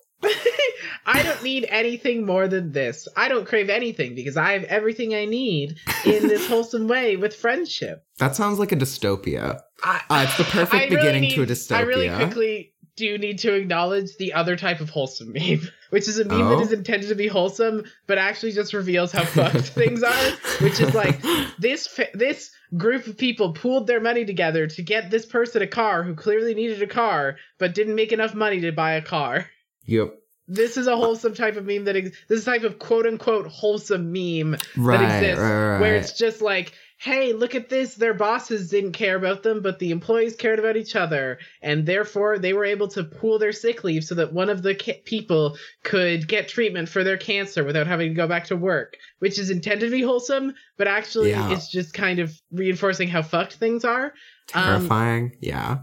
I 1.20 1.22
don't 1.22 1.42
need 1.42 1.66
anything 1.68 2.24
more 2.24 2.48
than 2.48 2.72
this. 2.72 3.06
I 3.16 3.28
don't 3.28 3.46
crave 3.46 3.68
anything 3.68 4.14
because 4.14 4.36
I 4.36 4.52
have 4.52 4.64
everything 4.64 5.14
I 5.14 5.26
need 5.26 5.76
in 6.04 6.28
this 6.28 6.46
wholesome 6.48 6.88
way 6.88 7.16
with 7.16 7.34
friendship. 7.34 8.04
That 8.18 8.36
sounds 8.36 8.58
like 8.58 8.72
a 8.72 8.76
dystopia. 8.76 9.60
I, 9.82 10.00
uh, 10.08 10.26
it's 10.26 10.36
the 10.36 10.44
perfect 10.44 10.90
beginning 10.90 11.22
need, 11.22 11.34
to 11.34 11.42
a 11.42 11.46
dystopia. 11.46 11.76
I 11.76 11.80
really 11.80 12.08
quickly 12.08 12.72
do 12.96 13.18
need 13.18 13.38
to 13.40 13.54
acknowledge 13.54 14.16
the 14.18 14.32
other 14.34 14.56
type 14.56 14.80
of 14.80 14.90
wholesome 14.90 15.32
meme, 15.32 15.68
which 15.90 16.06
is 16.08 16.18
a 16.18 16.24
meme 16.24 16.40
oh? 16.42 16.48
that 16.50 16.60
is 16.62 16.72
intended 16.72 17.08
to 17.08 17.14
be 17.14 17.26
wholesome, 17.26 17.84
but 18.06 18.18
actually 18.18 18.52
just 18.52 18.72
reveals 18.72 19.12
how 19.12 19.24
fucked 19.24 19.58
things 19.68 20.02
are. 20.02 20.30
Which 20.60 20.80
is 20.80 20.94
like 20.94 21.20
this 21.58 21.98
this 22.14 22.50
group 22.76 23.06
of 23.06 23.18
people 23.18 23.52
pooled 23.52 23.86
their 23.86 24.00
money 24.00 24.24
together 24.24 24.66
to 24.66 24.82
get 24.82 25.10
this 25.10 25.26
person 25.26 25.62
a 25.62 25.66
car 25.66 26.02
who 26.02 26.14
clearly 26.14 26.54
needed 26.54 26.80
a 26.82 26.86
car 26.86 27.36
but 27.58 27.74
didn't 27.74 27.96
make 27.96 28.12
enough 28.12 28.34
money 28.34 28.60
to 28.60 28.70
buy 28.70 28.92
a 28.92 29.02
car. 29.02 29.46
Yep. 29.86 30.19
This 30.50 30.76
is 30.76 30.86
a 30.86 30.96
wholesome 30.96 31.34
type 31.34 31.56
of 31.56 31.64
meme 31.64 31.84
that 31.84 31.96
ex- 31.96 32.16
this 32.28 32.44
type 32.44 32.64
of 32.64 32.78
quote 32.78 33.06
unquote 33.06 33.46
wholesome 33.46 34.12
meme 34.12 34.58
right, 34.76 34.98
that 34.98 35.22
exists, 35.22 35.40
right, 35.40 35.68
right. 35.72 35.80
where 35.80 35.96
it's 35.96 36.12
just 36.12 36.42
like 36.42 36.72
hey, 37.00 37.32
look 37.32 37.54
at 37.54 37.70
this. 37.70 37.94
Their 37.94 38.12
bosses 38.12 38.68
didn't 38.68 38.92
care 38.92 39.16
about 39.16 39.42
them, 39.42 39.62
but 39.62 39.78
the 39.78 39.90
employees 39.90 40.36
cared 40.36 40.58
about 40.58 40.76
each 40.76 40.94
other. 40.94 41.38
And 41.62 41.86
therefore, 41.86 42.38
they 42.38 42.52
were 42.52 42.66
able 42.66 42.88
to 42.88 43.04
pool 43.04 43.38
their 43.38 43.52
sick 43.52 43.84
leave 43.84 44.04
so 44.04 44.14
that 44.16 44.34
one 44.34 44.50
of 44.50 44.62
the 44.62 44.74
ca- 44.74 45.00
people 45.06 45.56
could 45.82 46.28
get 46.28 46.48
treatment 46.48 46.90
for 46.90 47.02
their 47.02 47.16
cancer 47.16 47.64
without 47.64 47.86
having 47.86 48.10
to 48.10 48.14
go 48.14 48.28
back 48.28 48.44
to 48.46 48.56
work, 48.56 48.98
which 49.18 49.38
is 49.38 49.48
intended 49.48 49.86
to 49.86 49.90
be 49.90 50.02
wholesome, 50.02 50.54
but 50.76 50.88
actually, 50.88 51.30
yeah. 51.30 51.50
it's 51.50 51.70
just 51.70 51.94
kind 51.94 52.18
of 52.18 52.38
reinforcing 52.52 53.08
how 53.08 53.22
fucked 53.22 53.54
things 53.54 53.84
are. 53.84 54.12
Um, 54.52 54.64
Terrifying. 54.64 55.24
Um, 55.24 55.32
yeah. 55.40 55.78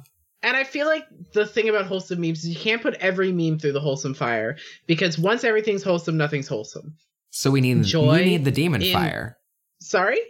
And 0.48 0.56
I 0.56 0.64
feel 0.64 0.88
like 0.88 1.06
the 1.34 1.46
thing 1.46 1.68
about 1.68 1.88
wholesome 1.88 2.22
memes 2.22 2.46
is 2.46 2.48
you 2.48 2.56
can't 2.56 2.82
put 2.82 2.94
every 3.02 3.34
meme 3.34 3.60
through 3.60 3.74
the 3.74 3.82
wholesome 3.82 4.14
fire 4.14 4.56
because 4.86 5.20
once 5.20 5.44
everything's 5.44 5.84
wholesome, 5.84 6.16
nothing's 6.16 6.48
wholesome. 6.48 6.96
So 7.32 7.52
we 7.52 7.60
need 7.60 7.84
Joy 7.84 8.20
we 8.20 8.24
need 8.24 8.46
the 8.46 8.52
demon 8.52 8.82
in, 8.82 8.94
fire. 8.94 9.38
Sorry? 9.82 10.22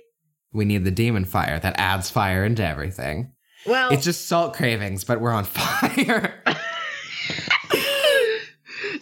We 0.53 0.65
need 0.65 0.86
the 0.86 0.91
demon 0.91 1.24
fire 1.24 1.59
that 1.59 1.76
adds 1.78 2.09
fire 2.09 2.43
into 2.43 2.65
everything. 2.65 3.32
Well, 3.68 3.91
it's 3.91 4.03
just 4.03 4.28
salt 4.28 4.55
cravings, 4.55 5.03
but 5.03 5.22
we're 5.22 5.34
on 5.34 5.43
fire. 5.43 6.43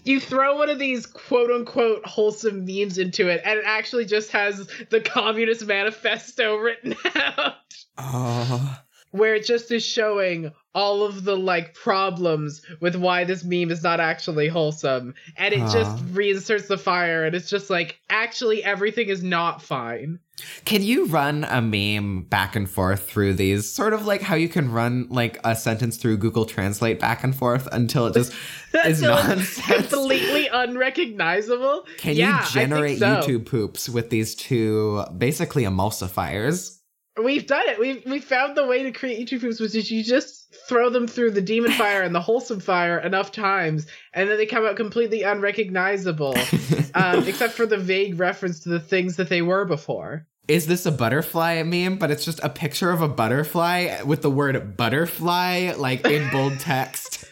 you 0.03 0.19
throw 0.19 0.57
one 0.57 0.69
of 0.69 0.79
these 0.79 1.05
quote 1.05 1.49
unquote 1.49 2.05
wholesome 2.05 2.65
memes 2.65 2.97
into 2.97 3.29
it, 3.29 3.41
and 3.45 3.59
it 3.59 3.65
actually 3.65 4.03
just 4.03 4.33
has 4.33 4.67
the 4.89 4.99
Communist 4.99 5.65
Manifesto 5.65 6.57
written 6.57 6.93
out. 7.15 7.53
Oh. 7.97 8.79
Where 9.11 9.35
it 9.35 9.45
just 9.45 9.71
is 9.71 9.85
showing 9.85 10.51
all 10.75 11.03
of 11.03 11.23
the 11.23 11.37
like 11.37 11.73
problems 11.73 12.61
with 12.81 12.95
why 12.97 13.23
this 13.23 13.43
meme 13.45 13.71
is 13.71 13.81
not 13.81 14.01
actually 14.01 14.49
wholesome. 14.49 15.15
And 15.37 15.53
it 15.53 15.59
just 15.71 16.05
reinserts 16.13 16.67
the 16.67 16.77
fire 16.77 17.23
and 17.25 17.33
it's 17.33 17.49
just 17.49 17.69
like 17.69 17.97
actually 18.09 18.63
everything 18.63 19.07
is 19.07 19.23
not 19.23 19.61
fine. 19.61 20.19
Can 20.65 20.83
you 20.83 21.05
run 21.05 21.45
a 21.45 21.61
meme 21.61 22.23
back 22.23 22.57
and 22.57 22.69
forth 22.69 23.09
through 23.09 23.35
these? 23.35 23.71
Sort 23.71 23.93
of 23.93 24.05
like 24.05 24.21
how 24.21 24.35
you 24.35 24.49
can 24.49 24.69
run 24.69 25.07
like 25.09 25.39
a 25.45 25.55
sentence 25.55 25.95
through 25.95 26.17
google 26.17 26.45
translate 26.45 26.99
back 26.99 27.23
and 27.23 27.33
forth 27.33 27.69
until 27.71 28.07
it 28.07 28.13
just 28.13 28.33
is 28.85 29.01
nonsense. 29.01 29.65
completely 29.65 30.49
unrecognizable? 30.49 31.85
Can 31.97 32.17
yeah, 32.17 32.43
you 32.43 32.51
generate 32.51 32.99
so. 32.99 33.05
youtube 33.05 33.45
poops 33.45 33.87
with 33.87 34.09
these 34.09 34.35
two 34.35 35.05
basically 35.17 35.63
emulsifiers 35.63 36.79
We've 37.21 37.47
done 37.47 37.63
it. 37.67 37.79
We've 37.79 38.03
we 38.05 38.19
found 38.19 38.57
the 38.57 38.65
way 38.65 38.83
to 38.83 38.91
create 38.91 39.25
YouTube 39.25 39.41
poops, 39.41 39.59
which 39.59 39.73
is 39.75 39.89
you 39.89 40.03
just 40.03 40.53
throw 40.67 40.89
them 40.89 41.07
through 41.07 41.31
the 41.31 41.41
demon 41.41 41.71
fire 41.77 42.01
and 42.01 42.13
the 42.13 42.21
wholesome 42.21 42.59
fire 42.59 42.99
enough 42.99 43.31
times, 43.31 43.87
and 44.13 44.29
then 44.29 44.37
they 44.37 44.45
come 44.45 44.65
out 44.65 44.75
completely 44.75 45.23
unrecognizable, 45.23 46.35
um, 46.93 47.27
except 47.27 47.53
for 47.53 47.65
the 47.65 47.77
vague 47.77 48.19
reference 48.19 48.59
to 48.61 48.69
the 48.69 48.79
things 48.79 49.15
that 49.15 49.29
they 49.29 49.41
were 49.41 49.65
before. 49.65 50.27
Is 50.47 50.67
this 50.67 50.85
a 50.85 50.91
butterfly 50.91 51.63
meme? 51.63 51.97
But 51.97 52.11
it's 52.11 52.25
just 52.25 52.39
a 52.43 52.49
picture 52.49 52.91
of 52.91 53.01
a 53.01 53.07
butterfly 53.07 54.01
with 54.03 54.21
the 54.21 54.29
word 54.29 54.77
butterfly 54.77 55.73
like 55.77 56.05
in 56.05 56.29
bold 56.31 56.59
text. 56.59 57.25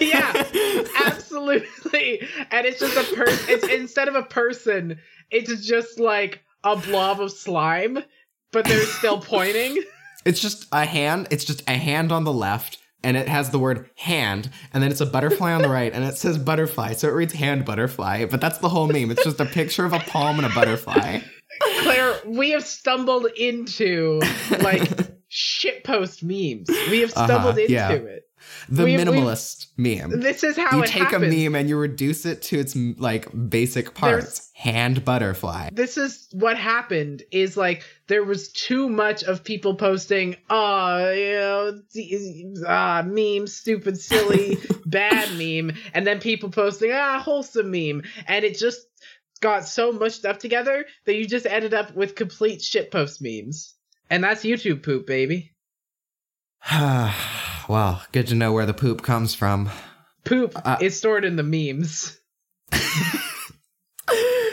yeah, 0.00 0.44
absolutely. 1.06 2.20
And 2.50 2.66
it's 2.66 2.80
just 2.80 2.96
a 2.96 3.16
person. 3.16 3.46
It's 3.48 3.68
instead 3.68 4.08
of 4.08 4.14
a 4.14 4.24
person, 4.24 4.98
it's 5.30 5.66
just 5.66 5.98
like 5.98 6.42
a 6.64 6.76
blob 6.76 7.20
of 7.20 7.30
slime 7.30 8.02
but 8.54 8.64
they're 8.64 8.86
still 8.86 9.20
pointing. 9.20 9.82
It's 10.26 10.40
just 10.40 10.66
a 10.72 10.86
hand. 10.86 11.28
It's 11.30 11.44
just 11.44 11.62
a 11.68 11.74
hand 11.74 12.10
on 12.10 12.24
the 12.24 12.32
left, 12.32 12.78
and 13.02 13.14
it 13.14 13.28
has 13.28 13.50
the 13.50 13.58
word 13.58 13.90
hand, 13.94 14.48
and 14.72 14.82
then 14.82 14.90
it's 14.90 15.02
a 15.02 15.06
butterfly 15.06 15.52
on 15.52 15.60
the 15.60 15.68
right, 15.68 15.92
and 15.92 16.02
it 16.02 16.16
says 16.16 16.38
butterfly, 16.38 16.94
so 16.94 17.08
it 17.08 17.10
reads 17.10 17.34
hand 17.34 17.66
butterfly. 17.66 18.24
But 18.24 18.40
that's 18.40 18.56
the 18.56 18.70
whole 18.70 18.86
meme. 18.86 19.10
It's 19.10 19.22
just 19.22 19.38
a 19.38 19.44
picture 19.44 19.84
of 19.84 19.92
a 19.92 19.98
palm 19.98 20.38
and 20.38 20.46
a 20.46 20.48
butterfly. 20.48 21.20
Claire, 21.80 22.14
we 22.24 22.52
have 22.52 22.64
stumbled 22.64 23.26
into 23.36 24.18
like 24.60 24.80
shitpost 25.30 26.22
memes. 26.22 26.70
We 26.90 27.00
have 27.00 27.10
stumbled 27.10 27.58
uh-huh, 27.58 27.60
into 27.60 27.72
yeah. 27.74 27.90
it. 27.90 28.22
The 28.68 28.84
we, 28.84 28.96
minimalist 28.96 29.66
meme. 29.76 30.20
This 30.20 30.42
is 30.42 30.56
how 30.56 30.78
you 30.78 30.84
take 30.84 31.02
happens. 31.02 31.34
a 31.34 31.44
meme 31.44 31.54
and 31.54 31.68
you 31.68 31.76
reduce 31.76 32.24
it 32.24 32.42
to 32.42 32.58
its 32.58 32.74
like 32.76 33.28
basic 33.50 33.94
parts. 33.94 34.24
There's, 34.24 34.50
Hand 34.54 35.04
butterfly. 35.04 35.70
This 35.72 35.98
is 35.98 36.28
what 36.32 36.56
happened. 36.56 37.22
Is 37.30 37.56
like 37.56 37.82
there 38.06 38.24
was 38.24 38.50
too 38.52 38.88
much 38.88 39.24
of 39.24 39.44
people 39.44 39.74
posting, 39.74 40.36
oh, 40.48 41.10
you 41.10 41.32
know, 41.32 41.80
ah, 42.66 43.02
meme, 43.04 43.46
stupid, 43.46 44.00
silly, 44.00 44.58
bad 44.86 45.30
meme, 45.36 45.76
and 45.92 46.06
then 46.06 46.20
people 46.20 46.50
posting, 46.50 46.92
ah, 46.92 47.20
wholesome 47.20 47.70
meme, 47.70 48.02
and 48.26 48.44
it 48.44 48.56
just 48.56 48.86
got 49.40 49.66
so 49.66 49.92
mushed 49.92 50.24
up 50.24 50.38
together 50.38 50.86
that 51.04 51.16
you 51.16 51.26
just 51.26 51.46
ended 51.46 51.74
up 51.74 51.94
with 51.94 52.14
complete 52.14 52.60
shitpost 52.60 53.20
memes. 53.20 53.74
And 54.08 54.22
that's 54.24 54.44
YouTube 54.44 54.82
poop, 54.82 55.06
baby. 55.06 55.52
Well, 57.68 58.02
good 58.12 58.26
to 58.28 58.34
know 58.34 58.52
where 58.52 58.66
the 58.66 58.74
poop 58.74 59.02
comes 59.02 59.34
from. 59.34 59.70
Poop 60.24 60.52
uh, 60.64 60.78
is 60.80 60.96
stored 60.96 61.24
in 61.24 61.36
the 61.36 61.42
memes. 61.42 62.18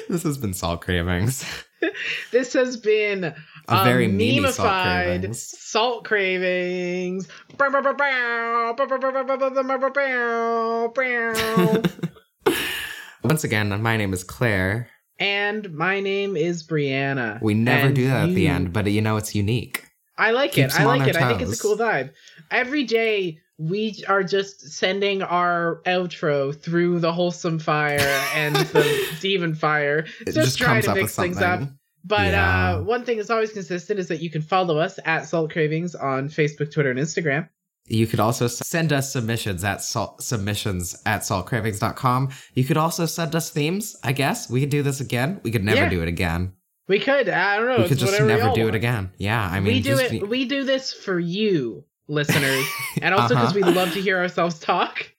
this 0.09 0.23
has 0.23 0.37
been 0.37 0.53
salt 0.53 0.81
cravings. 0.81 1.45
this 2.31 2.53
has 2.53 2.77
been 2.77 3.23
a 3.23 3.35
um, 3.67 3.85
very 3.85 4.07
memeified 4.07 5.35
salt 5.35 6.05
cravings. 6.05 7.27
Once 13.23 13.43
again, 13.43 13.81
my 13.81 13.97
name 13.97 14.13
is 14.13 14.23
Claire. 14.23 14.89
And 15.19 15.71
my 15.73 15.99
name 15.99 16.35
is 16.35 16.63
Brianna. 16.67 17.39
We 17.41 17.53
never 17.53 17.91
do 17.91 18.07
that 18.07 18.23
you... 18.23 18.31
at 18.31 18.35
the 18.35 18.47
end, 18.47 18.73
but 18.73 18.87
you 18.87 19.01
know 19.01 19.17
it's 19.17 19.35
unique. 19.35 19.90
I 20.17 20.31
like 20.31 20.53
Keeps 20.53 20.75
it. 20.75 20.81
I 20.81 20.85
like 20.85 21.07
it. 21.07 21.13
Toes. 21.13 21.23
I 21.23 21.27
think 21.29 21.41
it's 21.41 21.59
a 21.59 21.61
cool 21.61 21.77
vibe. 21.77 22.11
Every 22.49 22.83
day 22.83 23.39
we 23.57 24.03
are 24.07 24.23
just 24.23 24.71
sending 24.71 25.21
our 25.21 25.81
outro 25.85 26.59
through 26.59 26.99
the 26.99 27.13
wholesome 27.13 27.59
fire 27.59 27.99
and 28.33 28.55
the 28.55 29.17
demon 29.21 29.53
fire. 29.55 30.03
Just, 30.25 30.35
just 30.35 30.57
trying 30.57 30.81
to 30.83 30.95
mix 30.95 31.15
things 31.15 31.41
up. 31.41 31.61
But 32.03 32.31
yeah. 32.31 32.75
uh, 32.75 32.81
one 32.81 33.05
thing 33.05 33.17
that's 33.17 33.29
always 33.29 33.51
consistent 33.51 33.99
is 33.99 34.07
that 34.07 34.21
you 34.21 34.31
can 34.31 34.41
follow 34.41 34.79
us 34.79 34.97
at 35.05 35.25
Salt 35.27 35.51
Cravings 35.51 35.93
on 35.93 36.29
Facebook, 36.29 36.71
Twitter, 36.71 36.89
and 36.89 36.99
Instagram. 36.99 37.47
You 37.87 38.07
could 38.07 38.19
also 38.19 38.47
send 38.47 38.93
us 38.93 39.11
submissions 39.11 39.63
at 39.63 39.81
salt, 39.81 40.23
submissions 40.23 40.99
at 41.05 41.21
saltcravings.com. 41.21 42.29
You 42.53 42.63
could 42.63 42.77
also 42.77 43.05
send 43.05 43.35
us 43.35 43.49
themes, 43.49 43.95
I 44.03 44.13
guess. 44.13 44.49
We 44.49 44.61
could 44.61 44.69
do 44.69 44.81
this 44.81 45.01
again. 45.01 45.41
We 45.43 45.51
could 45.51 45.63
never 45.63 45.81
yeah. 45.81 45.89
do 45.89 46.01
it 46.01 46.07
again. 46.07 46.53
We 46.87 46.99
could. 46.99 47.29
I 47.29 47.57
don't 47.57 47.67
know. 47.67 47.83
We 47.83 47.89
could 47.89 47.97
just 47.97 48.21
never 48.21 48.53
do 48.53 48.67
it 48.67 48.75
again. 48.75 49.11
Yeah, 49.17 49.41
I 49.41 49.59
mean, 49.59 49.73
we 49.73 49.81
do 49.81 49.97
it. 49.97 50.27
We 50.27 50.45
do 50.45 50.63
this 50.63 50.93
for 50.93 51.19
you, 51.19 51.85
listeners, 52.07 52.65
and 53.01 53.13
also 53.13 53.35
because 53.35 53.55
uh-huh. 53.55 53.65
we 53.65 53.73
love 53.73 53.93
to 53.93 54.01
hear 54.01 54.17
ourselves 54.17 54.59
talk. 54.59 55.11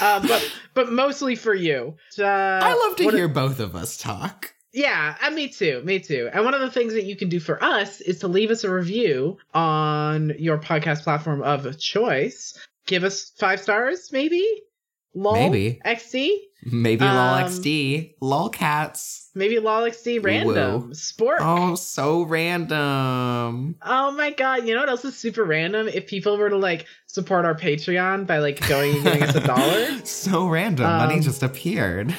Uh, 0.00 0.26
but 0.26 0.52
but 0.74 0.92
mostly 0.92 1.36
for 1.36 1.54
you. 1.54 1.96
Uh, 2.18 2.24
I 2.24 2.74
love 2.74 2.96
to 2.96 3.10
hear 3.10 3.28
both 3.28 3.60
of 3.60 3.76
us 3.76 3.96
talk. 3.96 4.54
Yeah, 4.74 5.16
and 5.22 5.36
me 5.36 5.48
too. 5.48 5.82
Me 5.84 6.00
too. 6.00 6.28
And 6.32 6.44
one 6.44 6.52
of 6.52 6.60
the 6.60 6.70
things 6.70 6.94
that 6.94 7.04
you 7.04 7.14
can 7.14 7.28
do 7.28 7.38
for 7.38 7.62
us 7.62 8.00
is 8.00 8.18
to 8.18 8.28
leave 8.28 8.50
us 8.50 8.64
a 8.64 8.70
review 8.70 9.38
on 9.54 10.32
your 10.36 10.58
podcast 10.58 11.04
platform 11.04 11.42
of 11.42 11.78
choice. 11.78 12.58
Give 12.86 13.04
us 13.04 13.32
five 13.38 13.60
stars, 13.60 14.10
maybe. 14.12 14.44
Lol, 15.14 15.34
maybe 15.34 15.80
XD. 15.86 16.28
Maybe 16.64 17.04
um, 17.04 17.14
lol 17.14 17.48
XD. 17.48 18.18
Lolcats. 18.20 19.28
Maybe 19.34 19.58
lol 19.58 19.82
XD 19.82 20.24
random. 20.24 20.88
Whoa. 20.88 20.92
Sport. 20.92 21.38
Oh, 21.40 21.74
so 21.74 22.22
random. 22.22 23.76
Oh 23.82 24.12
my 24.12 24.30
god. 24.30 24.66
You 24.66 24.74
know 24.74 24.80
what 24.80 24.88
else 24.88 25.04
is 25.04 25.16
super 25.16 25.44
random? 25.44 25.88
If 25.88 26.06
people 26.06 26.36
were 26.38 26.50
to 26.50 26.56
like 26.56 26.86
support 27.06 27.44
our 27.44 27.54
Patreon 27.54 28.26
by 28.26 28.38
like 28.38 28.66
going 28.68 28.94
and 28.94 29.04
giving 29.04 29.22
us 29.22 29.34
a 29.34 29.40
dollar. 29.46 30.04
so 30.04 30.46
random. 30.46 30.86
Um, 30.86 31.08
Money 31.08 31.20
just 31.20 31.42
appeared 31.42 32.14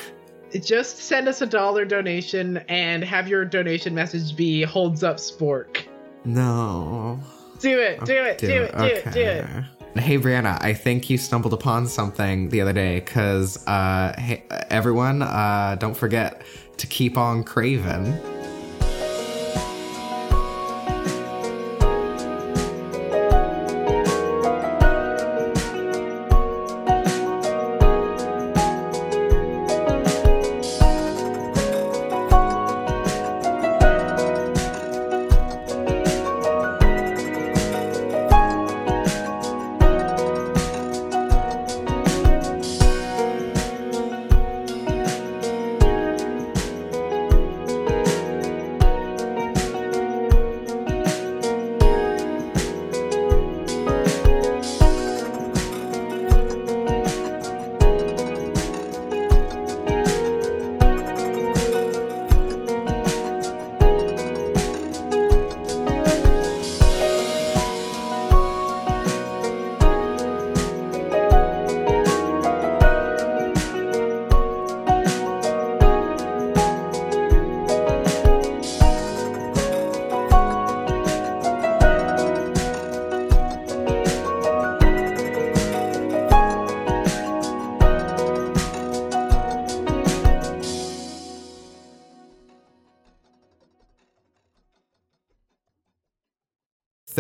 just 0.60 0.98
send 1.00 1.28
us 1.28 1.41
a 1.41 1.46
dollar 1.46 1.86
donation 1.86 2.58
and 2.70 3.04
have 3.04 3.28
your 3.28 3.46
donation 3.46 3.93
message 3.93 4.36
be 4.36 4.62
holds 4.62 5.04
up 5.04 5.18
spork. 5.18 5.86
No. 6.24 7.20
Do 7.60 7.80
it, 7.80 8.04
do 8.06 8.14
it, 8.14 8.38
do, 8.38 8.48
do 8.48 8.54
it, 8.64 8.72
do 8.72 8.78
okay. 8.78 8.93
it, 8.93 9.14
do 9.14 9.22
it. 9.22 9.66
Hey 9.98 10.18
Brianna, 10.18 10.62
I 10.62 10.74
think 10.74 11.10
you 11.10 11.18
stumbled 11.18 11.54
upon 11.54 11.88
something 11.88 12.50
the 12.50 12.60
other 12.60 12.74
day 12.74 13.00
because 13.00 13.66
uh, 13.66 14.14
hey, 14.18 14.43
everyone, 14.70 15.22
uh, 15.22 15.78
don't 15.80 15.96
forget 15.96 16.41
to 16.78 16.86
keep 16.86 17.18
on 17.18 17.46
craving. 17.46 18.35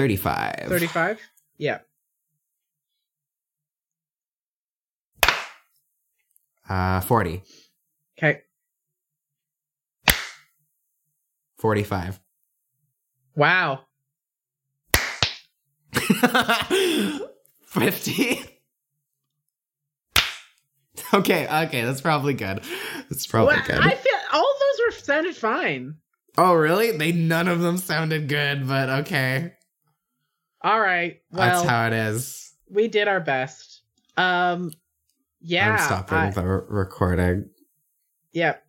35. 0.05 0.65
35? 0.67 1.19
Yeah. 1.57 1.79
Uh, 6.69 6.99
40. 7.01 7.41
Okay. 8.17 8.41
45. 11.57 12.19
Wow. 13.35 13.81
50. 17.65 18.39
okay, 21.13 21.65
okay, 21.65 21.81
that's 21.83 22.01
probably 22.01 22.33
good. 22.33 22.61
That's 23.09 23.27
probably 23.27 23.55
well, 23.55 23.63
good. 23.67 23.79
I 23.79 23.91
feel 23.91 24.13
all 24.33 24.41
those 24.59 24.79
were 24.85 24.91
sounded 25.01 25.35
fine. 25.35 25.95
Oh, 26.37 26.53
really? 26.53 26.91
They 26.91 27.11
none 27.11 27.47
of 27.47 27.61
them 27.61 27.77
sounded 27.77 28.27
good, 28.27 28.67
but 28.67 28.89
okay. 28.89 29.53
All 30.65 30.79
right. 30.79 31.21
Well, 31.31 31.47
that's 31.47 31.69
how 31.69 31.85
it 31.85 31.93
is. 31.93 32.53
We 32.71 32.87
did 32.87 33.07
our 33.07 33.19
best. 33.19 33.83
Um, 34.17 34.71
yeah. 35.39 35.73
I'm 35.73 35.77
stopping 35.77 36.17
I, 36.17 36.31
the 36.31 36.43
recording. 36.43 37.51
Yep. 38.33 38.64